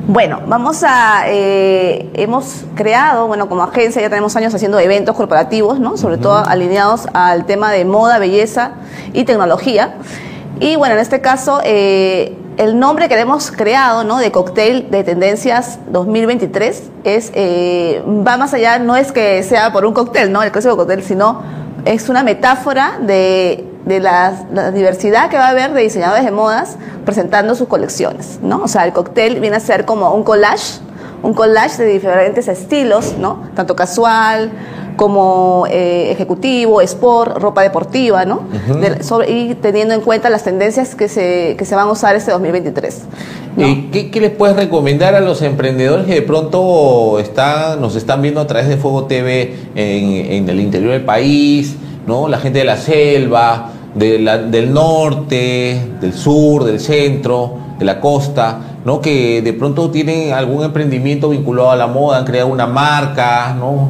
Bueno, 0.08 0.42
vamos 0.48 0.84
a, 0.84 1.26
eh, 1.28 2.10
hemos 2.16 2.66
creado, 2.76 3.28
bueno, 3.28 3.48
como 3.48 3.62
agencia 3.64 4.02
ya 4.02 4.10
tenemos 4.10 4.36
años 4.36 4.54
haciendo 4.54 4.80
eventos 4.80 5.16
corporativos, 5.16 5.80
¿no? 5.80 5.96
Sobre 5.96 6.18
todo 6.18 6.38
alineados 6.38 7.08
al 7.14 7.46
tema 7.46 7.72
de 7.72 7.86
moda, 7.86 8.18
belleza 8.18 8.72
y 9.14 9.26
tecnología. 9.26 9.96
Y 10.60 10.76
bueno, 10.76 10.96
en 10.96 11.02
este 11.02 11.22
caso, 11.22 11.62
eh, 11.64 12.36
el 12.58 12.80
nombre 12.80 13.10
que 13.10 13.20
hemos 13.20 13.52
creado, 13.52 14.04
¿no? 14.04 14.18
De 14.18 14.32
cóctel 14.32 14.90
de 14.90 15.04
tendencias 15.04 15.80
2023 15.92 16.90
es, 17.04 17.32
eh, 17.36 18.04
va 18.06 18.38
más 18.38 18.56
allá, 18.56 18.80
no 18.80 18.96
es 18.96 19.12
que 19.12 19.44
sea 19.44 19.72
por 19.72 19.86
un 19.86 19.94
cóctel, 19.94 20.32
¿no? 20.32 20.42
El 20.42 20.52
clásico 20.52 20.78
cóctel, 20.78 21.04
sino 21.04 21.44
es 21.86 22.10
una 22.10 22.24
metáfora 22.24 22.98
de, 23.02 23.71
de 23.86 24.00
la, 24.00 24.46
la 24.54 24.72
diversidad 24.72 25.30
que 25.30 25.38
va 25.38 25.48
a 25.48 25.50
haber 25.50 25.74
de 25.74 25.82
diseñadores 25.82 26.24
de 26.26 26.32
modas 26.32 26.78
presentando 27.06 27.56
sus 27.56 27.68
colecciones, 27.68 28.40
¿no? 28.44 28.62
O 28.64 28.68
sea, 28.68 28.86
el 28.86 28.94
cóctel 28.94 29.40
viene 29.40 29.56
a 29.58 29.60
ser 29.60 29.86
como 29.86 30.14
un 30.14 30.24
collage, 30.24 30.80
un 31.24 31.34
collage 31.34 31.82
de 31.84 31.90
diferentes 31.94 32.48
estilos, 32.48 33.16
¿no? 33.20 33.40
Tanto 33.56 33.76
casual 33.76 34.52
como 34.98 35.66
eh, 35.70 36.12
ejecutivo, 36.12 36.82
sport, 36.82 37.38
ropa 37.38 37.64
deportiva, 37.64 38.26
¿no? 38.26 38.42
De- 38.80 39.02
sobre- 39.04 39.32
y 39.32 39.56
teniendo 39.56 39.94
en 39.96 40.02
cuenta 40.02 40.30
las 40.30 40.44
tendencias 40.44 40.94
que 40.96 41.08
se, 41.08 41.56
que 41.58 41.66
se 41.66 41.74
van 41.76 41.88
a 41.88 41.92
usar 41.92 42.16
este 42.16 42.30
2023. 42.32 43.02
¿Y 43.58 43.84
qué, 43.92 44.12
qué 44.12 44.22
les 44.22 44.32
puedes 44.32 44.56
recomendar 44.56 45.16
a 45.16 45.20
los 45.22 45.42
emprendedores 45.42 46.06
que 46.06 46.14
de 46.16 46.22
pronto 46.22 47.20
están, 47.20 47.82
nos 47.82 47.96
están 47.96 48.22
viendo 48.22 48.40
a 48.42 48.48
través 48.48 48.68
de 48.70 48.78
Fuego 48.78 49.06
TV 49.06 49.56
en, 49.76 50.32
en 50.34 50.50
el 50.50 50.60
interior 50.60 50.92
del 50.94 51.04
país, 51.04 51.76
¿no? 52.08 52.28
La 52.28 52.38
gente 52.40 52.60
de 52.60 52.66
la 52.66 52.78
selva, 52.78 53.70
de 53.96 54.20
la- 54.20 54.38
del 54.38 54.74
norte, 54.74 55.82
del 56.00 56.14
sur, 56.14 56.64
del 56.64 56.80
centro, 56.80 57.54
de 57.78 57.86
la 57.86 58.00
costa, 58.00 58.60
¿no? 58.86 59.02
Que 59.02 59.42
de 59.42 59.54
pronto 59.54 59.90
tienen 59.90 60.34
algún 60.34 60.64
emprendimiento 60.64 61.30
vinculado 61.30 61.72
a 61.72 61.76
la 61.76 61.88
moda, 61.88 62.20
han 62.20 62.26
creado 62.26 62.48
una 62.48 62.68
marca, 62.68 63.56
¿no? 63.60 63.90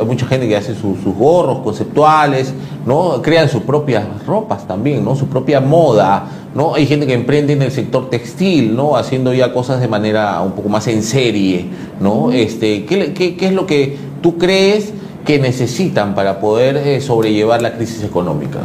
Hay 0.00 0.06
mucha 0.06 0.26
gente 0.26 0.46
que 0.48 0.56
hace 0.56 0.74
su- 0.74 0.96
sus 1.02 1.14
gorros 1.14 1.58
conceptuales, 1.60 2.54
¿no? 2.86 3.20
Crean 3.20 3.48
sus 3.48 3.62
propias 3.62 4.04
ropas 4.26 4.66
también, 4.66 5.04
¿no? 5.04 5.16
Su 5.16 5.26
propia 5.26 5.60
moda, 5.60 6.24
¿no? 6.54 6.74
Hay 6.74 6.86
gente 6.86 7.06
que 7.06 7.14
emprende 7.14 7.52
en 7.52 7.62
el 7.62 7.72
sector 7.72 8.08
textil, 8.08 8.74
¿no? 8.76 8.96
Haciendo 8.96 9.34
ya 9.34 9.52
cosas 9.52 9.80
de 9.80 9.88
manera 9.88 10.40
un 10.40 10.52
poco 10.52 10.68
más 10.68 10.86
en 10.86 11.02
serie, 11.02 11.66
¿no? 12.00 12.30
Este, 12.30 12.84
¿qué, 12.84 13.12
qué- 13.12 13.36
qué 13.36 13.46
es 13.48 13.52
lo 13.52 13.66
que 13.66 13.96
tú 14.22 14.38
crees 14.38 14.92
que 15.26 15.38
necesitan 15.38 16.14
para 16.14 16.40
poder 16.40 16.76
eh, 16.76 17.00
sobrellevar 17.00 17.60
la 17.60 17.74
crisis 17.74 18.02
económica? 18.02 18.60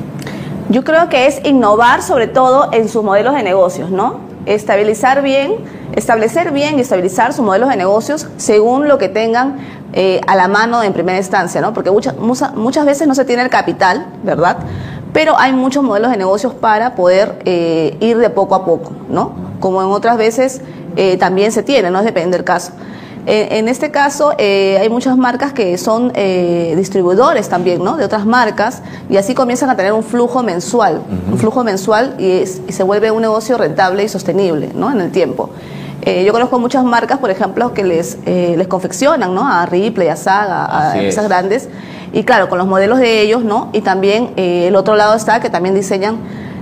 Yo 0.69 0.83
creo 0.85 1.09
que 1.09 1.25
es 1.25 1.41
innovar 1.43 2.01
sobre 2.01 2.27
todo 2.27 2.69
en 2.71 2.87
sus 2.87 3.03
modelos 3.03 3.35
de 3.35 3.43
negocios, 3.43 3.89
¿no? 3.89 4.21
Estabilizar 4.45 5.21
bien, 5.21 5.55
establecer 5.93 6.51
bien 6.51 6.77
y 6.77 6.81
estabilizar 6.81 7.33
sus 7.33 7.43
modelos 7.43 7.69
de 7.69 7.75
negocios 7.75 8.27
según 8.37 8.87
lo 8.87 8.97
que 8.97 9.09
tengan 9.09 9.57
eh, 9.91 10.21
a 10.27 10.35
la 10.35 10.47
mano 10.47 10.81
en 10.83 10.93
primera 10.93 11.17
instancia, 11.17 11.59
¿no? 11.59 11.73
Porque 11.73 11.91
muchas, 11.91 12.15
muchas, 12.55 12.85
veces 12.85 13.07
no 13.07 13.15
se 13.15 13.25
tiene 13.25 13.41
el 13.41 13.49
capital, 13.49 14.05
¿verdad? 14.23 14.57
Pero 15.11 15.37
hay 15.37 15.51
muchos 15.51 15.83
modelos 15.83 16.11
de 16.11 16.17
negocios 16.17 16.53
para 16.53 16.95
poder 16.95 17.39
eh, 17.43 17.97
ir 17.99 18.17
de 18.17 18.29
poco 18.29 18.55
a 18.55 18.63
poco, 18.63 18.93
¿no? 19.09 19.33
Como 19.59 19.81
en 19.81 19.89
otras 19.89 20.17
veces 20.17 20.61
también 21.19 21.53
se 21.53 21.63
tiene, 21.63 21.89
¿no? 21.89 22.03
Depende 22.03 22.35
del 22.35 22.43
caso. 22.43 22.73
En, 23.25 23.53
en 23.57 23.67
este 23.67 23.91
caso 23.91 24.33
eh, 24.37 24.77
hay 24.81 24.89
muchas 24.89 25.15
marcas 25.17 25.53
que 25.53 25.77
son 25.77 26.11
eh, 26.15 26.73
distribuidores 26.75 27.49
también, 27.49 27.83
¿no? 27.83 27.97
De 27.97 28.05
otras 28.05 28.25
marcas 28.25 28.81
y 29.09 29.17
así 29.17 29.33
comienzan 29.35 29.69
a 29.69 29.75
tener 29.75 29.93
un 29.93 30.03
flujo 30.03 30.41
mensual, 30.43 31.01
un 31.31 31.37
flujo 31.37 31.63
mensual 31.63 32.15
y, 32.17 32.31
es- 32.41 32.61
y 32.67 32.71
se 32.71 32.83
vuelve 32.83 33.11
un 33.11 33.21
negocio 33.21 33.57
rentable 33.57 34.03
y 34.03 34.09
sostenible, 34.09 34.69
¿no? 34.73 34.91
En 34.91 34.99
el 35.01 35.11
tiempo. 35.11 35.49
Eh, 36.03 36.23
yo 36.25 36.31
conozco 36.33 36.57
muchas 36.57 36.83
marcas, 36.83 37.19
por 37.19 37.29
ejemplo, 37.29 37.75
que 37.75 37.83
les, 37.83 38.17
eh, 38.25 38.55
les 38.57 38.67
confeccionan, 38.67 39.35
¿no? 39.35 39.47
A 39.47 39.67
Ripley, 39.67 40.07
a 40.07 40.15
Saga, 40.15 40.65
a 40.65 40.93
empresas 40.97 41.25
grandes 41.27 41.69
y 42.13 42.23
claro, 42.23 42.49
con 42.49 42.57
los 42.57 42.65
modelos 42.67 42.97
de 42.97 43.21
ellos, 43.21 43.43
¿no? 43.43 43.69
Y 43.71 43.81
también 43.81 44.31
eh, 44.35 44.65
el 44.67 44.75
otro 44.75 44.95
lado 44.95 45.13
está 45.13 45.39
que 45.39 45.51
también 45.51 45.75
diseñan 45.75 46.17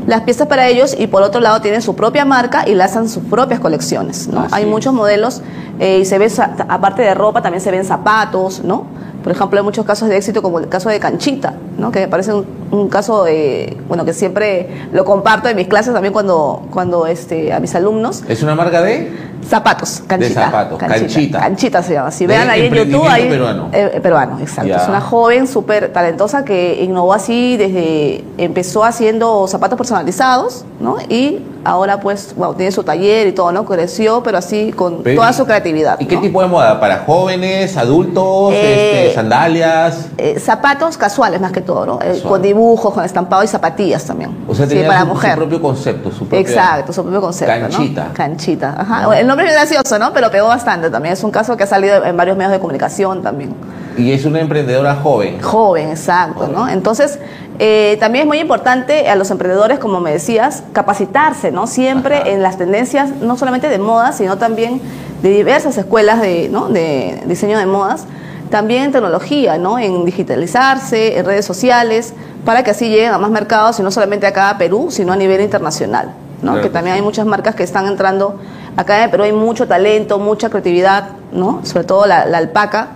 las 0.09 0.21
piezas 0.21 0.47
para 0.47 0.67
ellos 0.67 0.95
y 0.97 1.05
por 1.05 1.21
otro 1.21 1.39
lado 1.39 1.61
tienen 1.61 1.83
su 1.83 1.95
propia 1.95 2.25
marca 2.25 2.67
y 2.67 2.73
lanzan 2.73 3.07
sus 3.07 3.23
propias 3.23 3.59
colecciones, 3.59 4.27
¿no? 4.27 4.47
Hay 4.49 4.65
muchos 4.65 4.91
modelos 4.91 5.43
eh, 5.79 5.99
y 5.99 6.05
se 6.05 6.17
ve, 6.17 6.31
aparte 6.67 7.03
de 7.03 7.13
ropa, 7.13 7.43
también 7.43 7.61
se 7.61 7.69
ven 7.69 7.85
zapatos, 7.85 8.63
¿no? 8.63 8.85
Por 9.29 9.35
ejemplo, 9.35 9.59
hay 9.59 9.63
muchos 9.63 9.85
casos 9.85 10.09
de 10.09 10.17
éxito 10.17 10.41
como 10.41 10.57
el 10.57 10.67
caso 10.69 10.89
de 10.89 10.99
Canchita, 10.99 11.53
¿no? 11.77 11.91
Que 11.91 11.99
me 11.99 12.07
parece 12.07 12.33
un, 12.33 12.47
un 12.71 12.89
caso, 12.89 13.27
eh, 13.27 13.77
bueno, 13.87 14.03
que 14.03 14.11
siempre 14.11 14.87
lo 14.91 15.05
comparto 15.05 15.47
en 15.49 15.55
mis 15.55 15.67
clases 15.67 15.93
también 15.93 16.11
cuando, 16.13 16.63
cuando 16.71 17.05
este, 17.05 17.53
a 17.53 17.59
mis 17.59 17.75
alumnos. 17.75 18.23
¿Es 18.27 18.41
una 18.41 18.55
marca 18.55 18.81
de? 18.81 19.29
Zapatos, 19.47 20.01
canchita. 20.07 20.45
zapatos, 20.45 20.79
Canchita. 20.79 21.39
Canchita 21.41 21.83
se 21.83 21.93
llama. 21.93 22.09
Si 22.09 22.25
De 22.25 22.33
vean 22.33 22.49
ahí 22.49 22.65
en 22.65 22.73
YouTube, 22.73 23.07
ahí. 23.07 23.29
peruano. 23.29 23.69
eh, 23.71 23.91
eh, 23.93 24.01
peruano, 24.01 24.39
exacto. 24.39 24.67
Ya. 24.67 24.77
Es 24.77 24.87
una 24.89 24.99
joven 24.99 25.47
súper 25.47 25.93
talentosa 25.93 26.43
que 26.43 26.83
innovó 26.83 27.13
así 27.13 27.55
desde. 27.55 28.23
Empezó 28.39 28.83
haciendo 28.83 29.47
zapatos 29.47 29.77
personalizados, 29.77 30.65
¿no? 30.79 30.97
Y 31.07 31.39
ahora, 31.65 31.99
pues, 31.99 32.33
bueno, 32.35 32.53
tiene 32.55 32.71
su 32.71 32.83
taller 32.83 33.27
y 33.27 33.31
todo, 33.33 33.51
¿no? 33.51 33.65
Creció, 33.65 34.21
pero 34.23 34.37
así 34.37 34.71
con 34.71 35.03
Pero, 35.03 35.21
toda 35.21 35.33
su 35.33 35.45
creatividad. 35.45 35.99
¿Y 35.99 36.05
qué 36.05 36.15
¿no? 36.15 36.21
tipo 36.21 36.41
de 36.41 36.47
moda? 36.47 36.79
¿Para 36.79 36.99
jóvenes, 36.99 37.75
adultos, 37.77 38.53
Eh, 38.53 39.03
este, 39.07 39.15
sandalias? 39.15 40.07
Eh, 40.17 40.39
zapatos 40.39 40.97
casuales 40.97 41.39
más 41.41 41.51
que 41.51 41.61
todo, 41.61 41.85
¿no? 41.85 41.99
Eh, 42.01 42.21
con 42.27 42.41
dibujos, 42.41 42.93
con 42.93 43.03
estampado 43.03 43.43
y 43.43 43.47
zapatillas 43.47 44.03
también. 44.05 44.31
O 44.47 44.55
sea, 44.55 44.67
sí, 44.67 44.75
para 44.87 45.01
su, 45.01 45.05
su 45.07 45.13
mujer. 45.13 45.35
propio 45.35 45.61
concepto, 45.61 46.11
su 46.11 46.19
propia... 46.27 46.39
Exacto, 46.39 46.93
su 46.93 47.01
propio 47.03 47.21
concepto. 47.21 47.53
¿no? 47.55 47.61
Canchita. 47.69 48.07
Canchita. 48.13 48.75
Ajá. 48.77 49.19
El 49.19 49.27
nombre 49.27 49.47
es 49.47 49.53
gracioso, 49.53 49.99
¿no? 49.99 50.13
Pero 50.13 50.31
pegó 50.31 50.47
bastante 50.47 50.89
también. 50.89 51.13
Es 51.13 51.23
un 51.23 51.31
caso 51.31 51.55
que 51.57 51.63
ha 51.63 51.67
salido 51.67 52.03
en 52.05 52.15
varios 52.17 52.37
medios 52.37 52.51
de 52.51 52.59
comunicación 52.59 53.21
también. 53.21 53.53
Y 53.99 54.11
es 54.11 54.25
una 54.25 54.39
emprendedora 54.39 54.95
joven. 54.95 55.41
Joven, 55.41 55.89
exacto, 55.89 56.47
¿no? 56.47 56.69
Entonces, 56.69 57.19
eh, 57.59 57.97
también 57.99 58.23
es 58.23 58.27
muy 58.27 58.39
importante 58.39 59.09
a 59.09 59.15
los 59.15 59.29
emprendedores, 59.31 59.79
como 59.79 59.99
me 59.99 60.13
decías, 60.13 60.63
capacitarse, 60.71 61.51
¿no? 61.51 61.67
Siempre 61.67 62.31
en 62.31 62.41
las 62.41 62.57
tendencias, 62.57 63.09
no 63.21 63.37
solamente 63.37 63.67
de 63.67 63.79
moda, 63.79 64.13
sino 64.13 64.37
también 64.37 64.81
de 65.21 65.29
diversas 65.29 65.77
escuelas 65.77 66.21
de, 66.21 66.47
¿no? 66.49 66.69
de 66.69 67.21
diseño 67.25 67.57
de 67.57 67.65
modas, 67.65 68.05
también 68.49 68.83
en 68.83 68.91
tecnología, 68.93 69.57
¿no? 69.57 69.77
En 69.77 70.05
digitalizarse, 70.05 71.17
en 71.17 71.25
redes 71.25 71.45
sociales, 71.45 72.13
para 72.45 72.63
que 72.63 72.71
así 72.71 72.87
lleguen 72.87 73.11
a 73.11 73.17
más 73.17 73.29
mercados 73.29 73.77
y 73.79 73.83
no 73.83 73.91
solamente 73.91 74.25
acá 74.25 74.49
a 74.49 74.57
Perú, 74.57 74.87
sino 74.89 75.11
a 75.11 75.17
nivel 75.17 75.41
internacional, 75.41 76.13
¿no? 76.41 76.53
Claro 76.53 76.61
que 76.61 76.69
que 76.69 76.73
también 76.73 76.95
hay 76.95 77.01
muchas 77.01 77.25
marcas 77.25 77.55
que 77.55 77.63
están 77.63 77.87
entrando 77.87 78.39
acá 78.77 79.03
en 79.03 79.11
Perú, 79.11 79.23
hay 79.23 79.33
mucho 79.33 79.67
talento, 79.67 80.17
mucha 80.17 80.49
creatividad, 80.49 81.09
¿no? 81.33 81.59
Sobre 81.65 81.83
todo 81.83 82.05
la, 82.05 82.25
la 82.25 82.37
alpaca, 82.37 82.87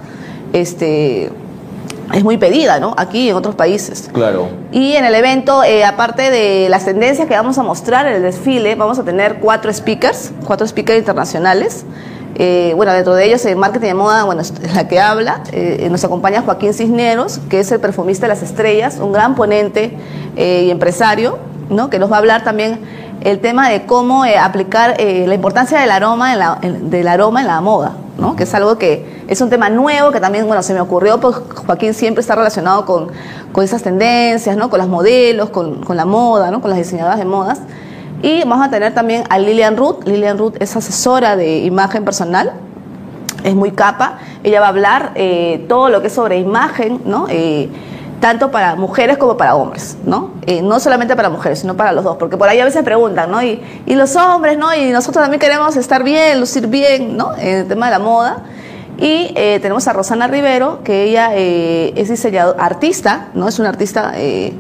este 0.54 1.30
es 2.14 2.24
muy 2.24 2.38
pedida, 2.38 2.80
¿no? 2.80 2.94
Aquí 2.98 3.26
y 3.26 3.30
en 3.30 3.36
otros 3.36 3.56
países. 3.56 4.10
Claro. 4.14 4.48
Y 4.72 4.94
en 4.94 5.06
el 5.06 5.16
evento, 5.16 5.64
eh, 5.64 5.84
aparte 5.84 6.30
de 6.30 6.68
las 6.70 6.86
tendencias 6.86 7.28
que 7.28 7.34
vamos 7.34 7.58
a 7.58 7.64
mostrar 7.64 8.06
en 8.06 8.14
el 8.16 8.22
desfile, 8.22 8.76
vamos 8.76 9.00
a 9.00 9.04
tener 9.04 9.40
cuatro 9.40 9.74
speakers, 9.74 10.32
cuatro 10.46 10.68
speakers 10.68 11.00
internacionales. 11.00 11.86
Eh, 12.36 12.74
bueno, 12.76 12.92
dentro 12.94 13.14
de 13.16 13.26
ellos, 13.26 13.46
en 13.46 13.58
marketing 13.58 13.88
de 13.88 13.94
moda, 13.94 14.24
bueno, 14.26 14.42
es 14.42 14.54
la 14.76 14.88
que 14.88 15.00
habla, 15.00 15.42
eh, 15.52 15.88
nos 15.90 16.04
acompaña 16.04 16.42
Joaquín 16.42 16.74
Cisneros, 16.74 17.40
que 17.50 17.60
es 17.60 17.72
el 17.72 17.80
perfumista 17.80 18.28
de 18.28 18.34
las 18.34 18.44
estrellas, 18.44 18.98
un 19.00 19.12
gran 19.12 19.36
ponente 19.36 19.96
y 20.36 20.70
empresario, 20.72 21.38
¿no? 21.70 21.90
Que 21.90 22.00
nos 22.00 22.12
va 22.12 22.16
a 22.16 22.20
hablar 22.20 22.44
también 22.44 22.80
el 23.22 23.40
tema 23.40 23.70
de 23.70 23.86
cómo 23.86 24.24
aplicar 24.24 24.96
la 25.00 25.34
importancia 25.34 25.80
del 25.80 25.92
aroma 25.92 26.34
en 26.34 26.40
la, 26.40 26.58
en- 26.62 26.90
del 26.90 27.08
aroma 27.08 27.42
en 27.42 27.48
la 27.48 27.62
moda, 27.62 27.94
¿no? 28.18 28.36
Que 28.36 28.44
es 28.44 28.54
algo 28.54 28.78
que 28.78 29.24
es 29.28 29.42
un 29.42 29.50
tema 29.50 29.70
nuevo 29.70 30.12
que 30.12 30.20
también, 30.20 30.46
bueno, 30.48 30.64
se 30.64 30.74
me 30.74 30.82
ocurrió, 30.82 31.20
pues 31.20 31.36
Joaquín 31.66 31.94
siempre 31.94 32.22
está 32.22 32.36
relacionado 32.36 32.86
con, 32.86 33.08
con 33.52 33.64
esas 33.64 33.82
tendencias, 33.84 34.56
¿no? 34.58 34.70
Con 34.70 34.80
las 34.80 34.88
modelos, 34.88 35.50
con, 35.50 35.84
con 35.84 35.98
la 35.98 36.06
moda, 36.06 36.52
¿no? 36.52 36.62
Con 36.62 36.70
las 36.70 36.80
diseñadoras 36.80 37.20
de 37.20 37.26
modas. 37.26 37.60
Y 38.22 38.40
vamos 38.42 38.66
a 38.66 38.70
tener 38.70 38.94
también 38.94 39.24
a 39.30 39.38
Lilian 39.38 39.76
Ruth. 39.76 40.06
Lilian 40.06 40.38
Ruth 40.38 40.56
es 40.60 40.76
asesora 40.76 41.36
de 41.36 41.60
imagen 41.60 42.06
personal, 42.06 42.54
es 43.44 43.56
muy 43.56 43.72
capa. 43.72 44.20
Ella 44.44 44.60
va 44.62 44.68
a 44.68 44.70
hablar 44.70 45.12
eh, 45.16 45.66
todo 45.68 45.90
lo 45.90 46.02
que 46.02 46.08
es 46.08 46.14
sobre 46.14 46.40
imagen, 46.40 47.02
¿no? 47.06 47.26
Eh, 47.30 47.70
tanto 48.24 48.52
para 48.52 48.76
mujeres 48.78 49.18
como 49.18 49.36
para 49.36 49.54
hombres, 49.54 49.98
¿no? 50.06 50.32
Eh, 50.48 50.62
no 50.62 50.80
solamente 50.80 51.14
para 51.14 51.30
mujeres, 51.30 51.60
sino 51.60 51.76
para 51.76 51.92
los 51.92 52.06
dos, 52.06 52.16
porque 52.16 52.38
por 52.38 52.48
ahí 52.48 52.58
a 52.58 52.64
veces 52.64 52.82
preguntan, 52.82 53.30
¿no? 53.30 53.44
Y, 53.44 53.62
y 53.86 53.96
los 53.96 54.16
hombres, 54.16 54.58
¿no? 54.58 54.74
Y 54.74 54.92
nosotros 54.92 55.22
también 55.24 55.42
queremos 55.42 55.76
estar 55.76 56.04
bien, 56.06 56.40
lucir 56.40 56.68
bien, 56.68 57.18
¿no? 57.18 57.36
En 57.38 57.58
el 57.58 57.68
tema 57.68 57.88
de 57.88 57.92
la 57.92 58.00
moda. 58.00 58.44
Y 58.98 59.34
eh, 59.36 59.60
tenemos 59.62 59.90
a 59.90 59.92
Rosana 59.94 60.28
Rivero, 60.28 60.80
que 60.86 61.04
ella 61.04 61.32
eh, 61.34 61.92
es 61.98 62.08
diseñadora, 62.08 62.64
artista, 62.64 63.28
¿no? 63.34 63.50
Es 63.50 63.60
una 63.60 63.68
artista 63.68 64.14
eh, 64.16 64.54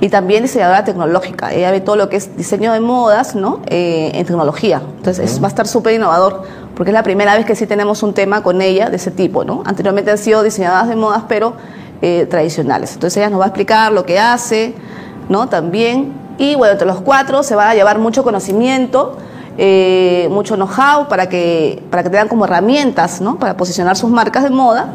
y 0.00 0.08
también 0.08 0.42
diseñadora 0.44 0.82
tecnológica. 0.82 1.52
Ella 1.52 1.70
ve 1.70 1.82
todo 1.82 1.96
lo 1.96 2.08
que 2.08 2.16
es 2.16 2.34
diseño 2.34 2.72
de 2.72 2.80
modas, 2.80 3.34
¿no? 3.34 3.60
Eh, 3.66 4.10
en 4.14 4.24
tecnología. 4.24 4.80
Entonces 4.96 5.32
es- 5.32 5.38
va 5.42 5.48
a 5.48 5.50
estar 5.50 5.68
súper 5.68 5.92
innovador, 5.92 6.44
porque 6.74 6.92
es 6.92 6.94
la 6.94 7.02
primera 7.02 7.36
vez 7.36 7.44
que 7.44 7.54
sí 7.56 7.66
tenemos 7.66 8.02
un 8.02 8.14
tema 8.14 8.42
con 8.42 8.62
ella 8.62 8.88
de 8.88 8.96
ese 8.96 9.10
tipo, 9.10 9.44
¿no? 9.44 9.62
Anteriormente 9.66 10.10
han 10.10 10.18
sido 10.18 10.42
diseñadoras 10.42 10.88
de 10.88 10.96
modas, 10.96 11.24
pero 11.28 11.52
eh, 12.02 12.26
tradicionales. 12.28 12.94
Entonces 12.94 13.16
ella 13.18 13.30
nos 13.30 13.40
va 13.40 13.44
a 13.44 13.48
explicar 13.48 13.92
lo 13.92 14.04
que 14.04 14.18
hace, 14.18 14.74
¿no? 15.28 15.48
También. 15.48 16.12
Y 16.36 16.56
bueno, 16.56 16.72
entre 16.72 16.86
los 16.86 17.00
cuatro 17.00 17.44
se 17.44 17.54
va 17.54 17.70
a 17.70 17.74
llevar 17.74 18.00
mucho 18.00 18.24
conocimiento, 18.24 19.16
eh, 19.56 20.26
mucho 20.30 20.56
know-how 20.56 21.06
para 21.08 21.28
que, 21.28 21.80
para 21.90 22.02
que 22.02 22.10
tengan 22.10 22.26
como 22.26 22.44
herramientas, 22.44 23.20
¿no? 23.20 23.38
Para 23.38 23.56
posicionar 23.56 23.96
sus 23.96 24.10
marcas 24.10 24.42
de 24.42 24.50
moda. 24.50 24.94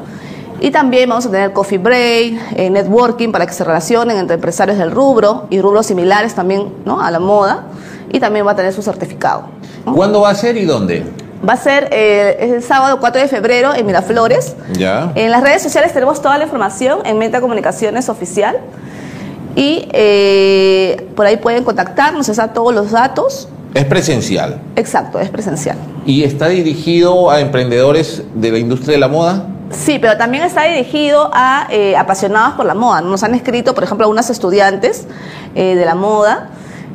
Y 0.60 0.72
también 0.72 1.08
vamos 1.08 1.26
a 1.28 1.32
tener 1.32 1.53
coffee 1.53 1.78
break, 1.78 2.58
eh, 2.58 2.70
networking 2.70 3.32
para 3.32 3.45
que 3.45 3.53
se 3.53 3.64
relacionen 3.64 4.18
entre 4.18 4.36
empresarios 4.36 4.78
del 4.78 4.91
rubro 4.91 5.45
y 5.49 5.62
rubros 5.62 5.86
similares 5.86 6.36
también, 6.36 6.74
¿no? 6.84 6.99
A 6.99 7.10
la 7.10 7.20
moda. 7.20 7.68
Y 8.12 8.20
también 8.20 8.45
va 8.45 8.51
a 8.51 8.55
tener 8.55 8.74
su 8.74 8.82
certificado. 8.82 9.43
¿Cuándo 9.86 10.22
va 10.22 10.32
a 10.32 10.36
ser 10.36 10.58
y 10.58 10.66
dónde? 10.66 11.05
Va 11.47 11.53
a 11.53 11.57
ser 11.57 11.89
eh, 11.91 12.53
el 12.55 12.63
sábado 12.63 12.99
4 12.99 13.21
de 13.21 13.27
febrero 13.27 13.73
en 13.75 13.85
Miraflores. 13.85 14.55
Ya. 14.73 15.11
En 15.15 15.31
las 15.31 15.43
redes 15.43 15.61
sociales 15.61 15.93
tenemos 15.93 16.21
toda 16.21 16.38
la 16.38 16.45
información 16.45 16.99
en 17.05 17.17
Meta 17.17 17.41
Comunicaciones 17.41 18.09
Oficial. 18.09 18.57
Y 19.55 19.88
eh, 19.91 21.07
por 21.15 21.25
ahí 21.25 21.38
pueden 21.38 21.63
contactarnos, 21.63 22.29
está 22.29 22.53
todos 22.53 22.73
los 22.73 22.91
datos. 22.91 23.49
Es 23.73 23.85
presencial. 23.85 24.61
Exacto, 24.75 25.19
es 25.19 25.29
presencial. 25.29 25.77
¿Y 26.05 26.23
está 26.23 26.47
dirigido 26.47 27.29
a 27.29 27.39
emprendedores 27.39 28.23
de 28.33 28.51
la 28.51 28.59
industria 28.59 28.93
de 28.93 28.99
la 28.99 29.07
moda? 29.07 29.47
Sí, 29.71 29.99
pero 29.99 30.15
también 30.17 30.43
está 30.43 30.63
dirigido 30.63 31.29
a 31.33 31.67
eh, 31.69 31.97
apasionados 31.97 32.55
por 32.55 32.65
la 32.65 32.73
moda. 32.73 33.01
Nos 33.01 33.23
han 33.23 33.35
escrito, 33.35 33.73
por 33.73 33.83
ejemplo, 33.83 34.05
algunas 34.05 34.29
estudiantes 34.29 35.05
eh, 35.55 35.75
de 35.75 35.85
la 35.85 35.95
moda 35.95 36.49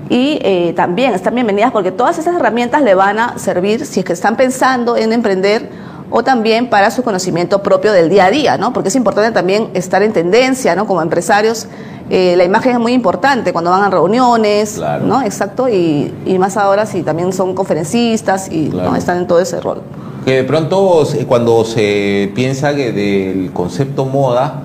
y 0.09 0.39
eh, 0.43 0.73
también 0.77 1.15
están 1.15 1.35
bienvenidas 1.35 1.73
porque 1.73 1.93
todas 1.93 2.19
esas 2.19 2.37
herramientas 2.37 2.83
le 2.83 2.95
van 2.95 3.19
a 3.19 3.39
servir 3.39 3.87
si 3.87 4.01
es 4.01 4.07
que 4.07 4.13
están 4.13 4.37
pensando 4.37 4.97
en 4.97 5.13
emprender 5.13 5.69
o 6.11 6.23
también 6.23 6.69
para 6.69 6.91
su 6.91 7.03
conocimiento 7.03 7.63
propio 7.63 7.93
del 7.93 8.11
día 8.11 8.27
a 8.27 8.31
día, 8.31 8.59
¿no? 8.59 8.73
Porque 8.75 8.91
es 8.91 8.97
importante 8.97 9.33
también 9.33 9.71
estar 9.73 10.03
en 10.03 10.13
tendencia, 10.13 10.75
¿no? 10.77 10.87
Como 10.87 11.01
empresarios, 11.01 11.67
eh, 12.11 12.35
la 12.37 12.45
imagen 12.45 12.73
es 12.73 12.79
muy 12.79 12.93
importante 12.93 13.53
cuando 13.55 13.71
van 13.71 13.83
a 13.85 13.89
reuniones, 13.89 14.79
¿no? 15.03 15.23
Exacto, 15.23 15.71
y, 15.71 16.13
y 16.27 16.39
más 16.39 16.59
ahora 16.59 16.85
si 16.85 17.03
también 17.03 17.33
son 17.33 17.55
conferencistas 17.55 18.53
y 18.53 18.69
¿no? 18.69 18.95
están 18.95 19.19
en 19.19 19.27
todo 19.27 19.41
ese 19.41 19.59
rol. 19.61 19.81
Que 20.27 20.37
de 20.37 20.45
pronto 20.45 21.07
se- 21.07 21.25
cuando 21.27 21.65
se 21.65 22.31
piensa 22.35 22.75
que 22.75 22.93
del 22.93 23.51
concepto 23.53 24.05
moda, 24.05 24.65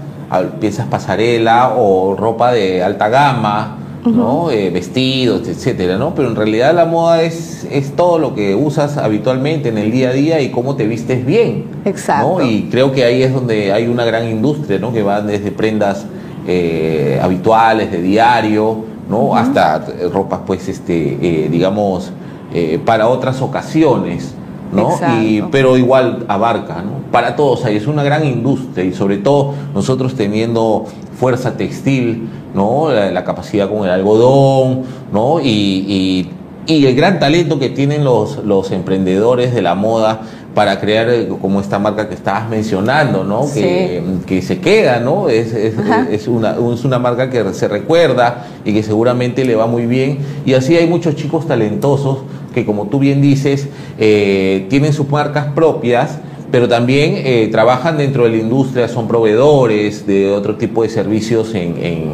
piensas 0.59 0.87
pasarela 0.87 1.75
o 1.77 2.13
ropa 2.15 2.51
de 2.51 2.83
alta 2.83 3.07
gama, 3.07 3.77
¿no? 4.13 4.51
Eh, 4.51 4.69
vestidos, 4.69 5.47
etcétera, 5.47 5.97
¿no? 5.97 6.13
Pero 6.15 6.29
en 6.29 6.35
realidad 6.35 6.73
la 6.73 6.85
moda 6.85 7.21
es, 7.21 7.67
es 7.71 7.95
todo 7.95 8.19
lo 8.19 8.35
que 8.35 8.55
usas 8.55 8.97
habitualmente 8.97 9.69
en 9.69 9.77
el 9.77 9.91
día 9.91 10.09
a 10.09 10.13
día 10.13 10.41
y 10.41 10.51
cómo 10.51 10.75
te 10.75 10.87
vistes 10.87 11.25
bien. 11.25 11.65
Exacto. 11.85 12.39
¿no? 12.39 12.45
Y 12.45 12.69
creo 12.71 12.91
que 12.91 13.03
ahí 13.03 13.23
es 13.23 13.33
donde 13.33 13.71
hay 13.71 13.87
una 13.87 14.05
gran 14.05 14.27
industria, 14.27 14.79
¿no? 14.79 14.93
Que 14.93 15.03
va 15.03 15.21
desde 15.21 15.51
prendas 15.51 16.05
eh, 16.47 17.19
habituales, 17.21 17.91
de 17.91 18.01
diario, 18.01 18.85
¿no? 19.09 19.35
Hasta 19.35 19.85
eh, 19.87 20.09
ropas, 20.11 20.41
pues, 20.45 20.67
este, 20.67 21.17
eh, 21.21 21.49
digamos, 21.49 22.11
eh, 22.53 22.79
para 22.83 23.07
otras 23.07 23.41
ocasiones, 23.41 24.33
¿no? 24.71 24.95
Y, 25.21 25.41
pero 25.51 25.77
igual 25.77 26.25
abarca, 26.27 26.81
¿no? 26.81 26.97
Para 27.11 27.35
todos 27.35 27.63
ahí, 27.65 27.77
es 27.77 27.87
una 27.87 28.03
gran 28.03 28.25
industria 28.25 28.83
y 28.85 28.93
sobre 28.93 29.17
todo 29.17 29.53
nosotros 29.73 30.15
teniendo 30.15 30.85
fuerza 31.19 31.57
textil, 31.57 32.29
¿no? 32.53 32.91
La, 32.91 33.11
la 33.11 33.23
capacidad 33.23 33.69
con 33.69 33.83
el 33.85 33.89
algodón, 33.91 34.83
¿no? 35.11 35.39
Y, 35.41 35.47
y- 35.47 36.29
y 36.69 36.85
el 36.85 36.95
gran 36.97 37.17
talento 37.19 37.59
que 37.59 37.69
tienen 37.69 38.03
los, 38.03 38.43
los 38.43 38.71
emprendedores 38.71 39.53
de 39.55 39.61
la 39.61 39.73
moda 39.73 40.19
para 40.53 40.81
crear 40.81 41.07
eh, 41.09 41.29
como 41.41 41.61
esta 41.61 41.79
marca 41.79 42.09
que 42.09 42.15
estabas 42.15 42.49
mencionando, 42.49 43.23
¿no? 43.23 43.43
Que, 43.53 44.03
que 44.25 44.41
se 44.41 44.59
queda, 44.59 44.99
¿no? 44.99 45.29
Es, 45.29 45.53
es- 45.53 45.75
es 46.11 46.27
una, 46.27 46.57
es 46.73 46.83
una 46.83 46.99
marca 46.99 47.29
que 47.29 47.53
se 47.53 47.69
recuerda 47.69 48.47
y 48.65 48.73
que 48.73 48.83
seguramente 48.83 49.45
le 49.45 49.55
va 49.55 49.65
muy 49.65 49.85
bien. 49.85 50.17
Y 50.45 50.55
así 50.55 50.75
hay 50.75 50.87
muchos 50.87 51.15
chicos 51.15 51.47
talentosos 51.47 52.17
que, 52.53 52.65
como 52.65 52.87
tú 52.87 52.99
bien 52.99 53.21
dices, 53.21 53.69
eh, 53.97 54.65
tienen 54.69 54.91
sus 54.91 55.07
marcas 55.09 55.45
propias, 55.55 56.19
pero 56.51 56.67
también 56.67 57.13
eh, 57.17 57.49
trabajan 57.51 57.97
dentro 57.97 58.23
de 58.23 58.29
la 58.31 58.37
industria, 58.37 58.87
son 58.87 59.07
proveedores 59.07 60.07
de 60.07 60.31
otro 60.31 60.55
tipo 60.55 60.83
de 60.83 60.89
servicios 60.89 61.53
en, 61.53 61.75
en- 61.83 62.11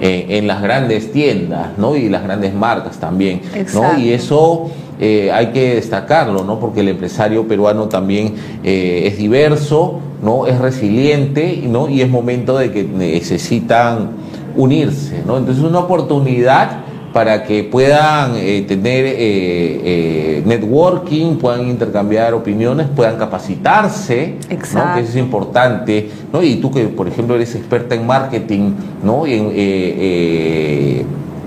en- 0.00 0.30
en 0.30 0.46
las 0.46 0.62
grandes 0.62 1.10
tiendas, 1.12 1.76
¿no? 1.78 1.96
Y 1.96 2.08
las 2.08 2.22
grandes 2.22 2.54
marcas 2.54 2.98
también, 2.98 3.40
¿no? 3.52 3.58
Exacto. 3.60 4.00
Y 4.00 4.12
eso 4.12 4.70
eh, 5.00 5.30
hay 5.32 5.48
que 5.48 5.74
destacarlo, 5.76 6.44
¿no? 6.44 6.60
Porque 6.60 6.80
el 6.80 6.88
empresario 6.88 7.46
peruano 7.48 7.88
también 7.88 8.34
eh, 8.62 9.02
es 9.06 9.18
diverso, 9.18 9.98
¿no? 10.22 10.46
Es 10.46 10.58
resiliente, 10.60 11.64
¿no? 11.68 11.88
Y 11.88 12.02
es 12.02 12.08
momento 12.08 12.56
de 12.58 12.70
que 12.70 12.84
necesitan 12.84 14.10
unirse, 14.54 15.22
¿no? 15.26 15.38
Entonces 15.38 15.64
es 15.64 15.68
una 15.70 15.80
oportunidad 15.80 16.81
para 17.12 17.44
que 17.44 17.62
puedan 17.64 18.36
eh, 18.36 18.64
tener 18.66 19.04
eh, 19.04 19.16
eh, 19.18 20.42
networking, 20.46 21.36
puedan 21.36 21.68
intercambiar 21.68 22.32
opiniones, 22.32 22.86
puedan 22.88 23.18
capacitarse, 23.18 24.36
¿no? 24.48 24.94
Que 24.94 25.00
eso 25.00 25.10
es 25.10 25.16
importante, 25.16 26.10
¿no? 26.32 26.42
Y 26.42 26.56
tú 26.56 26.70
que, 26.70 26.84
por 26.84 27.08
ejemplo, 27.08 27.34
eres 27.34 27.54
experta 27.54 27.94
en 27.94 28.06
marketing, 28.06 28.72
¿no? 29.02 29.26
Y, 29.26 29.34
en, 29.34 31.06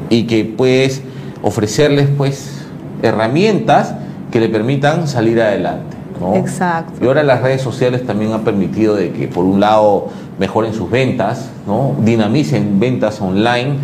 y 0.10 0.24
que 0.24 0.46
puedes 0.46 1.02
ofrecerles, 1.42 2.10
pues, 2.16 2.62
herramientas 3.02 3.96
que 4.32 4.40
le 4.40 4.50
permitan 4.50 5.08
salir 5.08 5.42
adelante, 5.42 5.98
¿no? 6.20 6.36
Exacto. 6.36 7.04
Y 7.04 7.08
ahora 7.08 7.24
las 7.24 7.42
redes 7.42 7.62
sociales 7.62 8.06
también 8.06 8.34
han 8.34 8.44
permitido 8.44 8.96
de 8.96 9.12
que, 9.12 9.28
por 9.28 9.46
un 9.46 9.60
lado, 9.60 10.10
mejoren 10.38 10.74
sus 10.74 10.92
ventas, 10.92 11.50
¿no? 11.66 11.96
Dinamicen 12.04 12.80
ventas 12.80 13.20
online, 13.20 13.78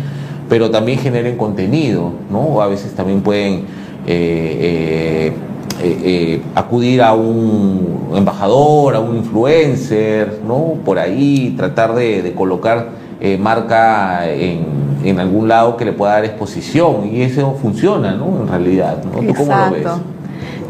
pero 0.48 0.70
también 0.70 0.98
generen 0.98 1.36
contenido, 1.36 2.12
¿no? 2.30 2.60
A 2.60 2.66
veces 2.66 2.92
también 2.94 3.22
pueden 3.22 3.64
eh, 4.06 5.30
eh, 5.30 5.32
eh, 5.82 6.00
eh, 6.04 6.42
acudir 6.54 7.02
a 7.02 7.14
un 7.14 8.12
embajador, 8.14 8.94
a 8.94 9.00
un 9.00 9.16
influencer, 9.16 10.40
¿no? 10.46 10.74
Por 10.84 10.98
ahí, 10.98 11.54
tratar 11.56 11.94
de, 11.94 12.22
de 12.22 12.32
colocar 12.32 13.02
eh, 13.24 13.38
marca 13.38 14.28
en, 14.28 15.20
algún 15.20 15.46
lado 15.46 15.76
que 15.76 15.84
le 15.84 15.92
pueda 15.92 16.14
dar 16.14 16.24
exposición. 16.24 17.08
Y 17.12 17.22
eso 17.22 17.56
funciona, 17.62 18.16
¿no? 18.16 18.40
En 18.40 18.48
realidad, 18.48 18.98
¿no? 19.04 19.20
¿Tú 19.20 19.34
cómo 19.34 19.56
lo 19.56 19.70
ves? 19.70 19.86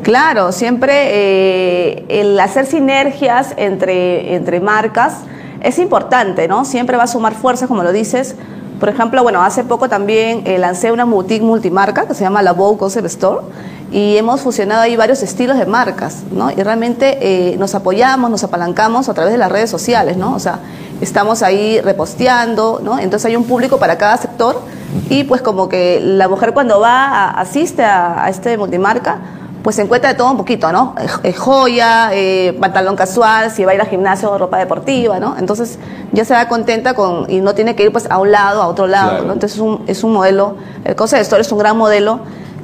Claro, 0.03 0.53
siempre 0.53 0.93
eh, 0.93 2.05
el 2.09 2.39
hacer 2.39 2.67
sinergias 2.67 3.55
entre, 3.57 4.35
entre 4.35 4.61
marcas 4.61 5.21
es 5.63 5.79
importante, 5.79 6.47
¿no? 6.47 6.67
Siempre 6.67 6.99
va 6.99 7.05
a 7.05 7.07
sumar 7.07 7.35
fuerzas, 7.35 7.69
como 7.69 7.83
lo 7.83 7.93
dices. 7.93 8.37
Por 8.83 8.89
ejemplo, 8.89 9.23
bueno, 9.23 9.41
hace 9.45 9.63
poco 9.63 9.89
también 9.89 10.43
eh, 10.45 10.59
lancé 10.59 10.91
una 10.91 11.05
boutique 11.05 11.41
multimarca 11.45 12.09
que 12.09 12.15
se 12.15 12.25
llama 12.25 12.43
La 12.43 12.51
Bow 12.53 12.77
Concept 12.77 13.07
Store 13.07 13.39
y 13.93 14.17
hemos 14.17 14.41
fusionado 14.41 14.81
ahí 14.83 14.97
varios 14.97 15.23
estilos 15.23 15.57
de 15.57 15.67
marcas, 15.67 16.25
¿no? 16.33 16.51
Y 16.51 16.57
realmente 16.57 17.17
eh, 17.53 17.57
nos 17.59 17.77
apoyamos, 17.77 18.29
nos 18.29 18.43
apalancamos 18.43 19.09
a 19.09 19.15
través 19.15 19.31
de 19.35 19.39
las 19.39 19.53
redes 19.53 19.71
sociales, 19.71 20.17
¿no? 20.17 20.35
O 20.35 20.41
sea, 20.41 20.59
estamos 21.01 21.45
ahí 21.45 21.81
reposteando, 21.81 22.81
¿no? 22.83 22.99
Entonces 22.99 23.27
hay 23.27 23.37
un 23.37 23.45
público 23.45 23.79
para 23.79 23.99
cada 23.99 24.17
sector 24.17 24.61
y 25.09 25.23
pues 25.23 25.43
como 25.43 25.69
que 25.69 26.01
la 26.03 26.27
mujer 26.29 26.53
cuando 26.53 26.81
va, 26.81 27.07
a- 27.07 27.41
asiste 27.41 27.85
a, 27.85 28.25
a 28.25 28.31
este 28.31 28.59
multimarca, 28.59 29.19
pues 29.63 29.77
se 29.77 29.83
encuentra 29.83 30.11
de 30.11 30.17
todo 30.17 30.31
un 30.31 30.37
poquito, 30.37 30.73
¿no? 30.73 30.95
Joya, 31.37 32.11
eh, 32.13 32.57
pantalón 32.61 32.97
casual, 32.97 33.51
si 33.51 33.65
va 33.65 33.73
a 33.73 33.75
ir 33.75 33.81
al 33.81 33.87
gimnasio, 33.87 34.37
ropa 34.37 34.59
deportiva, 34.59 35.21
¿no? 35.21 35.37
Entonces 35.39 35.79
ya 36.13 36.25
se 36.25 36.35
va 36.35 36.49
contenta 36.49 36.95
con, 36.95 37.31
y 37.31 37.41
no 37.41 37.55
tiene 37.55 37.77
que 37.77 37.85
ir 37.85 37.93
pues 37.93 38.11
a 38.11 38.19
un 38.19 38.33
lado, 38.33 38.63
a 38.63 38.67
otro 38.67 38.87
lado, 38.87 39.11
Claro. 39.11 39.25
¿no? 39.25 39.33
Entonces 39.35 39.57
es 39.59 39.63
un, 39.63 39.85
es 39.87 40.05
un 40.05 40.13
modelo, 40.13 40.57
el 40.85 40.97
Concept 40.97 41.23
Store 41.23 41.43
es 41.43 41.53
un 41.53 41.59
gran 41.59 41.77
modelo 41.77 42.21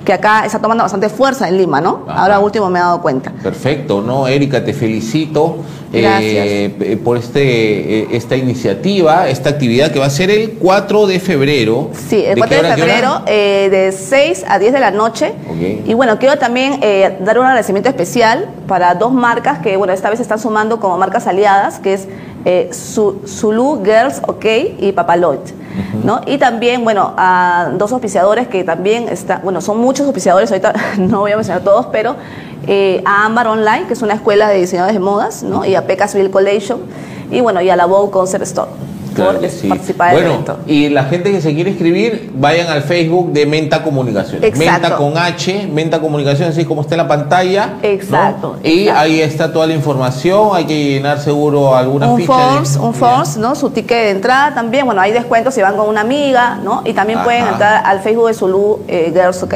que 0.09 0.15
acá 0.15 0.47
está 0.47 0.59
tomando 0.59 0.83
bastante 0.85 1.11
fuerza 1.11 1.47
en 1.49 1.59
Lima, 1.59 1.83
¿no? 1.83 2.07
Ajá. 2.09 2.23
Ahora 2.23 2.39
último 2.39 2.71
me 2.71 2.79
he 2.79 2.83
dado 2.83 3.03
cuenta. 3.03 3.31
Perfecto, 3.43 4.01
¿no? 4.01 4.27
Erika, 4.27 4.65
te 4.65 4.73
felicito 4.73 5.59
eh, 5.93 6.75
eh, 6.81 6.97
por 6.97 7.19
este, 7.19 7.43
eh, 7.43 8.09
esta 8.13 8.35
iniciativa, 8.35 9.29
esta 9.29 9.51
actividad 9.51 9.93
que 9.93 9.99
va 9.99 10.07
a 10.07 10.11
ser 10.11 10.31
el 10.31 10.53
4 10.53 11.07
de 11.09 11.21
febrero. 11.21 11.91
Sí, 11.93 12.25
el 12.25 12.37
¿De 12.37 12.41
4 12.41 12.57
qué 12.57 12.67
de 12.67 12.75
febrero, 12.75 13.23
eh, 13.27 13.69
de 13.71 13.93
6 13.93 14.47
a 14.49 14.59
10 14.59 14.73
de 14.73 14.81
la 14.81 14.93
noche. 14.93 15.35
Y 15.85 15.93
bueno, 15.93 16.19
quiero 16.19 16.39
también 16.39 16.79
eh, 16.81 17.19
dar 17.21 17.39
un 17.39 17.45
agradecimiento 17.45 17.91
especial 17.91 18.49
para 18.67 18.95
dos 18.95 19.13
marcas 19.13 19.59
que, 19.59 19.77
bueno, 19.77 19.93
esta 19.93 20.09
vez 20.09 20.21
están 20.21 20.39
sumando 20.39 20.81
como 20.81 20.97
marcas 20.97 21.27
aliadas, 21.27 21.81
que 21.81 21.93
es 21.93 22.09
eh, 22.51 22.71
Zulu 22.73 23.85
Girls 23.85 24.23
OK 24.27 24.45
y 24.79 24.93
Papaloit. 24.93 25.51
¿no? 26.03 26.23
Y 26.27 26.39
también, 26.39 26.83
bueno, 26.83 27.13
a 27.19 27.71
dos 27.75 27.93
auspiciadores 27.93 28.49
que 28.49 28.65
también 28.65 29.07
están, 29.11 29.43
bueno, 29.43 29.61
son 29.61 29.79
muchos 29.79 30.07
auspiciadores, 30.07 30.51
ahorita 30.51 30.73
no 30.99 31.21
voy 31.21 31.33
a 31.33 31.37
mencionar 31.37 31.63
todos, 31.63 31.87
pero 31.93 32.17
eh, 32.67 33.03
a 33.05 33.27
Ámbar 33.27 33.49
Online, 33.49 33.87
que 33.87 33.93
es 33.93 34.01
una 34.01 34.15
escuela 34.15 34.49
de 34.49 34.61
diseñadores 34.61 34.95
de 34.95 35.01
modas, 35.01 35.43
¿no? 35.43 35.67
Y 35.67 35.75
a 35.75 35.87
Pecas 35.87 36.13
Civil 36.13 36.31
Collection, 36.31 36.81
y 37.31 37.41
bueno, 37.43 37.61
y 37.61 37.69
a 37.69 37.77
la 37.77 37.85
Bow 37.85 38.11
Concept 38.11 38.45
Store. 38.45 38.71
Claro 39.25 39.33
por 39.33 39.41
que 39.43 39.51
sí. 39.51 39.69
participar 39.69 40.11
del 40.15 40.17
Bueno, 40.25 40.35
evento. 40.35 40.59
y 40.67 40.89
la 40.89 41.05
gente 41.05 41.31
que 41.31 41.41
se 41.41 41.55
quiere 41.55 41.71
escribir, 41.71 42.31
vayan 42.35 42.69
al 42.69 42.83
Facebook 42.83 43.33
de 43.33 43.47
Menta 43.47 43.83
Comunicaciones. 43.83 44.43
Exacto. 44.45 44.71
Menta 44.83 44.97
con 44.97 45.19
H, 45.19 45.69
Menta 45.73 46.01
Comunicaciones, 46.01 46.57
así 46.57 46.65
como 46.65 46.81
está 46.83 46.95
en 46.95 46.99
la 46.99 47.09
pantalla. 47.09 47.67
¿no? 47.83 47.89
Exacto, 47.89 48.57
Y 48.63 48.81
exacto. 48.83 49.01
ahí 49.01 49.21
está 49.21 49.53
toda 49.53 49.67
la 49.67 49.75
información, 49.75 50.51
hay 50.55 50.65
que 50.65 50.85
llenar 50.93 51.19
seguro 51.21 51.75
alguna 51.77 52.09
un 52.09 52.19
ficha. 52.21 52.33
de- 52.37 52.43
forms, 52.53 52.77
un 52.77 52.95
forms, 52.95 53.37
¿no? 53.37 53.55
Su 53.55 53.71
ticket 53.71 53.97
de 53.99 54.11
entrada 54.11 54.55
también. 54.55 54.85
Bueno, 54.87 55.01
hay 55.01 55.13
descuentos 55.13 55.55
si 55.55 55.61
van 55.63 55.77
con 55.77 55.89
una 55.89 56.01
amiga, 56.03 56.59
¿no? 56.63 56.83
Y 56.85 56.93
también 56.93 57.21
pueden 57.25 57.47
entrar 57.47 57.83
al 57.85 58.01
Facebook 58.01 58.29
de 58.29 58.35
Zulu 58.35 58.81
eh, 58.89 59.11
Girls 59.15 59.43
OK. 59.43 59.55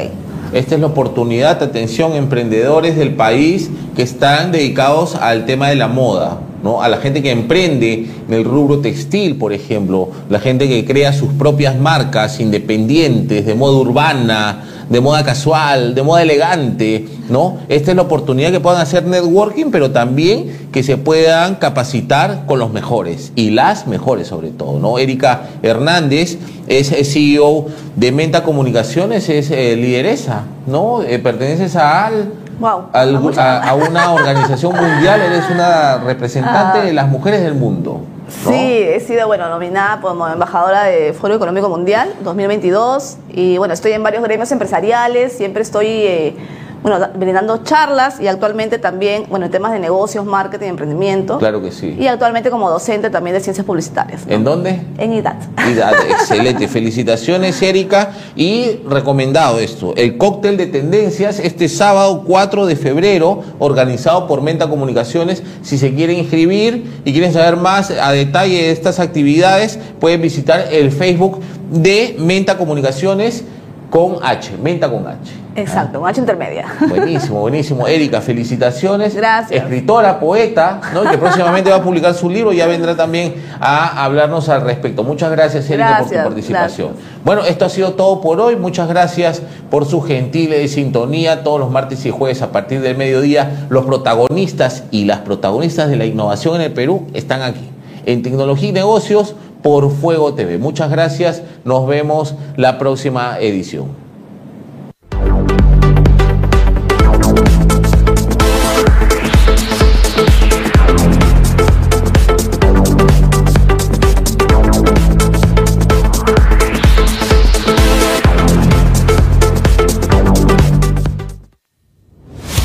Esta 0.52 0.74
es 0.74 0.80
la 0.82 0.88
oportunidad, 0.88 1.62
atención, 1.62 2.12
emprendedores 2.12 2.94
del 2.96 3.14
país 3.14 3.70
que 3.96 4.02
están 4.02 4.52
dedicados 4.52 5.14
al 5.14 5.46
tema 5.46 5.68
de 5.70 5.76
la 5.76 5.88
moda, 5.88 6.38
¿no? 6.62 6.82
A 6.82 6.88
la 6.88 6.98
gente 6.98 7.22
que 7.22 7.30
emprende 7.30 8.06
en 8.28 8.34
el 8.34 8.44
rubro 8.44 8.78
textil, 8.78 9.36
por 9.36 9.52
ejemplo, 9.52 10.08
la 10.28 10.40
gente 10.40 10.68
que 10.68 10.84
crea 10.84 11.12
sus 11.12 11.32
propias 11.32 11.76
marcas 11.76 12.40
independientes, 12.40 13.46
de 13.46 13.54
moda 13.54 13.78
urbana, 13.78 14.64
de 14.88 15.00
moda 15.00 15.24
casual, 15.24 15.94
de 15.94 16.02
moda 16.02 16.22
elegante, 16.22 17.06
¿no? 17.30 17.58
Esta 17.68 17.90
es 17.90 17.96
la 17.96 18.02
oportunidad 18.02 18.52
que 18.52 18.60
puedan 18.60 18.80
hacer 18.80 19.06
networking, 19.06 19.70
pero 19.70 19.90
también 19.90 20.68
que 20.70 20.82
se 20.82 20.98
puedan 20.98 21.56
capacitar 21.56 22.44
con 22.46 22.58
los 22.58 22.72
mejores 22.72 23.32
y 23.34 23.50
las 23.50 23.86
mejores 23.86 24.28
sobre 24.28 24.50
todo, 24.50 24.78
¿no? 24.78 24.98
Erika 24.98 25.48
Hernández 25.62 26.38
es 26.68 26.90
CEO 27.10 27.66
de 27.96 28.12
Menta 28.12 28.42
Comunicaciones, 28.42 29.28
es 29.28 29.50
eh, 29.50 29.76
lideresa, 29.76 30.44
¿no? 30.66 31.02
Eh, 31.02 31.18
perteneces 31.18 31.74
a 31.76 32.06
al 32.06 32.41
Wow. 32.58 32.84
al- 32.92 33.38
a, 33.38 33.68
a 33.70 33.74
una 33.74 34.12
organización 34.12 34.74
mundial, 34.74 35.20
eres 35.20 35.44
una 35.50 35.98
representante 35.98 36.78
Ah. 36.80 36.82
de 36.84 36.92
las 36.92 37.08
mujeres 37.08 37.42
del 37.42 37.54
mundo. 37.54 38.00
¿no? 38.44 38.50
Sí, 38.50 38.56
he 38.56 39.00
sido 39.00 39.26
bueno 39.26 39.48
nominada 39.48 40.00
como 40.00 40.26
embajadora 40.26 40.84
de 40.84 41.12
Foro 41.12 41.34
Económico 41.34 41.68
Mundial 41.68 42.08
2022 42.22 43.16
y 43.30 43.58
bueno, 43.58 43.74
estoy 43.74 43.92
en 43.92 44.02
varios 44.02 44.22
gremios 44.22 44.50
empresariales, 44.52 45.32
siempre 45.34 45.62
estoy 45.62 45.86
eh, 45.86 46.36
bueno, 46.82 46.98
da- 46.98 47.12
brindando 47.14 47.58
charlas 47.58 48.20
y 48.20 48.26
actualmente 48.28 48.78
también, 48.78 49.24
bueno, 49.28 49.46
en 49.46 49.52
temas 49.52 49.72
de 49.72 49.78
negocios, 49.78 50.24
marketing, 50.24 50.68
emprendimiento. 50.68 51.38
Claro 51.38 51.62
que 51.62 51.70
sí. 51.70 51.96
Y 51.98 52.06
actualmente 52.08 52.50
como 52.50 52.68
docente 52.70 53.08
también 53.10 53.34
de 53.34 53.40
ciencias 53.40 53.64
publicitarias. 53.64 54.22
¿En 54.28 54.44
dónde? 54.44 54.80
En 54.98 55.12
IDAT. 55.12 55.36
Y 55.70 55.74
da- 55.74 55.92
excelente, 56.10 56.66
felicitaciones 56.68 57.60
Erika 57.62 58.10
y 58.36 58.80
recomendado 58.88 59.58
esto, 59.58 59.94
el 59.96 60.18
cóctel 60.18 60.56
de 60.56 60.66
tendencias 60.66 61.38
este 61.38 61.68
sábado 61.68 62.24
4 62.26 62.66
de 62.66 62.76
febrero 62.76 63.42
organizado 63.58 64.26
por 64.26 64.42
Menta 64.42 64.68
Comunicaciones, 64.68 65.42
si 65.62 65.78
se 65.78 65.94
quieren 65.94 66.18
inscribir 66.18 67.00
y 67.04 67.12
quieren 67.12 67.32
saber 67.32 67.56
más 67.56 67.90
a 67.90 68.12
detalle 68.12 68.62
de 68.64 68.70
estas 68.72 68.98
actividades 68.98 69.78
pueden 70.00 70.20
visitar 70.22 70.66
el 70.72 70.90
Facebook 70.90 71.40
de 71.70 72.16
Menta 72.18 72.58
Comunicaciones 72.58 73.44
con 73.92 74.16
H, 74.22 74.56
Menta 74.56 74.88
con 74.88 75.06
H. 75.06 75.18
Exacto, 75.54 76.00
un 76.00 76.08
H 76.08 76.18
intermedia. 76.18 76.64
Buenísimo, 76.88 77.40
buenísimo. 77.40 77.86
Erika, 77.86 78.22
felicitaciones. 78.22 79.14
Gracias. 79.14 79.62
Escritora, 79.62 80.18
poeta, 80.18 80.80
¿no? 80.94 81.02
Que 81.02 81.18
próximamente 81.18 81.68
va 81.68 81.76
a 81.76 81.82
publicar 81.82 82.14
su 82.14 82.30
libro 82.30 82.54
y 82.54 82.56
ya 82.56 82.66
vendrá 82.66 82.96
también 82.96 83.34
a 83.60 84.02
hablarnos 84.02 84.48
al 84.48 84.62
respecto. 84.62 85.04
Muchas 85.04 85.30
gracias, 85.30 85.68
Erika, 85.68 85.98
por 85.98 86.08
tu 86.08 86.14
participación. 86.14 86.92
Bueno, 87.22 87.44
esto 87.44 87.66
ha 87.66 87.68
sido 87.68 87.92
todo 87.92 88.22
por 88.22 88.40
hoy. 88.40 88.56
Muchas 88.56 88.88
gracias 88.88 89.42
por 89.70 89.84
su 89.84 90.00
gentil 90.00 90.66
sintonía. 90.70 91.44
Todos 91.44 91.60
los 91.60 91.70
martes 91.70 92.06
y 92.06 92.10
jueves 92.10 92.40
a 92.40 92.50
partir 92.50 92.80
del 92.80 92.96
mediodía, 92.96 93.66
los 93.68 93.84
protagonistas 93.84 94.84
y 94.90 95.04
las 95.04 95.18
protagonistas 95.18 95.90
de 95.90 95.96
la 95.96 96.06
innovación 96.06 96.54
en 96.54 96.62
el 96.62 96.72
Perú 96.72 97.08
están 97.12 97.42
aquí. 97.42 97.68
En 98.06 98.22
Tecnología 98.22 98.70
y 98.70 98.72
Negocios 98.72 99.36
por 99.62 99.90
Fuego 99.90 100.34
TV. 100.34 100.58
Muchas 100.58 100.90
gracias. 100.90 101.42
Nos 101.64 101.86
vemos 101.86 102.34
la 102.56 102.78
próxima 102.78 103.38
edición. 103.40 104.02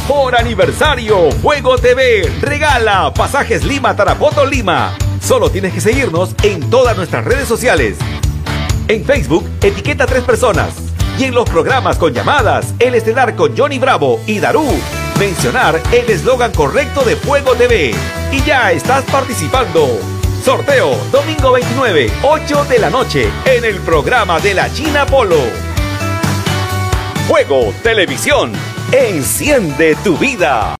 Por 0.07 0.35
aniversario, 0.35 1.31
Fuego 1.31 1.77
TV 1.77 2.29
regala 2.41 3.13
pasajes 3.13 3.63
Lima 3.63 3.95
Tarapoto 3.95 4.45
Lima. 4.45 4.93
Solo 5.27 5.49
tienes 5.49 5.73
que 5.73 5.81
seguirnos 5.81 6.33
en 6.41 6.69
todas 6.69 6.95
nuestras 6.95 7.25
redes 7.25 7.49
sociales. 7.49 7.97
En 8.87 9.03
Facebook, 9.03 9.43
etiqueta 9.61 10.05
tres 10.05 10.23
personas. 10.23 10.69
Y 11.19 11.25
en 11.25 11.35
los 11.35 11.43
programas 11.49 11.97
con 11.97 12.13
llamadas, 12.13 12.73
El 12.79 12.95
Estelar 12.95 13.35
con 13.35 13.55
Johnny 13.57 13.77
Bravo 13.77 14.21
y 14.25 14.39
Darú, 14.39 14.65
mencionar 15.19 15.81
el 15.91 16.09
eslogan 16.09 16.53
correcto 16.53 17.01
de 17.01 17.17
Fuego 17.17 17.55
TV. 17.55 17.93
Y 18.31 18.41
ya 18.43 18.71
estás 18.71 19.03
participando. 19.03 19.99
Sorteo, 20.45 20.95
domingo 21.11 21.51
29, 21.51 22.09
8 22.23 22.63
de 22.63 22.79
la 22.79 22.89
noche, 22.89 23.29
en 23.43 23.65
el 23.65 23.75
programa 23.79 24.39
de 24.39 24.53
la 24.53 24.71
China 24.71 25.05
Polo. 25.05 25.41
Fuego 27.27 27.73
Televisión. 27.83 28.53
Enciende 28.93 29.97
tu 30.05 30.17
vida. 30.17 30.73